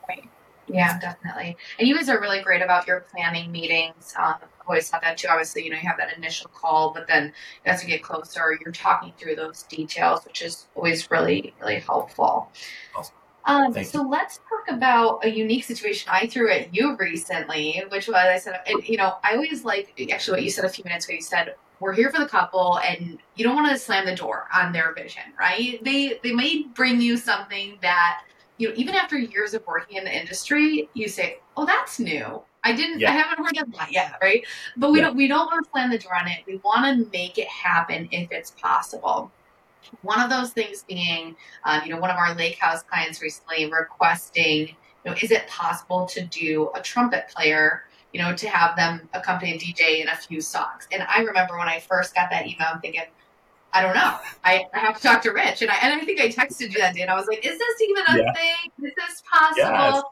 Right. 0.09 0.29
Yeah, 0.69 0.99
definitely. 0.99 1.57
And 1.79 1.89
you 1.89 1.97
guys 1.97 2.09
are 2.09 2.21
really 2.21 2.43
great 2.43 2.63
about 2.63 2.87
your 2.87 3.01
planning 3.01 3.51
meetings. 3.51 4.15
Um, 4.17 4.37
I've 4.41 4.67
always 4.67 4.89
thought 4.89 5.03
that 5.03 5.19
too. 5.19 5.29
Obviously, 5.29 5.65
you 5.65 5.71
know, 5.71 5.77
you 5.77 5.89
have 5.89 5.99
that 5.99 6.17
initial 6.17 6.51
call, 6.55 6.93
but 6.93 7.07
then 7.09 7.33
as 7.67 7.83
you 7.83 7.89
get 7.89 8.03
closer, 8.03 8.57
you're 8.65 8.73
talking 8.73 9.13
through 9.19 9.37
those 9.37 9.65
details, 9.65 10.25
which 10.25 10.43
is 10.43 10.69
always 10.75 11.11
really, 11.11 11.55
really 11.61 11.81
helpful. 11.81 12.51
Awesome. 12.97 13.15
Um, 13.47 13.85
so 13.85 14.03
let's 14.03 14.39
talk 14.49 14.77
about 14.77 15.25
a 15.25 15.31
unique 15.31 15.65
situation 15.65 16.11
I 16.13 16.27
threw 16.27 16.51
at 16.51 16.75
you 16.75 16.97
recently, 16.97 17.83
which 17.89 18.07
was 18.07 18.17
I 18.17 18.39
said, 18.39 18.61
and, 18.67 18.87
you 18.87 18.99
know, 18.99 19.17
I 19.25 19.35
always 19.35 19.65
like 19.65 19.99
actually 20.13 20.37
what 20.37 20.45
you 20.45 20.51
said 20.51 20.67
a 20.67 20.69
few 20.69 20.85
minutes 20.85 21.07
ago. 21.07 21.15
You 21.15 21.23
said 21.23 21.55
we're 21.81 21.95
here 21.95 22.11
for 22.11 22.21
the 22.21 22.29
couple, 22.29 22.79
and 22.79 23.19
you 23.37 23.45
don't 23.45 23.57
want 23.57 23.73
to 23.73 23.79
slam 23.79 24.05
the 24.05 24.15
door 24.15 24.47
on 24.55 24.73
their 24.73 24.93
vision, 24.93 25.23
right? 25.39 25.83
They 25.83 26.21
they 26.23 26.33
may 26.33 26.65
bring 26.75 27.01
you 27.01 27.17
something 27.17 27.79
that 27.81 28.23
you 28.61 28.69
know, 28.69 28.75
even 28.77 28.95
after 28.95 29.19
years 29.19 29.55
of 29.55 29.67
working 29.67 29.97
in 29.97 30.05
the 30.05 30.15
industry, 30.15 30.91
you 30.93 31.09
say, 31.09 31.39
"Oh, 31.57 31.65
that's 31.65 31.99
new." 31.99 32.43
I 32.63 32.73
didn't. 32.73 33.01
Yeah. 33.01 33.11
I 33.11 33.15
haven't 33.15 33.43
heard 33.43 33.57
of 33.57 33.73
that 33.73 33.91
yet, 33.91 34.19
right? 34.21 34.45
But 34.77 34.93
we 34.93 34.99
yeah. 34.99 35.07
don't. 35.07 35.17
We 35.17 35.29
don't 35.29 35.47
want 35.47 35.65
to 35.65 35.71
slam 35.71 35.91
the 35.91 35.99
door 35.99 36.15
on 36.15 36.29
it. 36.29 36.41
We 36.47 36.57
want 36.57 36.85
to 36.85 37.11
make 37.11 37.39
it 37.39 37.49
happen 37.49 38.07
if 38.13 38.31
it's 38.31 38.51
possible. 38.51 39.33
One 40.03 40.21
of 40.21 40.29
those 40.29 40.51
things 40.51 40.85
being, 40.87 41.37
uh, 41.65 41.81
you 41.85 41.91
know, 41.91 41.99
one 41.99 42.11
of 42.11 42.17
our 42.17 42.35
lake 42.35 42.59
house 42.59 42.83
clients 42.83 43.23
recently 43.23 43.73
requesting, 43.73 44.69
you 44.69 44.77
know, 45.07 45.15
is 45.23 45.31
it 45.31 45.49
possible 45.49 46.05
to 46.07 46.23
do 46.27 46.71
a 46.75 46.83
trumpet 46.83 47.29
player, 47.35 47.85
you 48.13 48.21
know, 48.21 48.37
to 48.37 48.47
have 48.47 48.77
them 48.77 49.09
accompany 49.15 49.55
a 49.55 49.59
DJ 49.59 50.03
in 50.03 50.09
a 50.09 50.17
few 50.17 50.43
songs? 50.43 50.87
And 50.93 51.03
I 51.05 51.21
remember 51.23 51.57
when 51.57 51.69
I 51.69 51.81
first 51.81 52.15
got 52.15 52.29
that 52.31 52.47
email, 52.47 52.69
I'm 52.75 52.81
thinking, 52.83 53.05
I 53.73 53.83
don't 53.83 53.95
know. 53.95 54.17
I, 54.45 54.67
I 54.75 54.79
have 54.79 54.97
to 54.97 55.03
talk 55.03 55.23
to 55.23 55.31
Rich, 55.31 55.63
and 55.63 55.71
I 55.71 55.77
and 55.83 56.01
I 56.01 56.05
think 56.05 56.21
I 56.21 56.29
texted 56.29 56.73
you 56.73 56.79
that 56.79 56.95
day, 56.95 57.03
and 57.03 57.11
I 57.11 57.15
was 57.15 57.27
like, 57.27 57.45
"Is 57.45 57.59
this 57.59 57.81
even 57.81 58.05
a 58.09 58.19
yeah. 58.19 58.33
thing? 58.33 58.89
Is 58.89 58.93
this 58.97 59.23
possible?" 59.31 59.63
Yes. 59.63 60.03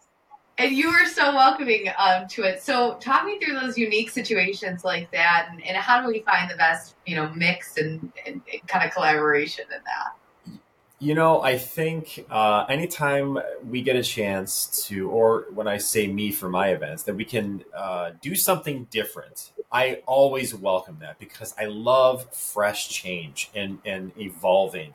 And 0.58 0.72
you 0.72 0.90
were 0.90 1.06
so 1.06 1.34
welcoming 1.34 1.86
um, 1.98 2.26
to 2.28 2.42
it. 2.42 2.60
So, 2.60 2.94
talk 3.00 3.24
me 3.24 3.38
through 3.38 3.60
those 3.60 3.78
unique 3.78 4.10
situations 4.10 4.84
like 4.84 5.10
that, 5.12 5.48
and, 5.50 5.64
and 5.64 5.76
how 5.76 6.02
do 6.02 6.08
we 6.08 6.20
find 6.20 6.50
the 6.50 6.56
best, 6.56 6.96
you 7.06 7.14
know, 7.14 7.30
mix 7.34 7.76
and, 7.76 8.12
and, 8.26 8.40
and 8.52 8.66
kind 8.66 8.84
of 8.84 8.92
collaboration 8.92 9.66
in 9.66 9.80
that? 9.84 10.17
You 11.00 11.14
know, 11.14 11.40
I 11.40 11.58
think 11.58 12.26
uh, 12.28 12.64
anytime 12.68 13.38
we 13.64 13.82
get 13.82 13.94
a 13.94 14.02
chance 14.02 14.84
to, 14.88 15.08
or 15.08 15.46
when 15.54 15.68
I 15.68 15.78
say 15.78 16.08
me 16.08 16.32
for 16.32 16.48
my 16.48 16.70
events, 16.70 17.04
that 17.04 17.14
we 17.14 17.24
can 17.24 17.62
uh, 17.72 18.10
do 18.20 18.34
something 18.34 18.88
different, 18.90 19.52
I 19.70 20.02
always 20.06 20.56
welcome 20.56 20.98
that 21.00 21.20
because 21.20 21.54
I 21.56 21.66
love 21.66 22.34
fresh 22.34 22.88
change 22.88 23.48
and, 23.54 23.78
and 23.84 24.10
evolving. 24.18 24.94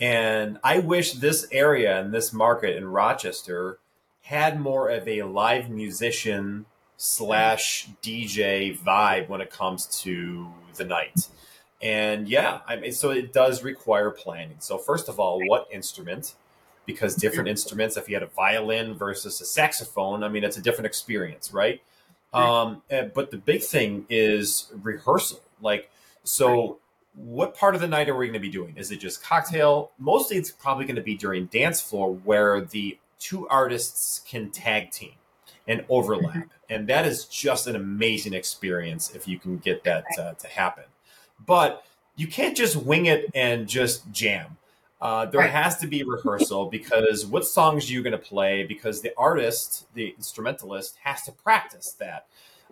And 0.00 0.58
I 0.64 0.80
wish 0.80 1.12
this 1.12 1.46
area 1.52 2.00
and 2.00 2.12
this 2.12 2.32
market 2.32 2.76
in 2.76 2.88
Rochester 2.88 3.78
had 4.22 4.58
more 4.58 4.88
of 4.88 5.06
a 5.06 5.22
live 5.22 5.70
musician 5.70 6.66
slash 6.96 7.88
DJ 8.02 8.76
vibe 8.76 9.28
when 9.28 9.40
it 9.40 9.50
comes 9.50 9.86
to 10.02 10.48
the 10.74 10.84
night. 10.84 11.28
And 11.82 12.28
yeah, 12.28 12.60
I 12.66 12.76
mean, 12.76 12.92
so 12.92 13.10
it 13.10 13.32
does 13.32 13.62
require 13.62 14.10
planning. 14.10 14.56
So 14.58 14.76
first 14.76 15.08
of 15.08 15.18
all, 15.18 15.40
what 15.46 15.66
instrument? 15.72 16.34
Because 16.84 17.14
different 17.14 17.48
instruments, 17.48 17.96
if 17.96 18.08
you 18.08 18.16
had 18.16 18.22
a 18.22 18.26
violin 18.26 18.94
versus 18.94 19.40
a 19.40 19.44
saxophone, 19.44 20.22
I 20.22 20.28
mean, 20.28 20.44
it's 20.44 20.56
a 20.56 20.62
different 20.62 20.86
experience, 20.86 21.52
right? 21.52 21.80
Um, 22.32 22.82
eh, 22.90 23.08
but 23.14 23.30
the 23.30 23.38
big 23.38 23.62
thing 23.62 24.06
is 24.10 24.72
rehearsal. 24.82 25.40
Like, 25.62 25.90
so 26.22 26.78
what 27.14 27.56
part 27.56 27.74
of 27.74 27.80
the 27.80 27.88
night 27.88 28.08
are 28.08 28.16
we 28.16 28.26
going 28.26 28.34
to 28.34 28.40
be 28.40 28.50
doing? 28.50 28.76
Is 28.76 28.90
it 28.90 28.98
just 28.98 29.22
cocktail? 29.22 29.92
Mostly, 29.98 30.36
it's 30.36 30.50
probably 30.50 30.84
going 30.84 30.96
to 30.96 31.02
be 31.02 31.16
during 31.16 31.46
dance 31.46 31.80
floor 31.80 32.12
where 32.12 32.60
the 32.60 32.98
two 33.18 33.48
artists 33.48 34.20
can 34.26 34.50
tag 34.50 34.90
team 34.90 35.12
and 35.66 35.84
overlap, 35.88 36.34
mm-hmm. 36.34 36.48
and 36.68 36.88
that 36.88 37.06
is 37.06 37.26
just 37.26 37.66
an 37.66 37.76
amazing 37.76 38.32
experience 38.32 39.14
if 39.14 39.28
you 39.28 39.38
can 39.38 39.58
get 39.58 39.84
that 39.84 40.04
uh, 40.18 40.32
to 40.34 40.48
happen 40.48 40.84
but 41.46 41.84
you 42.16 42.26
can't 42.26 42.56
just 42.56 42.76
wing 42.76 43.06
it 43.06 43.30
and 43.34 43.68
just 43.68 44.10
jam. 44.12 44.56
Uh, 45.00 45.24
there 45.26 45.40
right. 45.40 45.50
has 45.50 45.78
to 45.78 45.86
be 45.86 46.02
rehearsal 46.02 46.66
because 46.70 47.24
what 47.24 47.46
songs 47.46 47.88
are 47.88 47.92
you 47.92 48.02
going 48.02 48.12
to 48.12 48.18
play? 48.18 48.64
Because 48.64 49.00
the 49.00 49.12
artist, 49.16 49.86
the 49.94 50.14
instrumentalist, 50.16 50.96
has 51.02 51.22
to 51.22 51.32
practice 51.32 51.92
that. 51.92 52.26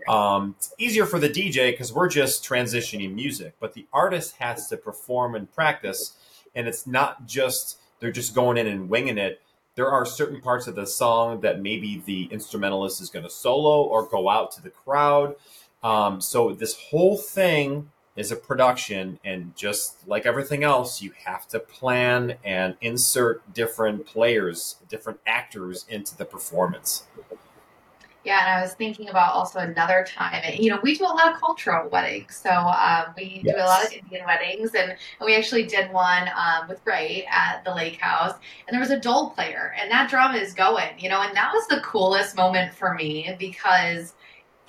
Um, 0.06 0.54
it's 0.58 0.72
easier 0.78 1.06
for 1.06 1.18
the 1.18 1.28
DJ 1.28 1.72
because 1.72 1.92
we're 1.92 2.08
just 2.08 2.44
transitioning 2.44 3.14
music, 3.14 3.54
but 3.58 3.74
the 3.74 3.86
artist 3.92 4.36
has 4.36 4.68
to 4.68 4.76
perform 4.76 5.34
and 5.34 5.52
practice. 5.52 6.14
And 6.54 6.68
it's 6.68 6.86
not 6.86 7.26
just 7.26 7.78
they're 8.00 8.12
just 8.12 8.34
going 8.34 8.58
in 8.58 8.66
and 8.66 8.88
winging 8.88 9.18
it. 9.18 9.40
There 9.74 9.90
are 9.90 10.04
certain 10.04 10.40
parts 10.40 10.66
of 10.66 10.74
the 10.74 10.86
song 10.86 11.40
that 11.40 11.60
maybe 11.60 12.02
the 12.04 12.24
instrumentalist 12.30 13.00
is 13.00 13.10
going 13.10 13.24
to 13.24 13.30
solo 13.30 13.82
or 13.82 14.06
go 14.06 14.28
out 14.28 14.52
to 14.52 14.62
the 14.62 14.70
crowd. 14.70 15.36
Um, 15.82 16.20
so 16.20 16.52
this 16.52 16.74
whole 16.74 17.16
thing 17.16 17.90
is 18.18 18.32
a 18.32 18.36
production, 18.36 19.18
and 19.24 19.54
just 19.56 20.06
like 20.08 20.26
everything 20.26 20.64
else, 20.64 21.00
you 21.00 21.12
have 21.24 21.46
to 21.48 21.60
plan 21.60 22.34
and 22.44 22.76
insert 22.80 23.54
different 23.54 24.04
players, 24.06 24.76
different 24.88 25.20
actors 25.26 25.86
into 25.88 26.16
the 26.16 26.24
performance. 26.24 27.04
Yeah, 28.24 28.40
and 28.40 28.58
I 28.58 28.60
was 28.60 28.74
thinking 28.74 29.08
about 29.08 29.32
also 29.32 29.60
another 29.60 30.04
time. 30.06 30.42
You 30.58 30.70
know, 30.70 30.80
we 30.82 30.98
do 30.98 31.04
a 31.04 31.06
lot 31.06 31.32
of 31.32 31.40
cultural 31.40 31.88
weddings, 31.88 32.36
so 32.36 32.50
um, 32.50 33.14
we 33.16 33.40
yes. 33.44 33.54
do 33.54 33.62
a 33.62 33.64
lot 33.64 33.86
of 33.86 33.92
Indian 33.92 34.26
weddings, 34.26 34.74
and, 34.74 34.90
and 34.90 35.24
we 35.24 35.36
actually 35.36 35.64
did 35.64 35.92
one 35.92 36.28
um, 36.36 36.68
with 36.68 36.80
Ray 36.84 37.26
at 37.30 37.64
the 37.64 37.72
Lake 37.72 38.00
House, 38.00 38.34
and 38.66 38.74
there 38.74 38.80
was 38.80 38.90
a 38.90 38.98
dhol 38.98 39.32
player, 39.34 39.74
and 39.80 39.90
that 39.90 40.10
drum 40.10 40.34
is 40.34 40.52
going. 40.52 40.98
You 40.98 41.08
know, 41.08 41.22
and 41.22 41.34
that 41.36 41.52
was 41.54 41.66
the 41.68 41.80
coolest 41.80 42.36
moment 42.36 42.74
for 42.74 42.92
me 42.94 43.34
because 43.38 44.14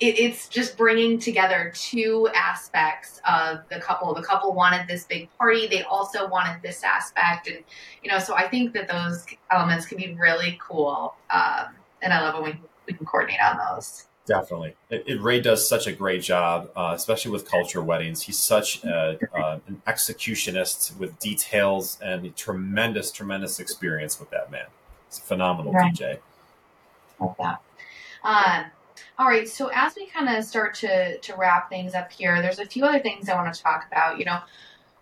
it, 0.00 0.18
it's 0.18 0.48
just 0.48 0.76
bringing 0.76 1.18
together 1.18 1.72
two 1.74 2.28
aspects 2.34 3.20
of 3.28 3.60
the 3.68 3.78
couple. 3.80 4.12
The 4.14 4.22
couple 4.22 4.52
wanted 4.54 4.88
this 4.88 5.04
big 5.04 5.28
party; 5.38 5.66
they 5.66 5.82
also 5.82 6.26
wanted 6.26 6.62
this 6.62 6.82
aspect, 6.82 7.48
and 7.48 7.58
you 8.02 8.10
know, 8.10 8.18
so 8.18 8.34
I 8.34 8.48
think 8.48 8.72
that 8.72 8.88
those 8.88 9.26
elements 9.50 9.86
can 9.86 9.98
be 9.98 10.14
really 10.14 10.58
cool. 10.60 11.14
Um, 11.30 11.74
and 12.02 12.12
I 12.12 12.22
love 12.22 12.42
when 12.42 12.52
we 12.52 12.60
we 12.86 12.94
can 12.94 13.04
coordinate 13.04 13.40
on 13.40 13.58
those. 13.58 14.06
Definitely, 14.26 14.74
it, 14.88 15.04
it, 15.06 15.20
Ray 15.20 15.40
does 15.40 15.68
such 15.68 15.86
a 15.86 15.92
great 15.92 16.22
job, 16.22 16.70
uh, 16.74 16.92
especially 16.94 17.32
with 17.32 17.50
culture 17.50 17.82
weddings. 17.82 18.22
He's 18.22 18.38
such 18.38 18.82
a, 18.84 19.18
uh, 19.34 19.58
an 19.66 19.82
executionist 19.86 20.96
with 20.98 21.18
details 21.18 21.98
and 22.00 22.34
tremendous, 22.36 23.10
tremendous 23.10 23.58
experience 23.58 24.20
with 24.20 24.30
that 24.30 24.50
man. 24.50 24.66
He's 25.08 25.18
a 25.18 25.22
phenomenal 25.22 25.72
right. 25.72 25.92
DJ. 25.92 26.18
Like 27.18 27.36
that. 27.38 27.60
Um, 28.22 28.70
all 29.20 29.26
right, 29.26 29.46
so 29.46 29.70
as 29.74 29.94
we 29.96 30.06
kind 30.06 30.34
of 30.34 30.42
start 30.42 30.74
to 30.76 31.18
to 31.18 31.36
wrap 31.36 31.68
things 31.68 31.94
up 31.94 32.10
here, 32.10 32.40
there's 32.40 32.58
a 32.58 32.64
few 32.64 32.86
other 32.86 33.00
things 33.00 33.28
I 33.28 33.34
want 33.34 33.54
to 33.54 33.62
talk 33.62 33.84
about. 33.86 34.18
You 34.18 34.24
know, 34.24 34.40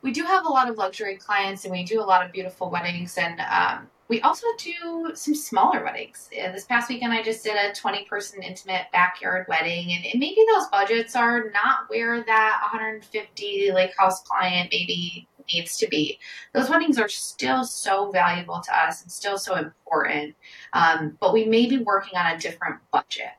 we 0.03 0.11
do 0.11 0.25
have 0.25 0.45
a 0.45 0.49
lot 0.49 0.69
of 0.69 0.77
luxury 0.77 1.15
clients, 1.15 1.65
and 1.65 1.71
we 1.71 1.85
do 1.85 2.01
a 2.01 2.03
lot 2.03 2.27
of 2.27 2.33
beautiful 2.33 2.69
weddings, 2.69 3.17
and 3.17 3.41
um, 3.41 3.87
we 4.09 4.21
also 4.23 4.49
do 4.59 5.13
some 5.15 5.37
smaller 5.37 5.85
weddings. 5.85 6.29
Uh, 6.37 6.51
this 6.51 6.65
past 6.65 6.89
weekend, 6.89 7.13
I 7.13 7.23
just 7.23 7.45
did 7.45 7.55
a 7.55 7.73
20 7.73 8.07
person 8.07 8.43
intimate 8.43 8.87
backyard 8.93 9.47
wedding, 9.49 9.93
and, 9.93 10.05
and, 10.05 10.19
maybe 10.19 10.45
those 10.53 10.67
budgets 10.67 11.15
are 11.15 11.51
not 11.51 11.89
where 11.89 12.25
that 12.25 12.59
150 12.73 13.71
lake 13.71 13.93
house 13.97 14.23
client 14.25 14.71
maybe 14.73 15.29
needs 15.53 15.77
to 15.77 15.87
be. 15.87 16.19
Those 16.55 16.69
weddings 16.69 16.99
are 16.99 17.09
still 17.09 17.63
so 17.63 18.11
valuable 18.11 18.61
to 18.63 18.77
us 18.77 19.01
and 19.01 19.13
still 19.13 19.39
so 19.39 19.55
important, 19.55 20.35
um, 20.73 21.17
but 21.21 21.33
we 21.33 21.45
may 21.45 21.67
be 21.67 21.79
working 21.79 22.19
on 22.19 22.35
a 22.35 22.39
different 22.41 22.81
budget. 22.91 23.31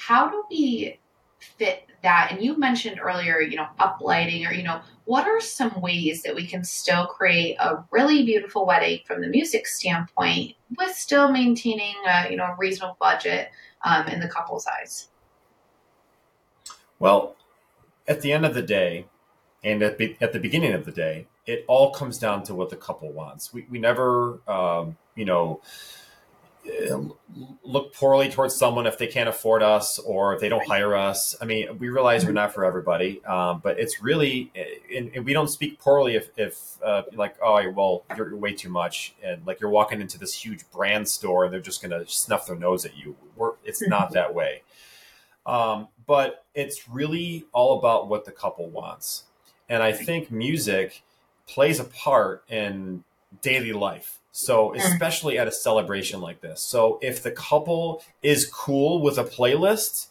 How 0.00 0.30
do 0.30 0.44
we 0.50 0.98
fit 1.38 1.86
that? 2.02 2.28
And 2.30 2.42
you 2.42 2.58
mentioned 2.58 2.98
earlier, 3.00 3.40
you 3.40 3.56
know, 3.56 3.66
uplighting 3.78 4.48
or, 4.48 4.52
you 4.52 4.62
know, 4.62 4.80
what 5.04 5.26
are 5.26 5.40
some 5.40 5.78
ways 5.82 6.22
that 6.22 6.34
we 6.34 6.46
can 6.46 6.64
still 6.64 7.06
create 7.06 7.56
a 7.60 7.84
really 7.90 8.24
beautiful 8.24 8.66
wedding 8.66 9.00
from 9.04 9.20
the 9.20 9.28
music 9.28 9.66
standpoint 9.66 10.56
with 10.78 10.96
still 10.96 11.30
maintaining 11.30 11.94
a, 12.08 12.30
you 12.30 12.36
know, 12.36 12.44
a 12.44 12.56
reasonable 12.58 12.96
budget 12.98 13.50
um, 13.84 14.06
in 14.08 14.20
the 14.20 14.28
couple's 14.28 14.66
eyes? 14.66 15.08
Well, 16.98 17.36
at 18.08 18.22
the 18.22 18.32
end 18.32 18.46
of 18.46 18.54
the 18.54 18.62
day, 18.62 19.06
and 19.62 19.82
at, 19.82 19.98
be, 19.98 20.16
at 20.22 20.32
the 20.32 20.40
beginning 20.40 20.72
of 20.72 20.86
the 20.86 20.92
day, 20.92 21.26
it 21.44 21.66
all 21.68 21.90
comes 21.90 22.16
down 22.16 22.42
to 22.44 22.54
what 22.54 22.70
the 22.70 22.76
couple 22.76 23.12
wants. 23.12 23.52
We, 23.52 23.66
we 23.68 23.78
never, 23.78 24.40
um, 24.48 24.96
you 25.14 25.26
know, 25.26 25.60
look 27.64 27.94
poorly 27.94 28.30
towards 28.30 28.54
someone 28.54 28.86
if 28.86 28.98
they 28.98 29.06
can't 29.06 29.28
afford 29.28 29.62
us 29.62 29.98
or 29.98 30.34
if 30.34 30.40
they 30.40 30.48
don't 30.48 30.66
hire 30.66 30.94
us. 30.94 31.34
I 31.40 31.44
mean, 31.44 31.78
we 31.78 31.88
realize 31.88 32.24
we're 32.24 32.32
not 32.32 32.52
for 32.52 32.64
everybody, 32.64 33.24
um, 33.24 33.60
but 33.62 33.78
it's 33.78 34.02
really, 34.02 34.52
and, 34.94 35.10
and, 35.14 35.24
we 35.24 35.32
don't 35.32 35.48
speak 35.48 35.78
poorly 35.78 36.16
if, 36.16 36.30
if 36.36 36.82
uh, 36.84 37.02
like, 37.14 37.36
oh, 37.42 37.70
well, 37.70 38.04
you're, 38.16 38.36
way 38.36 38.52
too 38.52 38.68
much, 38.68 39.14
and 39.22 39.46
like 39.46 39.60
you're 39.60 39.70
walking 39.70 40.00
into 40.00 40.18
this 40.18 40.34
huge 40.34 40.68
brand 40.70 41.08
store 41.08 41.44
and 41.44 41.52
they're 41.52 41.60
just 41.60 41.82
going 41.82 41.92
to 41.92 42.10
snuff 42.10 42.46
their 42.46 42.56
nose 42.56 42.84
at 42.84 42.96
you. 42.96 43.16
We're, 43.36 43.52
it's 43.64 43.86
not 43.86 44.12
that 44.12 44.34
way. 44.34 44.62
Um, 45.46 45.88
but 46.06 46.44
it's 46.54 46.88
really 46.88 47.46
all 47.52 47.78
about 47.78 48.08
what 48.08 48.24
the 48.24 48.32
couple 48.32 48.68
wants, 48.68 49.24
and 49.68 49.82
I 49.82 49.92
think 49.92 50.30
music 50.30 51.02
plays 51.46 51.80
a 51.80 51.84
part 51.84 52.44
in 52.48 53.04
daily 53.42 53.72
life 53.72 54.19
so, 54.32 54.70
mm. 54.70 54.76
especially 54.76 55.38
at 55.38 55.48
a 55.48 55.52
celebration 55.52 56.20
like 56.20 56.40
this. 56.40 56.60
So, 56.60 56.98
if 57.02 57.22
the 57.22 57.30
couple 57.30 58.02
is 58.22 58.46
cool 58.46 59.02
with 59.02 59.18
a 59.18 59.24
playlist, 59.24 60.08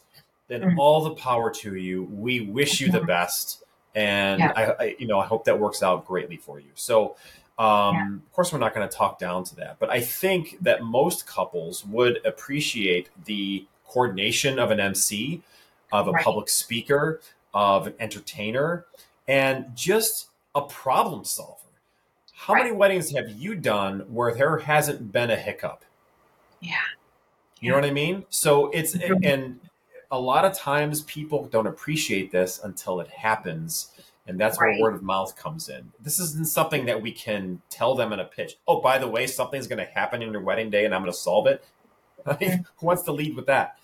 then 0.48 0.62
mm. 0.62 0.78
all 0.78 1.04
the 1.04 1.14
power 1.14 1.50
to 1.50 1.74
you. 1.74 2.04
We 2.04 2.40
wish 2.40 2.80
you 2.80 2.90
the 2.90 3.00
best, 3.00 3.62
and 3.94 4.40
yeah. 4.40 4.52
I, 4.54 4.84
I, 4.84 4.96
you 4.98 5.06
know, 5.06 5.18
I 5.18 5.26
hope 5.26 5.44
that 5.44 5.58
works 5.58 5.82
out 5.82 6.06
greatly 6.06 6.36
for 6.36 6.60
you. 6.60 6.70
So, 6.74 7.16
um, 7.58 7.94
yeah. 7.94 8.14
of 8.14 8.32
course, 8.32 8.52
we're 8.52 8.58
not 8.58 8.74
going 8.74 8.88
to 8.88 8.94
talk 8.94 9.18
down 9.18 9.44
to 9.44 9.56
that, 9.56 9.78
but 9.78 9.90
I 9.90 10.00
think 10.00 10.58
that 10.62 10.82
most 10.82 11.26
couples 11.26 11.84
would 11.86 12.24
appreciate 12.24 13.08
the 13.24 13.66
coordination 13.86 14.58
of 14.58 14.70
an 14.70 14.80
MC, 14.80 15.42
of 15.92 16.08
a 16.08 16.12
right. 16.12 16.24
public 16.24 16.48
speaker, 16.48 17.20
of 17.52 17.86
an 17.88 17.94
entertainer, 17.98 18.86
and 19.26 19.66
just 19.74 20.28
a 20.54 20.62
problem 20.62 21.24
solver. 21.24 21.59
How 22.40 22.54
right. 22.54 22.62
many 22.62 22.74
weddings 22.74 23.10
have 23.10 23.28
you 23.28 23.54
done 23.54 24.00
where 24.08 24.34
there 24.34 24.56
hasn't 24.56 25.12
been 25.12 25.30
a 25.30 25.36
hiccup? 25.36 25.84
Yeah. 26.60 26.72
You 27.60 27.68
know 27.68 27.76
what 27.76 27.84
I 27.84 27.90
mean? 27.90 28.24
So 28.30 28.70
it's 28.70 28.94
and 28.94 29.60
a 30.10 30.18
lot 30.18 30.46
of 30.46 30.54
times 30.54 31.02
people 31.02 31.44
don't 31.48 31.66
appreciate 31.66 32.32
this 32.32 32.58
until 32.64 33.00
it 33.00 33.08
happens. 33.08 33.90
And 34.26 34.40
that's 34.40 34.58
right. 34.58 34.70
where 34.70 34.80
word 34.80 34.94
of 34.94 35.02
mouth 35.02 35.36
comes 35.36 35.68
in. 35.68 35.92
This 36.00 36.18
isn't 36.18 36.48
something 36.48 36.86
that 36.86 37.02
we 37.02 37.12
can 37.12 37.60
tell 37.68 37.94
them 37.94 38.10
in 38.14 38.20
a 38.20 38.24
pitch. 38.24 38.56
Oh, 38.66 38.80
by 38.80 38.96
the 38.96 39.06
way, 39.06 39.26
something's 39.26 39.66
going 39.66 39.84
to 39.84 39.92
happen 39.92 40.22
in 40.22 40.32
your 40.32 40.40
wedding 40.40 40.70
day 40.70 40.86
and 40.86 40.94
I'm 40.94 41.02
going 41.02 41.12
to 41.12 41.18
solve 41.18 41.46
it. 41.46 41.62
Who 42.40 42.86
wants 42.86 43.02
to 43.02 43.12
lead 43.12 43.36
with 43.36 43.46
that? 43.46 43.76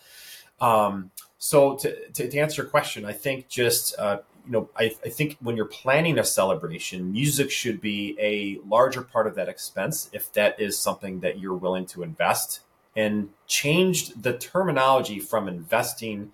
Um, 0.63 1.11
so 1.37 1.77
to, 1.77 2.09
to, 2.09 2.31
to, 2.31 2.39
answer 2.39 2.63
your 2.63 2.71
question, 2.71 3.05
I 3.05 3.13
think 3.13 3.49
just 3.49 3.99
uh, 3.99 4.21
you 4.47 4.53
know, 4.53 4.71
I, 4.77 4.95
I, 5.05 5.09
think 5.09 5.37
when 5.41 5.57
you're 5.57 5.67
planning 5.67 6.19
a 6.19 6.25
celebration, 6.25 7.11
music 7.13 7.51
should 7.51 7.81
be 7.81 8.17
a 8.21 8.61
larger 8.67 9.03
part 9.03 9.27
of 9.27 9.35
that 9.35 9.49
expense 9.49 10.09
if 10.13 10.33
that 10.35 10.61
is 10.61 10.79
something 10.79 11.21
that 11.21 11.41
you're 11.41 11.55
willing 11.55 11.87
to 11.87 12.03
invest. 12.03 12.61
And 12.95 13.31
change 13.47 14.15
the 14.15 14.33
terminology 14.39 15.19
from 15.19 15.49
investing, 15.49 16.33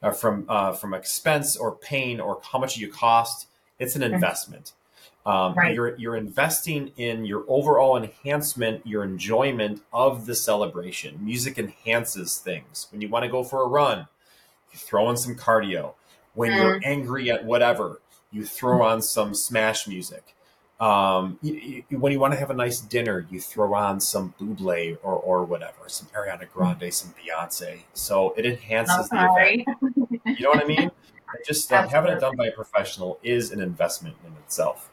uh, 0.00 0.12
from 0.12 0.44
uh, 0.48 0.72
from 0.72 0.94
expense 0.94 1.56
or 1.56 1.74
pain 1.74 2.20
or 2.20 2.40
how 2.52 2.58
much 2.60 2.76
you 2.76 2.88
cost. 2.88 3.48
It's 3.80 3.96
an 3.96 4.04
investment. 4.04 4.74
Um, 5.26 5.54
right. 5.54 5.74
You're 5.74 5.96
you're 5.96 6.16
investing 6.16 6.92
in 6.96 7.24
your 7.24 7.44
overall 7.48 7.96
enhancement, 7.96 8.86
your 8.86 9.02
enjoyment 9.02 9.82
of 9.92 10.26
the 10.26 10.36
celebration. 10.36 11.18
Music 11.20 11.58
enhances 11.58 12.38
things. 12.38 12.86
When 12.92 13.00
you 13.00 13.08
want 13.08 13.24
to 13.24 13.30
go 13.30 13.42
for 13.42 13.64
a 13.64 13.66
run, 13.66 14.06
you 14.72 14.78
throw 14.78 15.10
in 15.10 15.16
some 15.16 15.34
cardio 15.34 15.94
when 16.38 16.52
mm. 16.52 16.56
you're 16.56 16.80
angry 16.84 17.32
at 17.32 17.44
whatever, 17.44 18.00
you 18.30 18.44
throw 18.44 18.84
on 18.84 19.02
some 19.02 19.34
smash 19.34 19.88
music. 19.88 20.36
Um, 20.78 21.36
you, 21.42 21.82
you, 21.88 21.98
when 21.98 22.12
you 22.12 22.20
want 22.20 22.32
to 22.32 22.38
have 22.38 22.50
a 22.50 22.54
nice 22.54 22.80
dinner, 22.80 23.26
you 23.28 23.40
throw 23.40 23.74
on 23.74 23.98
some 24.00 24.34
Buble 24.40 24.98
or, 25.02 25.14
or 25.14 25.44
whatever, 25.44 25.88
some 25.88 26.06
Ariana 26.14 26.48
Grande, 26.48 26.94
some 26.94 27.12
Beyonce. 27.14 27.80
So 27.92 28.34
it 28.36 28.46
enhances 28.46 29.08
the 29.08 29.16
event. 29.16 29.66
You 30.38 30.44
know 30.44 30.50
what 30.50 30.62
I 30.62 30.68
mean? 30.68 30.92
Just 31.46 31.72
uh, 31.72 31.88
having 31.88 32.12
it 32.12 32.20
done 32.20 32.36
by 32.36 32.46
a 32.46 32.52
professional 32.52 33.18
is 33.24 33.50
an 33.50 33.60
investment 33.60 34.14
in 34.24 34.32
itself. 34.44 34.90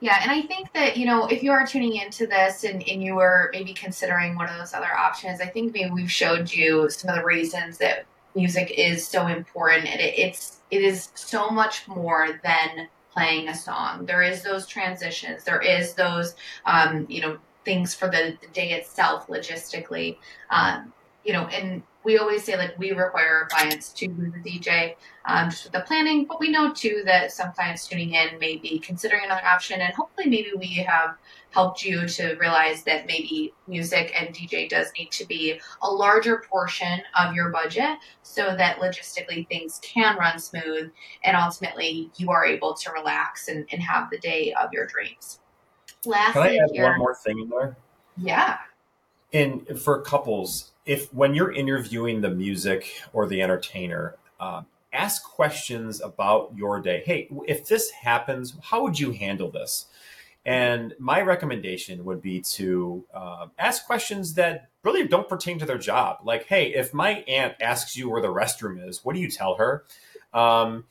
Yeah, 0.00 0.18
and 0.20 0.30
I 0.30 0.42
think 0.42 0.74
that, 0.74 0.98
you 0.98 1.06
know, 1.06 1.26
if 1.26 1.42
you 1.42 1.52
are 1.52 1.66
tuning 1.66 1.96
into 1.96 2.26
this 2.26 2.64
and, 2.64 2.86
and 2.86 3.02
you 3.02 3.14
were 3.14 3.48
maybe 3.54 3.72
considering 3.72 4.36
one 4.36 4.50
of 4.50 4.58
those 4.58 4.74
other 4.74 4.92
options, 4.94 5.40
I 5.40 5.46
think 5.46 5.72
maybe 5.72 5.90
we've 5.90 6.12
showed 6.12 6.52
you 6.52 6.90
some 6.90 7.08
of 7.08 7.16
the 7.16 7.24
reasons 7.24 7.78
that 7.78 8.04
music 8.34 8.72
is 8.76 9.06
so 9.06 9.26
important 9.26 9.86
it, 9.86 10.00
it's 10.00 10.58
it 10.70 10.82
is 10.82 11.10
so 11.14 11.50
much 11.50 11.86
more 11.86 12.40
than 12.42 12.88
playing 13.14 13.48
a 13.48 13.54
song. 13.54 14.04
There 14.06 14.22
is 14.22 14.42
those 14.42 14.66
transitions. 14.66 15.44
There 15.44 15.62
is 15.62 15.94
those 15.94 16.34
um, 16.66 17.06
you 17.08 17.22
know 17.22 17.38
things 17.64 17.94
for 17.94 18.08
the, 18.08 18.36
the 18.40 18.48
day 18.48 18.72
itself 18.72 19.28
logistically. 19.28 20.18
Um, 20.50 20.92
you 21.24 21.32
know 21.32 21.46
and 21.46 21.82
we 22.04 22.18
always 22.18 22.44
say 22.44 22.56
like 22.56 22.78
we 22.78 22.92
require 22.92 23.38
our 23.42 23.46
clients 23.46 23.90
to 23.94 24.06
do 24.06 24.30
the 24.30 24.38
DJ 24.38 24.94
um, 25.26 25.48
just 25.48 25.64
with 25.64 25.72
the 25.72 25.80
planning, 25.80 26.26
but 26.26 26.38
we 26.38 26.50
know 26.50 26.72
too 26.72 27.02
that 27.06 27.32
some 27.32 27.52
clients 27.52 27.88
tuning 27.88 28.14
in 28.14 28.38
may 28.38 28.56
be 28.56 28.78
considering 28.78 29.24
another 29.24 29.46
option, 29.46 29.80
and 29.80 29.94
hopefully 29.94 30.28
maybe 30.28 30.52
we 30.56 30.74
have 30.74 31.16
helped 31.50 31.84
you 31.84 32.06
to 32.06 32.34
realize 32.34 32.82
that 32.82 33.06
maybe 33.06 33.54
music 33.66 34.12
and 34.18 34.34
DJ 34.34 34.68
does 34.68 34.88
need 34.98 35.10
to 35.12 35.24
be 35.26 35.58
a 35.82 35.90
larger 35.90 36.42
portion 36.50 37.00
of 37.18 37.34
your 37.34 37.50
budget 37.50 37.96
so 38.22 38.54
that 38.56 38.78
logistically 38.80 39.46
things 39.48 39.80
can 39.82 40.16
run 40.18 40.38
smooth 40.38 40.90
and 41.22 41.36
ultimately 41.36 42.10
you 42.16 42.30
are 42.30 42.44
able 42.44 42.74
to 42.74 42.90
relax 42.90 43.48
and, 43.48 43.66
and 43.70 43.80
have 43.80 44.10
the 44.10 44.18
day 44.18 44.52
of 44.60 44.72
your 44.72 44.86
dreams. 44.86 45.40
Lastly, 46.04 46.42
can 46.42 46.42
I 46.42 46.56
add 46.56 46.70
here, 46.72 46.84
one 46.90 46.98
more 46.98 47.14
thing 47.14 47.38
in 47.38 47.48
there? 47.48 47.76
Yeah. 48.16 48.58
And 49.32 49.80
for 49.80 50.02
couples, 50.02 50.73
if 50.86 51.12
when 51.12 51.34
you're 51.34 51.52
interviewing 51.52 52.20
the 52.20 52.30
music 52.30 53.02
or 53.12 53.26
the 53.26 53.42
entertainer, 53.42 54.16
uh, 54.38 54.62
ask 54.92 55.24
questions 55.24 56.00
about 56.00 56.52
your 56.56 56.80
day. 56.80 57.02
Hey, 57.04 57.28
if 57.46 57.66
this 57.66 57.90
happens, 57.90 58.54
how 58.62 58.82
would 58.82 58.98
you 58.98 59.12
handle 59.12 59.50
this? 59.50 59.86
And 60.46 60.94
my 60.98 61.22
recommendation 61.22 62.04
would 62.04 62.20
be 62.20 62.40
to 62.40 63.04
uh, 63.14 63.46
ask 63.58 63.86
questions 63.86 64.34
that 64.34 64.68
really 64.82 65.06
don't 65.08 65.28
pertain 65.28 65.58
to 65.58 65.66
their 65.66 65.78
job. 65.78 66.18
Like, 66.22 66.46
hey, 66.46 66.74
if 66.74 66.92
my 66.92 67.24
aunt 67.26 67.54
asks 67.60 67.96
you 67.96 68.10
where 68.10 68.20
the 68.20 68.28
restroom 68.28 68.86
is, 68.86 69.02
what 69.04 69.14
do 69.14 69.20
you 69.20 69.30
tell 69.30 69.56
her? 69.56 69.84
Um, 70.34 70.84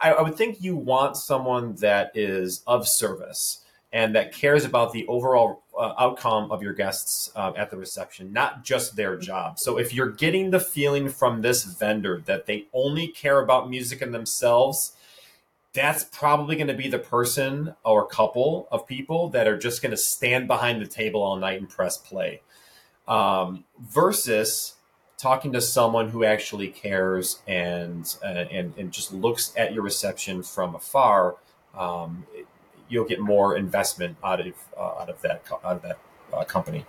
I, 0.00 0.12
I 0.12 0.22
would 0.22 0.36
think 0.36 0.62
you 0.62 0.76
want 0.76 1.16
someone 1.16 1.74
that 1.76 2.12
is 2.14 2.62
of 2.66 2.88
service 2.88 3.63
and 3.94 4.16
that 4.16 4.32
cares 4.32 4.64
about 4.64 4.92
the 4.92 5.06
overall 5.06 5.62
uh, 5.78 5.94
outcome 5.96 6.50
of 6.50 6.60
your 6.60 6.72
guests 6.72 7.30
uh, 7.36 7.52
at 7.56 7.70
the 7.70 7.76
reception, 7.76 8.32
not 8.32 8.64
just 8.64 8.96
their 8.96 9.16
job. 9.16 9.56
So 9.60 9.78
if 9.78 9.94
you're 9.94 10.10
getting 10.10 10.50
the 10.50 10.58
feeling 10.58 11.08
from 11.08 11.42
this 11.42 11.62
vendor 11.62 12.20
that 12.26 12.46
they 12.46 12.66
only 12.74 13.06
care 13.06 13.40
about 13.40 13.70
music 13.70 14.02
and 14.02 14.12
themselves, 14.12 14.96
that's 15.72 16.02
probably 16.02 16.56
going 16.56 16.66
to 16.66 16.74
be 16.74 16.88
the 16.88 16.98
person 16.98 17.76
or 17.84 18.04
couple 18.04 18.66
of 18.72 18.84
people 18.84 19.28
that 19.28 19.46
are 19.46 19.56
just 19.56 19.80
going 19.80 19.92
to 19.92 19.96
stand 19.96 20.48
behind 20.48 20.82
the 20.82 20.86
table 20.88 21.22
all 21.22 21.36
night 21.36 21.60
and 21.60 21.70
press 21.70 21.96
play 21.96 22.40
um, 23.06 23.62
versus 23.80 24.74
talking 25.18 25.52
to 25.52 25.60
someone 25.60 26.08
who 26.08 26.24
actually 26.24 26.68
cares 26.68 27.40
and, 27.46 28.16
uh, 28.24 28.26
and, 28.26 28.74
and 28.76 28.90
just 28.90 29.12
looks 29.12 29.52
at 29.56 29.72
your 29.72 29.84
reception 29.84 30.42
from 30.42 30.74
afar 30.74 31.36
um, 31.76 32.26
you'll 32.88 33.04
get 33.06 33.20
more 33.20 33.56
investment 33.56 34.16
out 34.22 34.40
of 34.40 34.54
uh, 34.76 35.00
out 35.00 35.10
of 35.10 35.20
that 35.22 35.42
out 35.64 35.76
of 35.76 35.82
that 35.82 35.98
uh, 36.32 36.44
company 36.44 36.84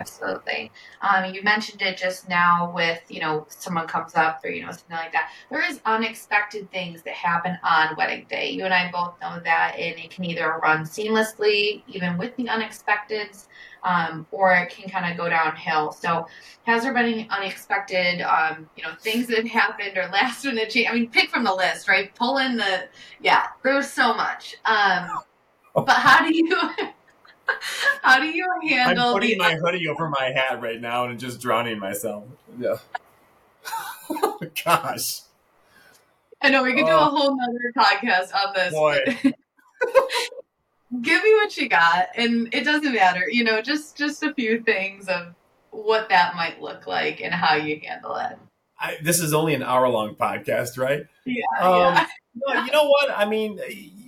Absolutely. 0.00 0.70
Um, 1.02 1.32
you 1.34 1.42
mentioned 1.42 1.82
it 1.82 1.96
just 1.96 2.28
now 2.28 2.72
with, 2.74 3.02
you 3.08 3.20
know, 3.20 3.46
someone 3.48 3.86
comes 3.86 4.14
up 4.14 4.40
or, 4.44 4.50
you 4.50 4.64
know, 4.64 4.70
something 4.70 4.96
like 4.96 5.12
that. 5.12 5.30
There 5.50 5.64
is 5.64 5.80
unexpected 5.84 6.70
things 6.70 7.02
that 7.02 7.14
happen 7.14 7.58
on 7.62 7.94
wedding 7.96 8.26
day. 8.28 8.50
You 8.50 8.64
and 8.64 8.74
I 8.74 8.90
both 8.90 9.14
know 9.20 9.40
that, 9.44 9.76
and 9.78 9.98
it 9.98 10.10
can 10.10 10.24
either 10.24 10.58
run 10.62 10.84
seamlessly, 10.84 11.82
even 11.86 12.18
with 12.18 12.34
the 12.36 12.44
unexpecteds, 12.44 13.46
um, 13.84 14.26
or 14.30 14.54
it 14.54 14.70
can 14.70 14.88
kind 14.88 15.10
of 15.10 15.16
go 15.16 15.28
downhill. 15.28 15.92
So, 15.92 16.26
has 16.66 16.82
there 16.82 16.92
been 16.94 17.04
any 17.04 17.28
unexpected, 17.30 18.22
um, 18.22 18.68
you 18.76 18.82
know, 18.82 18.90
things 19.00 19.26
that 19.28 19.46
happened 19.60 19.96
or 19.96 20.08
last 20.08 20.44
minute 20.44 20.70
change? 20.70 20.88
I 20.90 20.94
mean, 20.94 21.10
pick 21.10 21.30
from 21.30 21.44
the 21.44 21.54
list, 21.54 21.88
right? 21.88 22.14
Pull 22.14 22.38
in 22.38 22.56
the, 22.56 22.84
yeah, 23.20 23.48
there's 23.62 23.90
so 23.90 24.14
much. 24.14 24.56
Um, 24.64 25.08
but 25.74 25.90
how 25.90 26.26
do 26.26 26.34
you. 26.34 26.70
How 28.00 28.20
do 28.20 28.26
you 28.26 28.46
handle? 28.66 29.08
I'm 29.08 29.12
putting 29.12 29.36
the- 29.36 29.44
my 29.44 29.54
hoodie 29.56 29.86
over 29.86 30.08
my 30.08 30.32
hat 30.34 30.62
right 30.62 30.80
now 30.80 31.04
and 31.04 31.20
just 31.20 31.42
drowning 31.42 31.78
myself. 31.78 32.24
Yeah. 32.58 32.76
Gosh. 34.64 35.20
I 36.40 36.48
know 36.48 36.62
we 36.62 36.72
could 36.72 36.86
do 36.86 36.92
a 36.92 36.96
whole 36.98 37.36
nother 37.36 37.72
podcast 37.76 38.34
on 38.34 38.54
this. 38.54 38.72
Boy. 38.72 39.34
Give 41.02 41.22
me 41.22 41.34
what 41.34 41.56
you 41.56 41.68
got, 41.68 42.08
and 42.16 42.52
it 42.52 42.64
doesn't 42.64 42.92
matter. 42.92 43.24
You 43.28 43.44
know, 43.44 43.62
just 43.62 43.96
just 43.96 44.22
a 44.22 44.34
few 44.34 44.62
things 44.62 45.08
of 45.08 45.34
what 45.70 46.08
that 46.08 46.34
might 46.36 46.60
look 46.60 46.86
like 46.86 47.20
and 47.20 47.34
how 47.34 47.56
you 47.56 47.80
handle 47.84 48.16
it. 48.16 48.38
I, 48.78 48.96
this 49.02 49.20
is 49.20 49.32
only 49.32 49.54
an 49.54 49.62
hour 49.62 49.88
long 49.88 50.14
podcast, 50.14 50.78
right? 50.78 51.04
Yeah. 51.24 51.44
Um, 51.60 51.94
yeah. 51.94 52.06
No, 52.34 52.64
you 52.64 52.72
know 52.72 52.88
what? 52.88 53.10
I 53.10 53.24
mean, 53.24 53.60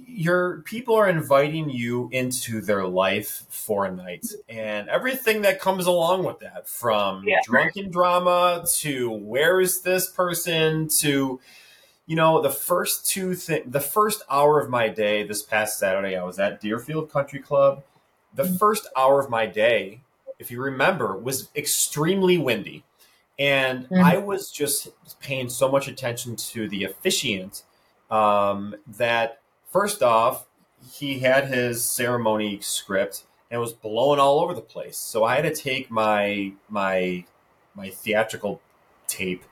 your 0.07 0.63
people 0.63 0.95
are 0.95 1.09
inviting 1.09 1.69
you 1.69 2.09
into 2.11 2.61
their 2.61 2.87
life 2.87 3.45
for 3.51 3.85
a 3.85 3.93
night 3.93 4.27
and 4.49 4.89
everything 4.89 5.43
that 5.43 5.61
comes 5.61 5.87
along 5.87 6.25
with 6.25 6.41
that 6.41 6.69
from 6.69 7.23
yeah. 7.27 7.37
drunken 7.45 7.91
drama 7.91 8.65
to 8.79 9.11
where 9.11 9.61
is 9.61 9.83
this 9.83 10.11
person 10.11 10.89
to 10.89 11.39
you 12.07 12.17
know 12.17 12.41
the 12.41 12.51
first 12.51 13.09
two 13.09 13.35
thing 13.35 13.63
the 13.67 13.81
first 13.81 14.23
hour 14.31 14.61
of 14.61 14.69
my 14.71 14.89
day 14.89 15.23
this 15.27 15.43
past 15.43 15.79
saturday 15.79 16.17
i 16.17 16.23
was 16.23 16.39
at 16.39 16.61
deerfield 16.61 17.11
country 17.11 17.41
club 17.41 17.83
the 18.35 18.45
mm-hmm. 18.45 18.57
first 18.57 18.89
hour 18.97 19.21
of 19.21 19.29
my 19.29 19.47
day 19.47 20.01
if 20.39 20.51
you 20.51 20.61
remember 20.61 21.17
was 21.17 21.49
extremely 21.57 22.39
windy 22.39 22.85
and 23.39 23.85
mm-hmm. 23.85 24.05
i 24.05 24.17
was 24.17 24.51
just 24.51 24.89
paying 25.21 25.49
so 25.49 25.71
much 25.71 25.89
attention 25.89 26.37
to 26.37 26.69
the 26.69 26.85
officiant 26.85 27.63
um, 28.09 28.77
that 28.87 29.41
First 29.77 30.03
off, 30.03 30.47
he 30.91 31.19
had 31.19 31.49
his 31.49 31.85
ceremony 31.85 32.61
script 32.63 33.25
and 33.51 33.59
it 33.59 33.61
was 33.61 33.75
blowing 33.75 34.19
all 34.19 34.41
over 34.41 34.55
the 34.55 34.63
place. 34.63 34.97
So 34.97 35.23
I 35.23 35.35
had 35.37 35.43
to 35.43 35.55
take 35.55 35.91
my 35.91 36.53
my 36.71 37.27
my 37.75 37.91
theatrical 37.91 38.63
tape, 39.07 39.45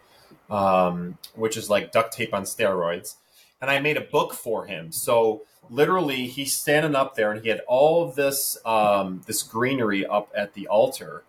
um, 0.51 1.18
which 1.34 1.57
is 1.57 1.70
like 1.70 1.92
duct 1.92 2.12
tape 2.12 2.34
on 2.34 2.45
steroids, 2.45 3.16
and 3.61 3.70
I 3.70 3.80
made 3.80 3.97
a 3.97 4.03
book 4.03 4.34
for 4.34 4.66
him. 4.66 4.92
So 4.92 5.42
literally, 5.70 6.26
he's 6.26 6.57
standing 6.57 6.95
up 6.95 7.14
there, 7.14 7.32
and 7.32 7.42
he 7.42 7.49
had 7.49 7.61
all 7.66 8.07
of 8.07 8.14
this 8.14 8.59
um, 8.64 9.22
this 9.26 9.42
greenery 9.42 10.07
up 10.07 10.30
at 10.36 10.55
the 10.55 10.66
altar, 10.68 11.22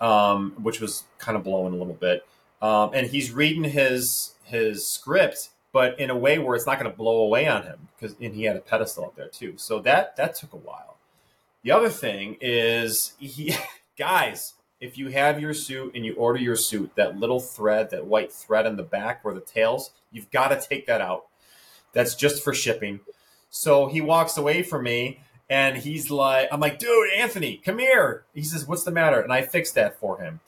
um, 0.00 0.52
which 0.62 0.80
was 0.80 1.04
kind 1.18 1.36
of 1.36 1.44
blowing 1.44 1.74
a 1.74 1.76
little 1.76 1.94
bit, 1.94 2.26
um, 2.62 2.90
and 2.92 3.08
he's 3.08 3.32
reading 3.32 3.64
his 3.64 4.34
his 4.44 4.86
script 4.86 5.50
but 5.76 6.00
in 6.00 6.08
a 6.08 6.16
way 6.16 6.38
where 6.38 6.56
it's 6.56 6.64
not 6.64 6.78
going 6.78 6.90
to 6.90 6.96
blow 6.96 7.18
away 7.18 7.46
on 7.46 7.62
him 7.62 7.88
because 8.00 8.16
and 8.18 8.34
he 8.34 8.44
had 8.44 8.56
a 8.56 8.60
pedestal 8.60 9.04
up 9.04 9.14
there 9.14 9.28
too. 9.28 9.52
So 9.58 9.78
that 9.80 10.16
that 10.16 10.34
took 10.34 10.54
a 10.54 10.56
while. 10.56 10.96
The 11.62 11.70
other 11.70 11.90
thing 11.90 12.38
is 12.40 13.12
he 13.18 13.54
guys, 13.98 14.54
if 14.80 14.98
you 14.98 15.08
have 15.08 15.40
your 15.40 15.54
suit 15.54 15.92
and 15.94 16.04
you 16.04 16.14
order 16.14 16.38
your 16.38 16.56
suit, 16.56 16.92
that 16.96 17.18
little 17.18 17.40
thread, 17.40 17.90
that 17.90 18.06
white 18.06 18.32
thread 18.32 18.66
in 18.66 18.76
the 18.76 18.82
back 18.82 19.24
where 19.24 19.34
the 19.34 19.40
tails, 19.40 19.90
you've 20.12 20.30
got 20.30 20.48
to 20.48 20.60
take 20.60 20.86
that 20.86 21.00
out. 21.00 21.26
That's 21.92 22.14
just 22.14 22.44
for 22.44 22.52
shipping. 22.52 23.00
So 23.48 23.86
he 23.86 24.00
walks 24.00 24.36
away 24.36 24.62
from 24.62 24.84
me 24.84 25.20
and 25.48 25.76
he's 25.76 26.10
like, 26.10 26.48
I'm 26.52 26.60
like, 26.60 26.78
dude, 26.78 27.10
Anthony, 27.16 27.56
come 27.64 27.78
here. 27.78 28.24
He 28.34 28.42
says, 28.42 28.66
What's 28.66 28.84
the 28.84 28.90
matter? 28.90 29.20
And 29.20 29.32
I 29.32 29.42
fixed 29.42 29.74
that 29.76 29.98
for 29.98 30.18
him. 30.20 30.40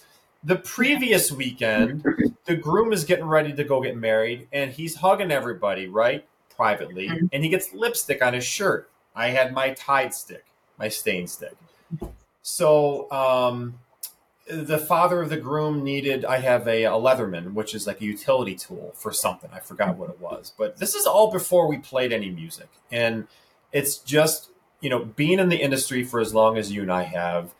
The 0.45 0.57
previous 0.57 1.33
weekend, 1.33 2.05
the 2.45 2.57
groom 2.57 2.93
is 2.93 3.05
getting 3.05 3.24
ready 3.24 3.53
to 3.55 3.64
go 3.64 3.81
get 3.81 3.97
married 3.97 4.49
and 4.53 4.70
he's 4.70 4.97
hugging 4.97 5.31
everybody, 5.31 5.89
right? 5.89 6.26
Privately. 6.55 7.09
Mm-hmm. 7.09 7.26
And 7.33 7.45
he 7.45 7.49
gets 7.49 7.72
lipstick 7.72 8.22
on 8.22 8.35
his 8.35 8.45
shirt. 8.45 8.91
I 9.14 9.29
had 9.29 9.53
my 9.53 9.70
Tide 9.70 10.12
stick, 10.12 10.45
my 10.79 10.89
stain 10.89 11.26
stick. 11.26 11.55
So, 12.43 13.11
um, 13.11 13.79
the 14.49 14.78
father 14.78 15.20
of 15.20 15.28
the 15.28 15.36
groom 15.36 15.84
needed 15.84 16.24
i 16.24 16.38
have 16.38 16.66
a, 16.66 16.84
a, 16.84 16.92
leatherman 16.92 17.53
which 17.53 17.74
is 17.74 17.86
like 17.86 18.01
a 18.01 18.05
utility 18.05 18.55
tool 18.55 18.92
for 18.96 19.12
something. 19.12 19.51
I 19.53 19.61
forgot 19.61 19.96
what 19.96 20.11
it 20.11 20.20
was. 20.20 20.53
But 20.57 20.78
this 20.78 20.94
is 20.94 21.07
all 21.07 21.30
before 21.30 21.68
we 21.68 21.78
played 21.78 22.12
any 22.12 22.30
music. 22.30 22.68
And 22.90 23.26
it's 23.72 23.99
just 23.99 24.51
you 24.80 24.90
know 24.90 25.05
being 25.05 25.38
in 25.38 25.49
the 25.49 25.61
industry 25.61 26.03
for 26.05 26.20
as 26.20 26.32
long 26.32 26.57
as 26.57 26.72
you 26.72 26.82
and 26.82 26.92
i 26.92 27.03
have 27.03 27.55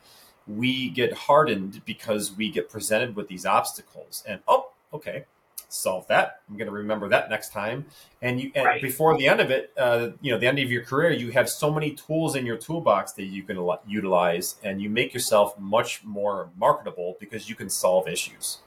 we 0.47 0.89
get 0.89 1.13
hardened 1.13 1.81
because 1.85 2.35
we 2.35 2.49
get 2.49 2.69
presented 2.69 3.15
with 3.15 3.27
these 3.27 3.45
obstacles. 3.45 4.23
And 4.27 4.41
oh 4.47 4.71
okay 4.93 5.25
solve 5.69 6.07
that. 6.07 6.41
I'm 6.49 6.57
going 6.57 6.67
to 6.67 6.73
remember 6.73 7.07
that 7.09 7.29
next 7.29 7.51
time. 7.51 7.85
And 8.21 8.41
you 8.41 8.51
and 8.55 8.65
right. 8.65 8.81
before 8.81 9.17
the 9.17 9.27
end 9.27 9.39
of 9.39 9.51
it 9.51 9.71
uh, 9.77 10.09
you 10.21 10.31
know 10.31 10.37
the 10.37 10.47
end 10.47 10.59
of 10.59 10.69
your 10.69 10.83
career 10.83 11.11
you 11.11 11.31
have 11.31 11.49
so 11.49 11.71
many 11.71 11.91
tools 11.91 12.35
in 12.35 12.45
your 12.45 12.57
toolbox 12.57 13.13
that 13.13 13.25
you 13.25 13.43
can 13.43 13.69
utilize 13.87 14.55
and 14.63 14.81
you 14.81 14.89
make 14.89 15.13
yourself 15.13 15.57
much 15.57 16.03
more 16.03 16.49
marketable 16.57 17.15
because 17.19 17.47
you 17.47 17.55
can 17.55 17.69
solve 17.69 18.09
issues 18.09 18.57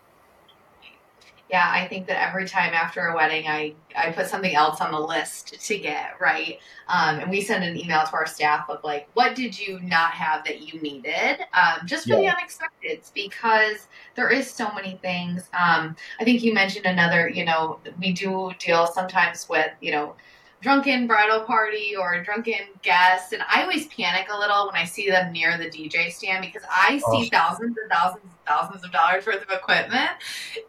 yeah, 1.52 1.70
I 1.70 1.86
think 1.86 2.06
that 2.06 2.26
every 2.26 2.48
time 2.48 2.72
after 2.72 3.08
a 3.08 3.14
wedding, 3.14 3.46
I, 3.46 3.74
I 3.94 4.10
put 4.10 4.26
something 4.26 4.54
else 4.54 4.80
on 4.80 4.90
the 4.90 4.98
list 4.98 5.60
to 5.66 5.78
get, 5.78 6.18
right? 6.18 6.58
Um, 6.88 7.18
and 7.20 7.30
we 7.30 7.42
send 7.42 7.62
an 7.62 7.76
email 7.76 8.06
to 8.06 8.12
our 8.14 8.26
staff 8.26 8.70
of 8.70 8.82
like, 8.82 9.06
what 9.12 9.34
did 9.34 9.58
you 9.60 9.78
not 9.80 10.12
have 10.12 10.44
that 10.46 10.62
you 10.62 10.80
needed? 10.80 11.40
Um, 11.52 11.86
just 11.86 12.04
for 12.04 12.14
yeah. 12.14 12.30
the 12.30 12.38
unexpected, 12.38 13.02
because 13.14 13.88
there 14.14 14.30
is 14.30 14.50
so 14.50 14.72
many 14.72 14.98
things. 15.02 15.42
Um, 15.52 15.94
I 16.18 16.24
think 16.24 16.42
you 16.42 16.54
mentioned 16.54 16.86
another, 16.86 17.28
you 17.28 17.44
know, 17.44 17.78
we 18.00 18.14
do 18.14 18.52
deal 18.58 18.86
sometimes 18.86 19.46
with, 19.46 19.72
you 19.82 19.92
know, 19.92 20.14
drunken 20.62 21.06
bridal 21.08 21.40
party 21.40 21.94
or 21.98 22.22
drunken 22.22 22.60
guests 22.82 23.32
and 23.32 23.42
i 23.52 23.62
always 23.62 23.86
panic 23.88 24.28
a 24.32 24.38
little 24.38 24.66
when 24.66 24.76
i 24.76 24.84
see 24.84 25.10
them 25.10 25.32
near 25.32 25.58
the 25.58 25.68
dj 25.68 26.12
stand 26.12 26.44
because 26.44 26.62
i 26.70 26.98
see 26.98 27.02
oh. 27.06 27.28
thousands 27.32 27.76
and 27.76 27.90
thousands 27.90 28.22
and 28.22 28.32
thousands 28.46 28.84
of 28.84 28.92
dollars 28.92 29.26
worth 29.26 29.42
of 29.42 29.50
equipment 29.50 30.10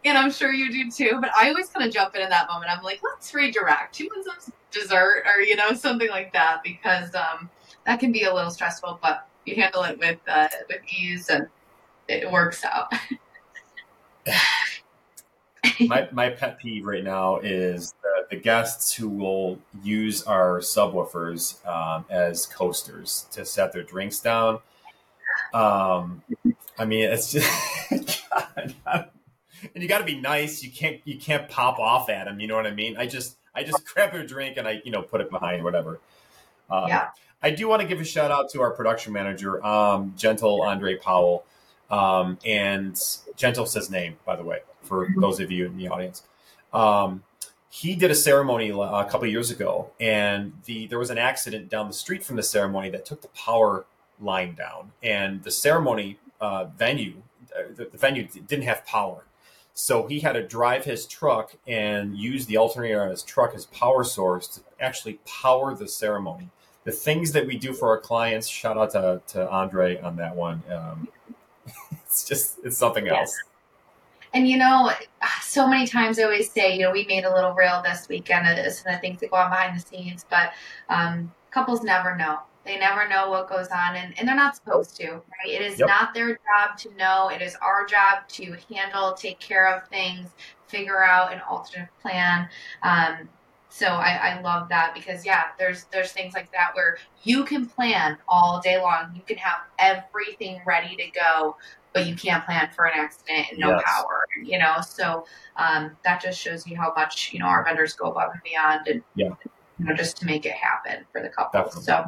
and 0.04 0.18
i'm 0.18 0.32
sure 0.32 0.52
you 0.52 0.72
do 0.72 0.90
too 0.90 1.20
but 1.22 1.30
i 1.38 1.48
always 1.50 1.70
kind 1.70 1.86
of 1.86 1.94
jump 1.94 2.16
in 2.16 2.24
in 2.24 2.30
that 2.30 2.48
moment. 2.48 2.72
I'm 2.76 2.84
like 2.84 3.02
let's 3.04 3.34
redirect. 3.34 4.00
You 4.00 4.08
want 4.08 4.42
some 4.42 4.54
dessert 4.72 5.24
or 5.26 5.42
you 5.42 5.56
know 5.56 5.74
something 5.74 6.10
like 6.10 6.34
that? 6.34 6.64
Because 6.64 7.14
um, 7.14 7.50
that 7.86 8.00
can 8.00 8.12
be 8.12 8.24
a 8.24 8.34
little 8.34 8.52
stressful 8.52 9.00
but 9.02 9.28
you 9.46 9.56
handle 9.56 9.84
it 9.84 10.00
with 10.00 10.20
uh, 10.28 10.48
with 10.70 10.82
ease 11.00 11.30
and 11.30 11.48
it 12.08 12.30
works 12.32 12.66
out 12.66 12.92
my, 15.82 16.08
my 16.12 16.30
pet 16.30 16.60
peeve 16.60 16.86
right 16.86 17.04
now 17.04 17.38
is 17.38 17.94
the, 18.04 18.28
the 18.32 18.36
guests 18.36 18.94
who 18.94 19.10
will 19.10 19.60
use 19.82 20.24
our 20.24 20.60
subwoofers 20.60 21.66
um, 21.68 22.06
as 22.10 22.46
coasters 22.46 23.28
to 23.32 23.46
set 23.46 23.74
their 23.74 23.84
drinks 23.84 24.20
down. 24.20 24.60
Um, 25.54 26.24
I 26.78 26.86
mean, 26.86 27.10
it's 27.10 27.32
just 27.32 27.50
God, 28.30 29.10
and 29.74 29.82
you 29.82 29.88
got 29.88 30.00
to 30.00 30.06
be 30.06 30.20
nice. 30.20 30.64
You 30.64 30.72
can't 30.72 31.00
you 31.06 31.18
can't 31.18 31.48
pop 31.50 31.80
off 31.80 32.10
at 32.10 32.26
them. 32.26 32.40
You 32.40 32.48
know 32.48 32.56
what 32.56 32.68
I 32.68 32.74
mean? 32.74 32.98
I 32.98 33.08
just 33.08 33.38
I 33.54 33.64
just 33.64 33.86
grab 33.94 34.12
their 34.12 34.26
drink 34.26 34.58
and 34.58 34.68
I 34.68 34.82
you 34.84 34.92
know 34.92 35.02
put 35.02 35.22
it 35.22 35.30
behind 35.30 35.64
whatever. 35.64 36.00
Um, 36.70 36.88
yeah. 36.88 37.10
I 37.42 37.52
do 37.52 37.68
want 37.68 37.82
to 37.82 37.88
give 37.88 38.00
a 38.00 38.06
shout 38.06 38.32
out 38.32 38.50
to 38.52 38.62
our 38.62 38.72
production 38.72 39.12
manager, 39.12 39.64
um, 39.66 40.14
Gentle 40.16 40.62
Andre 40.62 40.96
Powell, 40.96 41.44
um, 41.92 42.38
and 42.46 42.98
Gentle 43.36 43.66
says 43.66 43.90
name 43.90 44.16
by 44.26 44.36
the 44.36 44.44
way 44.44 44.60
for 44.84 45.08
those 45.18 45.40
of 45.40 45.52
you 45.52 45.66
in 45.66 45.78
the 45.78 45.88
audience. 45.88 46.24
Um, 46.74 47.24
he 47.70 47.96
did 47.96 48.12
a 48.12 48.16
ceremony 48.16 48.70
a 48.70 49.06
couple 49.06 49.26
years 49.26 49.50
ago, 49.50 49.90
and 50.00 50.54
the 50.66 50.86
there 50.88 51.00
was 51.00 51.10
an 51.10 51.18
accident 51.18 51.70
down 51.70 51.88
the 51.88 51.94
street 51.94 52.24
from 52.24 52.36
the 52.36 52.44
ceremony 52.44 52.90
that 52.92 53.06
took 53.06 53.22
the 53.22 53.30
power 53.30 53.86
line 54.22 54.54
down, 54.54 54.92
and 55.02 55.44
the 55.44 55.50
ceremony 55.50 56.20
uh, 56.40 56.66
venue, 56.66 57.16
uh, 57.58 57.64
the, 57.76 57.86
the 57.86 57.98
venue 57.98 58.28
didn't 58.28 58.66
have 58.66 58.86
power. 58.86 59.26
So 59.74 60.06
he 60.06 60.20
had 60.20 60.34
to 60.34 60.46
drive 60.46 60.86
his 60.86 61.08
truck 61.08 61.56
and 61.68 62.16
use 62.16 62.46
the 62.46 62.58
alternator 62.58 63.02
on 63.02 63.10
his 63.10 63.24
truck 63.24 63.56
as 63.56 63.66
power 63.68 64.04
source 64.04 64.48
to 64.50 64.62
actually 64.80 65.20
power 65.26 65.74
the 65.74 65.88
ceremony. 65.88 66.50
The 66.84 66.92
things 66.92 67.32
that 67.32 67.48
we 67.48 67.58
do 67.58 67.74
for 67.74 67.88
our 67.88 67.98
clients, 67.98 68.48
shout 68.48 68.78
out 68.78 68.92
to, 68.92 69.22
to 69.34 69.50
Andre 69.50 70.00
on 70.00 70.18
that 70.18 70.36
one. 70.36 70.62
Um, 70.72 71.08
it's 72.06 72.28
just, 72.28 72.60
it's 72.64 72.78
something 72.78 73.08
else. 73.08 73.36
And 74.34 74.48
you 74.48 74.58
know, 74.58 74.92
so 75.42 75.68
many 75.68 75.88
times 75.88 76.18
I 76.18 76.24
always 76.24 76.52
say, 76.52 76.76
you 76.76 76.82
know, 76.82 76.92
we 76.92 77.06
made 77.06 77.24
a 77.24 77.34
little 77.34 77.54
reel 77.54 77.82
this 77.84 78.08
weekend 78.10 78.48
of 78.48 78.56
this 78.56 78.84
and 78.84 78.96
the 78.96 79.00
things 79.00 79.20
that 79.22 79.30
go 79.32 79.38
on 79.38 79.50
behind 79.50 79.78
the 79.78 79.82
scenes, 79.82 80.26
but 80.30 80.54
um, 80.90 81.32
couples 81.52 81.84
never 81.84 82.16
know. 82.16 82.40
They 82.66 82.80
never 82.80 83.08
know 83.10 83.30
what 83.30 83.50
goes 83.50 83.68
on, 83.68 83.98
and, 83.98 84.18
and 84.18 84.28
they're 84.28 84.36
not 84.36 84.56
supposed 84.56 84.96
to, 84.96 85.12
right? 85.12 85.22
It 85.48 85.62
is 85.62 85.80
yep. 85.80 85.90
not 85.90 86.14
their 86.14 86.30
job 86.30 86.78
to 86.78 86.96
know. 86.96 87.30
It 87.30 87.42
is 87.42 87.56
our 87.62 87.86
job 87.86 88.28
to 88.30 88.56
handle, 88.74 89.14
take 89.14 89.40
care 89.40 89.68
of 89.68 89.88
things, 89.90 90.30
figure 90.68 91.04
out 91.04 91.34
an 91.34 91.42
alternate 91.42 91.90
plan. 92.02 92.48
Um, 92.82 93.28
so 93.68 93.88
I, 93.88 94.36
I 94.36 94.42
love 94.42 94.70
that 94.70 94.94
because 94.94 95.26
yeah, 95.26 95.46
there's 95.58 95.86
there's 95.86 96.12
things 96.12 96.36
like 96.36 96.52
that 96.52 96.76
where 96.76 97.00
you 97.24 97.44
can 97.44 97.66
plan 97.66 98.18
all 98.28 98.62
day 98.62 98.80
long. 98.80 99.12
You 99.16 99.24
can 99.26 99.38
have 99.38 99.62
everything 99.80 100.62
ready 100.64 100.96
to 100.96 101.10
go, 101.10 101.58
but 101.94 102.08
you 102.08 102.16
can't 102.16 102.44
plan 102.46 102.70
for 102.76 102.86
an 102.86 102.94
accident 102.96 103.48
and 103.52 103.60
no 103.60 103.72
yes. 103.72 103.84
power. 103.86 104.26
You 104.44 104.60
know, 104.60 104.76
so 104.82 105.26
um, 105.58 105.96
that 106.04 106.22
just 106.22 106.40
shows 106.40 106.66
you 106.68 106.76
how 106.78 106.94
much 106.96 107.32
you 107.34 107.40
know 107.40 107.46
our 107.46 107.64
vendors 107.64 107.94
go 107.94 108.12
above 108.12 108.32
and 108.34 108.42
beyond, 108.44 108.88
and 108.88 109.04
yeah. 109.16 109.30
you 109.80 109.86
know, 109.86 109.94
just 109.94 110.18
to 110.18 110.26
make 110.26 110.46
it 110.46 110.54
happen 110.54 111.06
for 111.12 111.22
the 111.22 111.30
couple. 111.30 111.62
Definitely. 111.62 111.84
So 111.84 112.06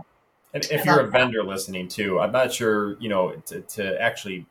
and 0.55 0.65
if 0.71 0.85
you're 0.85 1.01
a 1.01 1.07
vendor 1.07 1.43
listening 1.43 1.89
too, 1.89 2.17
I'm 2.17 2.31
not 2.31 2.53
sure, 2.53 2.97
you 3.01 3.09
know, 3.09 3.31
to, 3.47 3.59
to 3.59 4.01
actually 4.01 4.45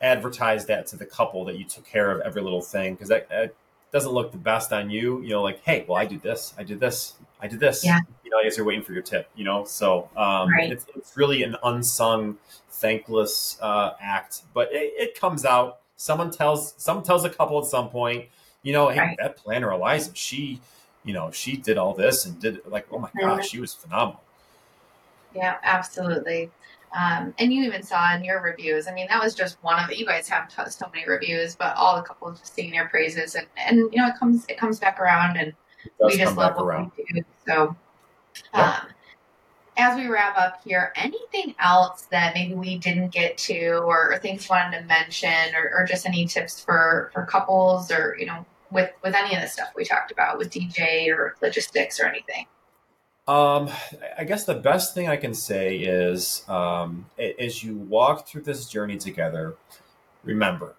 advertise 0.00 0.66
that 0.66 0.86
to 0.88 0.96
the 0.96 1.06
couple 1.06 1.44
that 1.44 1.56
you 1.56 1.64
took 1.64 1.86
care 1.86 2.10
of 2.10 2.20
every 2.22 2.42
little 2.42 2.60
thing 2.60 2.94
because 2.94 3.08
that, 3.08 3.28
that, 3.28 3.54
doesn't 3.92 4.12
look 4.12 4.32
the 4.32 4.38
best 4.38 4.72
on 4.72 4.90
you. 4.90 5.20
You 5.22 5.30
know, 5.30 5.42
like, 5.42 5.62
hey, 5.64 5.84
well, 5.88 5.96
I 5.96 6.04
do 6.04 6.18
this, 6.18 6.54
I 6.58 6.64
did 6.64 6.80
this, 6.80 7.14
I 7.40 7.48
did 7.48 7.60
this. 7.60 7.84
Yeah. 7.84 8.00
You 8.24 8.30
know, 8.30 8.38
I 8.38 8.44
guess 8.44 8.56
you're 8.56 8.66
waiting 8.66 8.84
for 8.84 8.92
your 8.92 9.02
tip. 9.02 9.28
You 9.36 9.44
know, 9.44 9.64
so 9.64 10.08
um, 10.16 10.50
right. 10.50 10.72
it's, 10.72 10.86
it's, 10.94 11.16
really 11.16 11.42
an 11.42 11.56
unsung, 11.62 12.36
thankless 12.70 13.58
uh, 13.60 13.92
act, 14.00 14.42
but 14.52 14.68
it, 14.72 14.92
it, 14.96 15.20
comes 15.20 15.44
out. 15.44 15.80
Someone 15.96 16.30
tells 16.30 16.74
someone 16.76 17.04
tells 17.04 17.24
a 17.24 17.30
couple 17.30 17.58
at 17.58 17.64
some 17.64 17.88
point, 17.88 18.26
you 18.62 18.72
know, 18.72 18.88
hey, 18.88 19.00
right. 19.00 19.16
that 19.18 19.36
planner 19.36 19.72
Eliza, 19.72 20.10
she, 20.14 20.60
you 21.04 21.14
know, 21.14 21.30
she 21.30 21.56
did 21.56 21.78
all 21.78 21.94
this 21.94 22.26
and 22.26 22.38
did 22.40 22.56
it 22.56 22.68
like, 22.68 22.86
oh 22.92 22.98
my 22.98 23.08
gosh, 23.18 23.48
she 23.48 23.60
was 23.60 23.72
phenomenal. 23.72 24.20
Yeah, 25.34 25.56
absolutely. 25.62 26.50
Um, 26.94 27.34
and 27.38 27.52
you 27.52 27.64
even 27.64 27.82
saw 27.82 28.14
in 28.14 28.24
your 28.24 28.40
reviews. 28.40 28.88
I 28.88 28.92
mean, 28.92 29.06
that 29.08 29.22
was 29.22 29.34
just 29.34 29.62
one 29.62 29.82
of 29.82 29.90
it. 29.90 29.98
you 29.98 30.06
guys 30.06 30.28
have 30.28 30.48
t- 30.48 30.70
so 30.70 30.88
many 30.94 31.06
reviews, 31.06 31.54
but 31.54 31.76
all 31.76 31.96
the 31.96 32.02
couples 32.02 32.40
just 32.40 32.54
singing 32.54 32.74
your 32.74 32.88
praises, 32.88 33.34
and 33.34 33.46
and 33.56 33.78
you 33.78 33.96
know 33.96 34.08
it 34.08 34.14
comes 34.18 34.46
it 34.48 34.56
comes 34.58 34.78
back 34.78 34.98
around, 35.00 35.36
and 35.36 35.52
we 36.02 36.16
just 36.16 36.36
love 36.36 36.56
what 36.56 36.64
around. 36.64 36.92
we 36.96 37.20
do. 37.20 37.24
So, 37.46 37.76
um, 38.54 38.86
as 39.76 39.96
we 39.96 40.06
wrap 40.06 40.38
up 40.38 40.60
here, 40.64 40.92
anything 40.96 41.54
else 41.58 42.02
that 42.10 42.34
maybe 42.34 42.54
we 42.54 42.78
didn't 42.78 43.10
get 43.10 43.36
to, 43.38 43.76
or, 43.78 44.12
or 44.12 44.18
things 44.18 44.48
you 44.48 44.54
wanted 44.54 44.78
to 44.78 44.84
mention, 44.84 45.54
or, 45.54 45.70
or 45.76 45.84
just 45.84 46.06
any 46.06 46.24
tips 46.26 46.60
for 46.60 47.10
for 47.12 47.26
couples, 47.26 47.90
or 47.90 48.16
you 48.18 48.26
know, 48.26 48.46
with 48.70 48.90
with 49.02 49.14
any 49.14 49.34
of 49.34 49.42
the 49.42 49.48
stuff 49.48 49.68
we 49.76 49.84
talked 49.84 50.12
about 50.12 50.38
with 50.38 50.50
DJ 50.50 51.08
or 51.08 51.36
logistics 51.42 52.00
or 52.00 52.06
anything. 52.06 52.46
Um, 53.28 53.70
I 54.16 54.22
guess 54.22 54.44
the 54.44 54.54
best 54.54 54.94
thing 54.94 55.08
I 55.08 55.16
can 55.16 55.34
say 55.34 55.78
is 55.78 56.44
um, 56.48 57.06
as 57.18 57.62
you 57.64 57.76
walk 57.76 58.28
through 58.28 58.42
this 58.42 58.68
journey 58.68 58.98
together, 58.98 59.56
remember, 60.22 60.76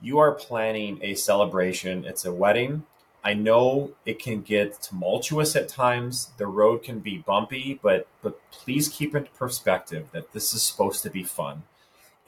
you 0.00 0.18
are 0.18 0.32
planning 0.32 1.00
a 1.02 1.14
celebration. 1.14 2.04
It's 2.04 2.24
a 2.24 2.32
wedding. 2.32 2.84
I 3.24 3.34
know 3.34 3.90
it 4.06 4.20
can 4.20 4.42
get 4.42 4.80
tumultuous 4.80 5.56
at 5.56 5.68
times. 5.68 6.30
The 6.36 6.46
road 6.46 6.84
can 6.84 7.00
be 7.00 7.18
bumpy, 7.18 7.80
but 7.82 8.06
but 8.22 8.38
please 8.52 8.88
keep 8.88 9.16
in 9.16 9.26
perspective 9.36 10.06
that 10.12 10.32
this 10.32 10.54
is 10.54 10.62
supposed 10.62 11.02
to 11.02 11.10
be 11.10 11.24
fun. 11.24 11.64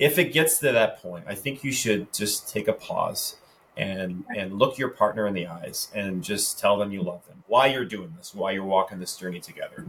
If 0.01 0.19
it 0.19 0.33
gets 0.33 0.59
to 0.59 0.73
that 0.73 1.01
point, 1.01 1.27
I 1.29 1.37
think 1.37 1.63
you 1.63 1.71
should 1.71 2.13
just 2.13 2.49
take 2.49 2.67
a 2.67 2.73
pause 2.73 3.37
and 3.77 4.25
and 4.37 4.59
look 4.59 4.79
your 4.79 4.89
partner 4.89 5.27
in 5.27 5.35
the 5.35 5.47
eyes 5.47 5.89
and 5.95 6.23
just 6.23 6.59
tell 6.59 6.77
them 6.77 6.93
you 6.93 7.03
love 7.03 7.27
them. 7.27 7.43
Why 7.47 7.67
you're 7.67 7.85
doing 7.85 8.15
this 8.17 8.35
why 8.35 8.53
you're 8.53 8.65
walking 8.65 8.99
this 8.99 9.17
journey 9.17 9.41
together. 9.41 9.87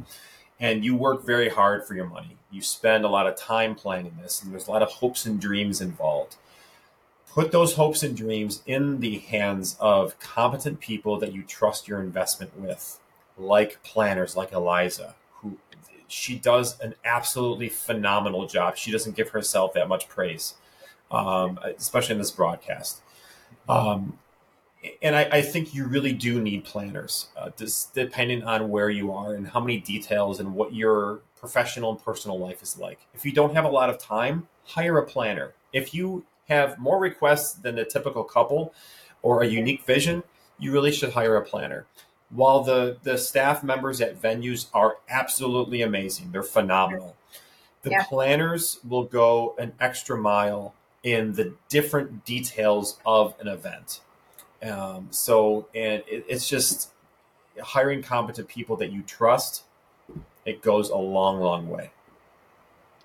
And 0.60 0.86
you 0.86 0.96
work 0.96 1.26
very 1.26 1.50
hard 1.50 1.86
for 1.86 1.96
your 1.96 2.06
money. 2.06 2.38
You 2.52 2.62
spend 2.62 3.04
a 3.04 3.10
lot 3.10 3.26
of 3.26 3.36
time 3.36 3.74
planning 3.74 4.18
this 4.22 4.44
and 4.44 4.52
there's 4.52 4.68
a 4.68 4.72
lot 4.72 4.84
of 4.84 4.90
hopes 4.90 5.26
and 5.26 5.40
dreams 5.40 5.82
involved. 5.82 6.36
Put 7.28 7.52
those 7.52 7.76
hopes 7.76 8.04
and 8.04 8.16
dreams 8.16 8.62
in 8.66 9.00
the 9.00 9.20
hands 9.20 9.78
of 9.80 10.20
competent 10.20 10.80
people 10.80 11.18
that 11.20 11.34
you 11.34 11.44
trust 11.44 11.88
your 11.88 12.02
investment 12.02 12.58
with 12.60 13.00
like 13.38 13.82
planners 13.84 14.36
like 14.36 14.52
eliza 14.52 15.16
who 15.36 15.58
she 16.08 16.38
does 16.38 16.80
an 16.82 16.94
absolutely 17.06 17.70
phenomenal 17.70 18.46
job. 18.46 18.78
She 18.78 18.92
doesn't 18.92 19.16
give 19.16 19.30
herself 19.30 19.74
that 19.74 19.88
much 19.88 20.08
praise 20.10 20.56
um, 21.12 21.60
especially 21.78 22.14
in 22.14 22.20
this 22.20 22.32
broadcast 22.32 23.02
um, 23.70 24.18
and 25.02 25.16
I, 25.16 25.30
I, 25.32 25.42
think 25.42 25.74
you 25.76 25.86
really 25.86 26.14
do 26.14 26.42
need 26.42 26.64
planners, 26.64 27.28
uh, 27.38 27.52
just 27.58 27.94
depending 27.94 28.44
on 28.44 28.70
where 28.70 28.90
you 28.90 29.12
are 29.14 29.36
and 29.36 29.48
how 29.48 29.60
many 29.60 29.80
details 29.80 30.40
and 30.40 30.56
what 30.56 30.74
your 30.74 31.22
professional 31.40 31.92
and 31.92 32.04
personal 32.04 32.40
life 32.40 32.62
is 32.64 32.78
like. 32.78 33.00
If 33.14 33.26
you 33.26 33.32
don't 33.32 33.54
have 33.56 33.66
a 33.66 33.70
lot 33.70 33.90
of 33.90 34.00
time, 34.00 34.48
hire 34.64 34.98
a 34.98 35.06
planner. 35.06 35.54
If 35.72 35.94
you 35.94 36.26
have 36.50 36.80
more 36.80 37.00
requests 37.00 37.54
than 37.54 37.76
the 37.76 37.86
typical 37.86 38.24
couple 38.24 38.74
or 39.22 39.44
a 39.44 39.48
unique 39.48 39.86
vision, 39.86 40.24
you 40.60 40.72
really 40.72 40.92
should 40.92 41.14
hire 41.14 41.36
a 41.36 41.46
planner. 41.46 41.86
While 42.30 42.64
the, 42.64 42.98
the 43.04 43.18
staff 43.18 43.64
members 43.64 44.02
at 44.02 44.22
venues 44.22 44.68
are 44.74 44.98
absolutely 45.10 45.82
amazing, 45.82 46.32
they're 46.32 46.44
phenomenal. 46.44 47.16
The 47.84 47.92
yeah. 47.92 48.04
planners 48.04 48.80
will 48.88 49.04
go 49.04 49.56
an 49.58 49.74
extra 49.80 50.18
mile 50.18 50.76
in 51.04 51.34
the 51.34 51.54
different 51.70 52.26
details 52.26 53.00
of 53.06 53.36
an 53.40 53.48
event. 53.48 54.02
Um, 54.64 55.08
so, 55.12 55.68
and 55.74 56.04
it, 56.08 56.26
it's 56.28 56.48
just 56.48 56.92
hiring 57.62 58.04
competent 58.04 58.48
people 58.48 58.76
that 58.78 58.92
you 58.92 59.02
trust. 59.02 59.64
It 60.46 60.62
goes 60.62 60.90
a 60.90 60.98
long, 60.98 61.40
long 61.40 61.70
way. 61.70 61.92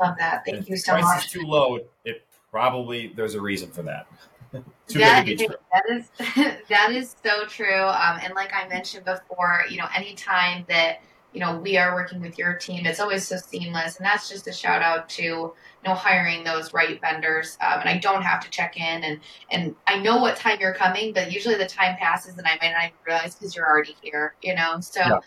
Love 0.01 0.17
that. 0.19 0.45
Thank 0.45 0.59
and 0.59 0.69
you 0.69 0.77
so 0.77 0.93
much. 0.93 1.03
Price 1.03 1.25
is 1.25 1.31
too 1.31 1.43
low. 1.43 1.79
It 2.05 2.25
probably 2.51 3.13
there's 3.17 3.35
a 3.35 3.41
reason 3.41 3.71
for 3.71 3.83
that. 3.85 4.07
that, 4.53 5.27
that 5.27 5.83
is 5.89 6.09
that 6.69 6.93
is 6.93 7.17
so 7.25 7.47
true. 7.47 7.83
Um, 7.83 8.21
and 8.23 8.35
like 8.35 8.53
I 8.53 8.69
mentioned 8.69 9.07
before, 9.07 9.65
you 9.71 9.79
know, 9.79 9.87
anytime 9.95 10.67
that 10.69 11.01
you 11.37 11.41
know, 11.41 11.59
we 11.59 11.77
are 11.77 11.95
working 11.95 12.23
with 12.23 12.39
your 12.39 12.55
team. 12.55 12.87
It's 12.87 12.99
always 12.99 13.29
so 13.29 13.37
seamless. 13.37 13.99
And 13.99 14.07
that's 14.07 14.27
just 14.27 14.47
a 14.47 14.53
shout 14.53 14.81
out 14.81 15.07
to, 15.11 15.53
know, 15.87 15.95
hiring 15.95 16.45
those 16.45 16.73
right 16.73 17.01
vendors. 17.01 17.57
Um, 17.61 17.81
and 17.81 17.89
I 17.89 17.99
don't 17.99 18.23
have 18.23 18.41
to 18.41 18.51
check 18.51 18.77
in 18.77 19.05
and, 19.05 19.21
and 19.51 19.75
I 19.87 19.99
know 19.99 20.19
what 20.19 20.37
time 20.37 20.59
you're 20.61 20.75
coming, 20.75 21.13
but 21.13 21.33
usually 21.33 21.57
the 21.57 21.67
time 21.67 21.97
passes 21.97 22.37
and 22.39 22.47
I 22.47 22.59
might 22.61 22.73
not 22.73 22.85
even 22.85 22.97
realize 23.07 23.35
because 23.35 23.55
you're 23.57 23.69
already 23.69 23.97
here, 24.03 24.35
you 24.43 24.55
know? 24.55 24.81
So 24.81 25.01
yeah. 25.01 25.21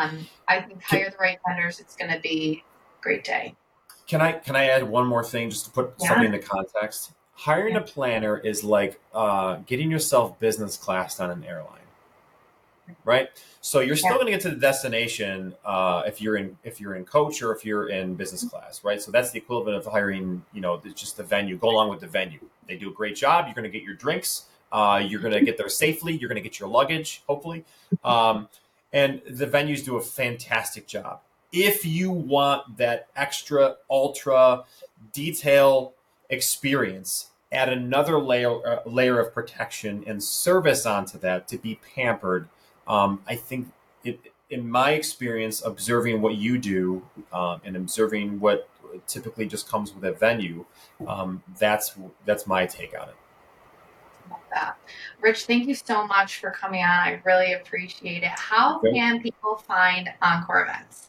um, 0.00 0.26
I 0.48 0.60
think 0.60 0.82
hire 0.82 1.10
the 1.10 1.16
right 1.18 1.38
vendors. 1.46 1.80
It's 1.80 1.96
going 1.96 2.12
to 2.12 2.20
be 2.20 2.64
a 3.00 3.02
great 3.02 3.24
day. 3.24 3.54
Can 4.06 4.20
I, 4.20 4.32
can 4.32 4.56
I 4.56 4.66
add 4.66 4.82
one 4.82 5.06
more 5.06 5.24
thing 5.24 5.50
just 5.50 5.66
to 5.66 5.70
put 5.70 5.94
yeah. 5.98 6.08
something 6.08 6.26
into 6.26 6.38
context? 6.38 7.12
Hiring 7.32 7.74
yeah. 7.74 7.80
a 7.80 7.84
planner 7.84 8.38
is 8.38 8.62
like 8.62 9.00
uh, 9.12 9.56
getting 9.66 9.90
yourself 9.90 10.38
business 10.38 10.76
class 10.76 11.20
on 11.20 11.30
an 11.30 11.44
airline 11.44 11.83
right? 13.04 13.30
So 13.60 13.80
you're 13.80 13.96
still 13.96 14.12
yeah. 14.12 14.16
going 14.16 14.26
to 14.26 14.32
get 14.32 14.40
to 14.42 14.50
the 14.50 14.56
destination 14.56 15.54
uh, 15.64 16.02
if 16.06 16.20
you're 16.20 16.36
in 16.36 16.56
if 16.64 16.80
you're 16.80 16.94
in 16.96 17.04
coach 17.04 17.42
or 17.42 17.54
if 17.54 17.64
you're 17.64 17.88
in 17.88 18.14
business 18.14 18.44
class, 18.44 18.84
right? 18.84 19.00
So 19.00 19.10
that's 19.10 19.30
the 19.30 19.38
equivalent 19.38 19.76
of 19.76 19.90
hiring, 19.90 20.44
you 20.52 20.60
know, 20.60 20.80
just 20.94 21.16
the 21.16 21.22
venue. 21.22 21.56
Go 21.56 21.70
along 21.70 21.90
with 21.90 22.00
the 22.00 22.06
venue. 22.06 22.40
They 22.68 22.76
do 22.76 22.90
a 22.90 22.92
great 22.92 23.16
job. 23.16 23.46
You're 23.46 23.54
going 23.54 23.70
to 23.70 23.76
get 23.76 23.82
your 23.82 23.94
drinks. 23.94 24.44
Uh, 24.72 25.02
you're 25.06 25.20
going 25.20 25.34
to 25.34 25.44
get 25.44 25.56
there 25.56 25.68
safely. 25.68 26.16
You're 26.16 26.28
going 26.28 26.42
to 26.42 26.48
get 26.48 26.58
your 26.58 26.68
luggage, 26.68 27.22
hopefully. 27.28 27.64
Um, 28.02 28.48
and 28.92 29.20
the 29.28 29.46
venues 29.46 29.84
do 29.84 29.96
a 29.96 30.00
fantastic 30.00 30.86
job. 30.86 31.20
If 31.52 31.84
you 31.84 32.10
want 32.10 32.76
that 32.78 33.08
extra 33.14 33.76
ultra 33.88 34.64
detail 35.12 35.94
experience, 36.28 37.30
add 37.52 37.68
another 37.68 38.18
layer 38.18 38.66
uh, 38.66 38.80
layer 38.84 39.20
of 39.20 39.32
protection 39.32 40.04
and 40.06 40.22
service 40.22 40.86
onto 40.86 41.18
that 41.18 41.48
to 41.48 41.58
be 41.58 41.78
pampered. 41.94 42.48
Um, 42.86 43.22
I 43.26 43.36
think 43.36 43.68
it, 44.04 44.20
in 44.50 44.68
my 44.68 44.92
experience, 44.92 45.62
observing 45.64 46.20
what 46.20 46.36
you 46.36 46.58
do 46.58 47.02
um, 47.32 47.60
and 47.64 47.76
observing 47.76 48.40
what 48.40 48.68
typically 49.06 49.46
just 49.46 49.68
comes 49.68 49.94
with 49.94 50.04
a 50.04 50.12
venue, 50.12 50.64
um, 51.06 51.42
that's 51.58 51.94
that's 52.24 52.46
my 52.46 52.66
take 52.66 52.98
on 52.98 53.08
it. 53.08 53.16
That. 54.52 54.76
Rich, 55.20 55.46
thank 55.46 55.66
you 55.66 55.74
so 55.74 56.06
much 56.06 56.38
for 56.38 56.50
coming 56.50 56.82
on. 56.82 56.88
I 56.88 57.20
really 57.24 57.54
appreciate 57.54 58.22
it. 58.22 58.30
How 58.36 58.78
can 58.78 59.20
people 59.20 59.56
find 59.56 60.08
Encore 60.22 60.62
events? 60.62 61.08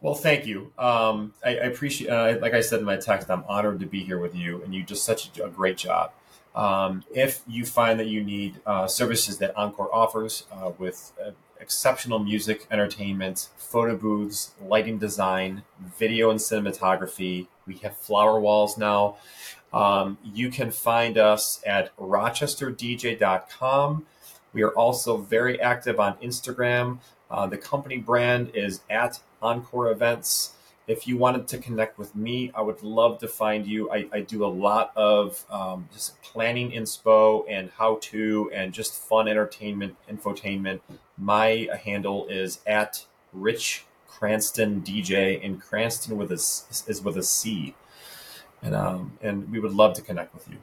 Well, 0.00 0.14
thank 0.14 0.46
you. 0.46 0.72
Um, 0.78 1.34
I, 1.44 1.50
I, 1.50 1.64
appreciate, 1.64 2.08
uh, 2.08 2.38
like 2.40 2.54
I 2.54 2.60
said 2.60 2.78
in 2.78 2.84
my 2.84 2.96
text, 2.96 3.30
I'm 3.30 3.44
honored 3.48 3.80
to 3.80 3.86
be 3.86 4.04
here 4.04 4.18
with 4.18 4.34
you, 4.34 4.62
and 4.62 4.74
you 4.74 4.84
just 4.84 5.04
such 5.04 5.38
a, 5.38 5.48
great 5.48 5.76
job. 5.76 6.12
Um, 6.54 7.04
if 7.14 7.42
you 7.46 7.64
find 7.64 7.98
that 8.00 8.08
you 8.08 8.22
need 8.22 8.60
uh, 8.66 8.86
services 8.86 9.38
that 9.38 9.56
Encore 9.56 9.94
offers 9.94 10.44
uh, 10.52 10.72
with 10.78 11.12
uh, 11.24 11.30
exceptional 11.60 12.18
music, 12.18 12.66
entertainment, 12.70 13.48
photo 13.56 13.96
booths, 13.96 14.52
lighting 14.60 14.98
design, 14.98 15.62
video 15.98 16.30
and 16.30 16.40
cinematography, 16.40 17.46
we 17.66 17.76
have 17.78 17.96
flower 17.96 18.38
walls 18.40 18.78
now. 18.78 19.16
Um, 19.72 20.18
you 20.24 20.50
can 20.50 20.70
find 20.70 21.18
us 21.18 21.60
at 21.66 21.94
rochesterdj.com. 21.96 24.06
We 24.52 24.62
are 24.62 24.72
also 24.72 25.16
very 25.18 25.60
active 25.60 26.00
on 26.00 26.16
Instagram. 26.16 26.98
Uh, 27.30 27.46
the 27.46 27.58
company 27.58 27.98
brand 27.98 28.50
is 28.54 28.80
at 28.88 29.20
Encore 29.42 29.90
Events. 29.90 30.54
If 30.88 31.06
you 31.06 31.18
wanted 31.18 31.46
to 31.48 31.58
connect 31.58 31.98
with 31.98 32.16
me, 32.16 32.50
I 32.54 32.62
would 32.62 32.82
love 32.82 33.18
to 33.18 33.28
find 33.28 33.66
you. 33.66 33.90
I, 33.90 34.08
I 34.10 34.20
do 34.20 34.44
a 34.44 34.48
lot 34.48 34.90
of 34.96 35.44
um, 35.50 35.88
just 35.92 36.20
planning 36.22 36.70
inspo 36.70 37.44
and 37.48 37.70
how 37.76 37.98
to 38.02 38.50
and 38.54 38.72
just 38.72 38.94
fun 38.94 39.28
entertainment, 39.28 39.96
infotainment. 40.10 40.80
My 41.18 41.68
handle 41.84 42.26
is 42.28 42.60
at 42.66 43.04
Rich 43.34 43.84
Cranston 44.08 44.80
DJ, 44.80 45.44
and 45.44 45.60
Cranston 45.60 46.16
with 46.16 46.32
a, 46.32 46.34
is 46.90 47.02
with 47.04 47.16
a 47.18 47.22
C. 47.22 47.74
And 48.62 48.74
um, 48.74 49.18
and 49.22 49.48
we 49.52 49.60
would 49.60 49.72
love 49.72 49.94
to 49.94 50.02
connect 50.02 50.34
with 50.34 50.48
you. 50.48 50.56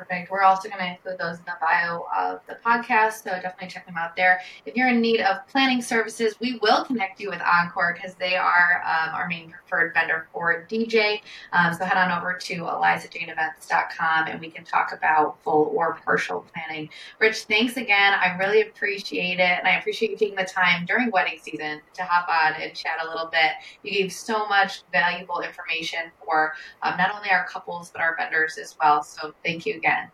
Perfect. 0.00 0.30
We're 0.30 0.40
also 0.40 0.66
going 0.70 0.80
to 0.80 0.92
include 0.92 1.18
those 1.18 1.40
in 1.40 1.44
the 1.44 1.58
bio 1.60 2.06
of 2.16 2.40
the 2.46 2.56
podcast, 2.64 3.22
so 3.22 3.32
definitely 3.32 3.68
check 3.68 3.84
them 3.84 3.98
out 3.98 4.16
there. 4.16 4.40
If 4.64 4.74
you're 4.74 4.88
in 4.88 5.02
need 5.02 5.20
of 5.20 5.46
planning 5.46 5.82
services, 5.82 6.36
we 6.40 6.58
will 6.62 6.86
connect 6.86 7.20
you 7.20 7.28
with 7.28 7.42
Encore 7.42 7.92
because 7.92 8.14
they 8.14 8.34
are 8.34 8.82
um, 8.86 9.14
our 9.14 9.28
main 9.28 9.50
preferred 9.50 9.92
vendor 9.92 10.26
for 10.32 10.66
DJ. 10.70 11.20
Um, 11.52 11.74
so 11.74 11.84
head 11.84 11.98
on 11.98 12.16
over 12.18 12.32
to 12.32 12.54
elizajaneevents.com 12.54 14.28
and 14.28 14.40
we 14.40 14.50
can 14.50 14.64
talk 14.64 14.92
about 14.94 15.36
full 15.42 15.70
or 15.76 15.98
partial 16.02 16.46
planning. 16.54 16.88
Rich, 17.18 17.42
thanks 17.42 17.76
again. 17.76 18.14
I 18.14 18.38
really 18.38 18.62
appreciate 18.62 19.38
it, 19.38 19.58
and 19.58 19.68
I 19.68 19.78
appreciate 19.78 20.12
you 20.12 20.16
taking 20.16 20.36
the 20.36 20.44
time 20.44 20.86
during 20.86 21.10
wedding 21.10 21.38
season 21.42 21.82
to 21.92 22.04
hop 22.04 22.26
on 22.26 22.58
and 22.58 22.74
chat 22.74 23.04
a 23.04 23.06
little 23.06 23.26
bit. 23.26 23.50
You 23.82 23.92
gave 23.92 24.12
so 24.12 24.48
much 24.48 24.82
valuable 24.92 25.42
information 25.42 26.10
for 26.24 26.54
um, 26.80 26.96
not 26.96 27.14
only 27.14 27.28
our 27.28 27.44
couples 27.46 27.90
but 27.90 28.00
our 28.00 28.16
vendors 28.16 28.56
as 28.56 28.74
well. 28.80 29.02
So 29.02 29.34
thank 29.44 29.66
you 29.66 29.74
again 29.90 30.10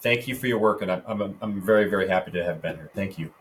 thank 0.00 0.28
you 0.28 0.34
for 0.34 0.46
your 0.46 0.58
work, 0.58 0.82
and 0.82 0.90
I'm, 0.90 1.02
I'm, 1.06 1.38
I'm 1.40 1.60
very, 1.60 1.88
very 1.88 2.08
happy 2.08 2.30
to 2.32 2.44
have 2.44 2.62
been 2.62 2.76
here. 2.76 2.90
Thank 2.94 3.18
you. 3.18 3.32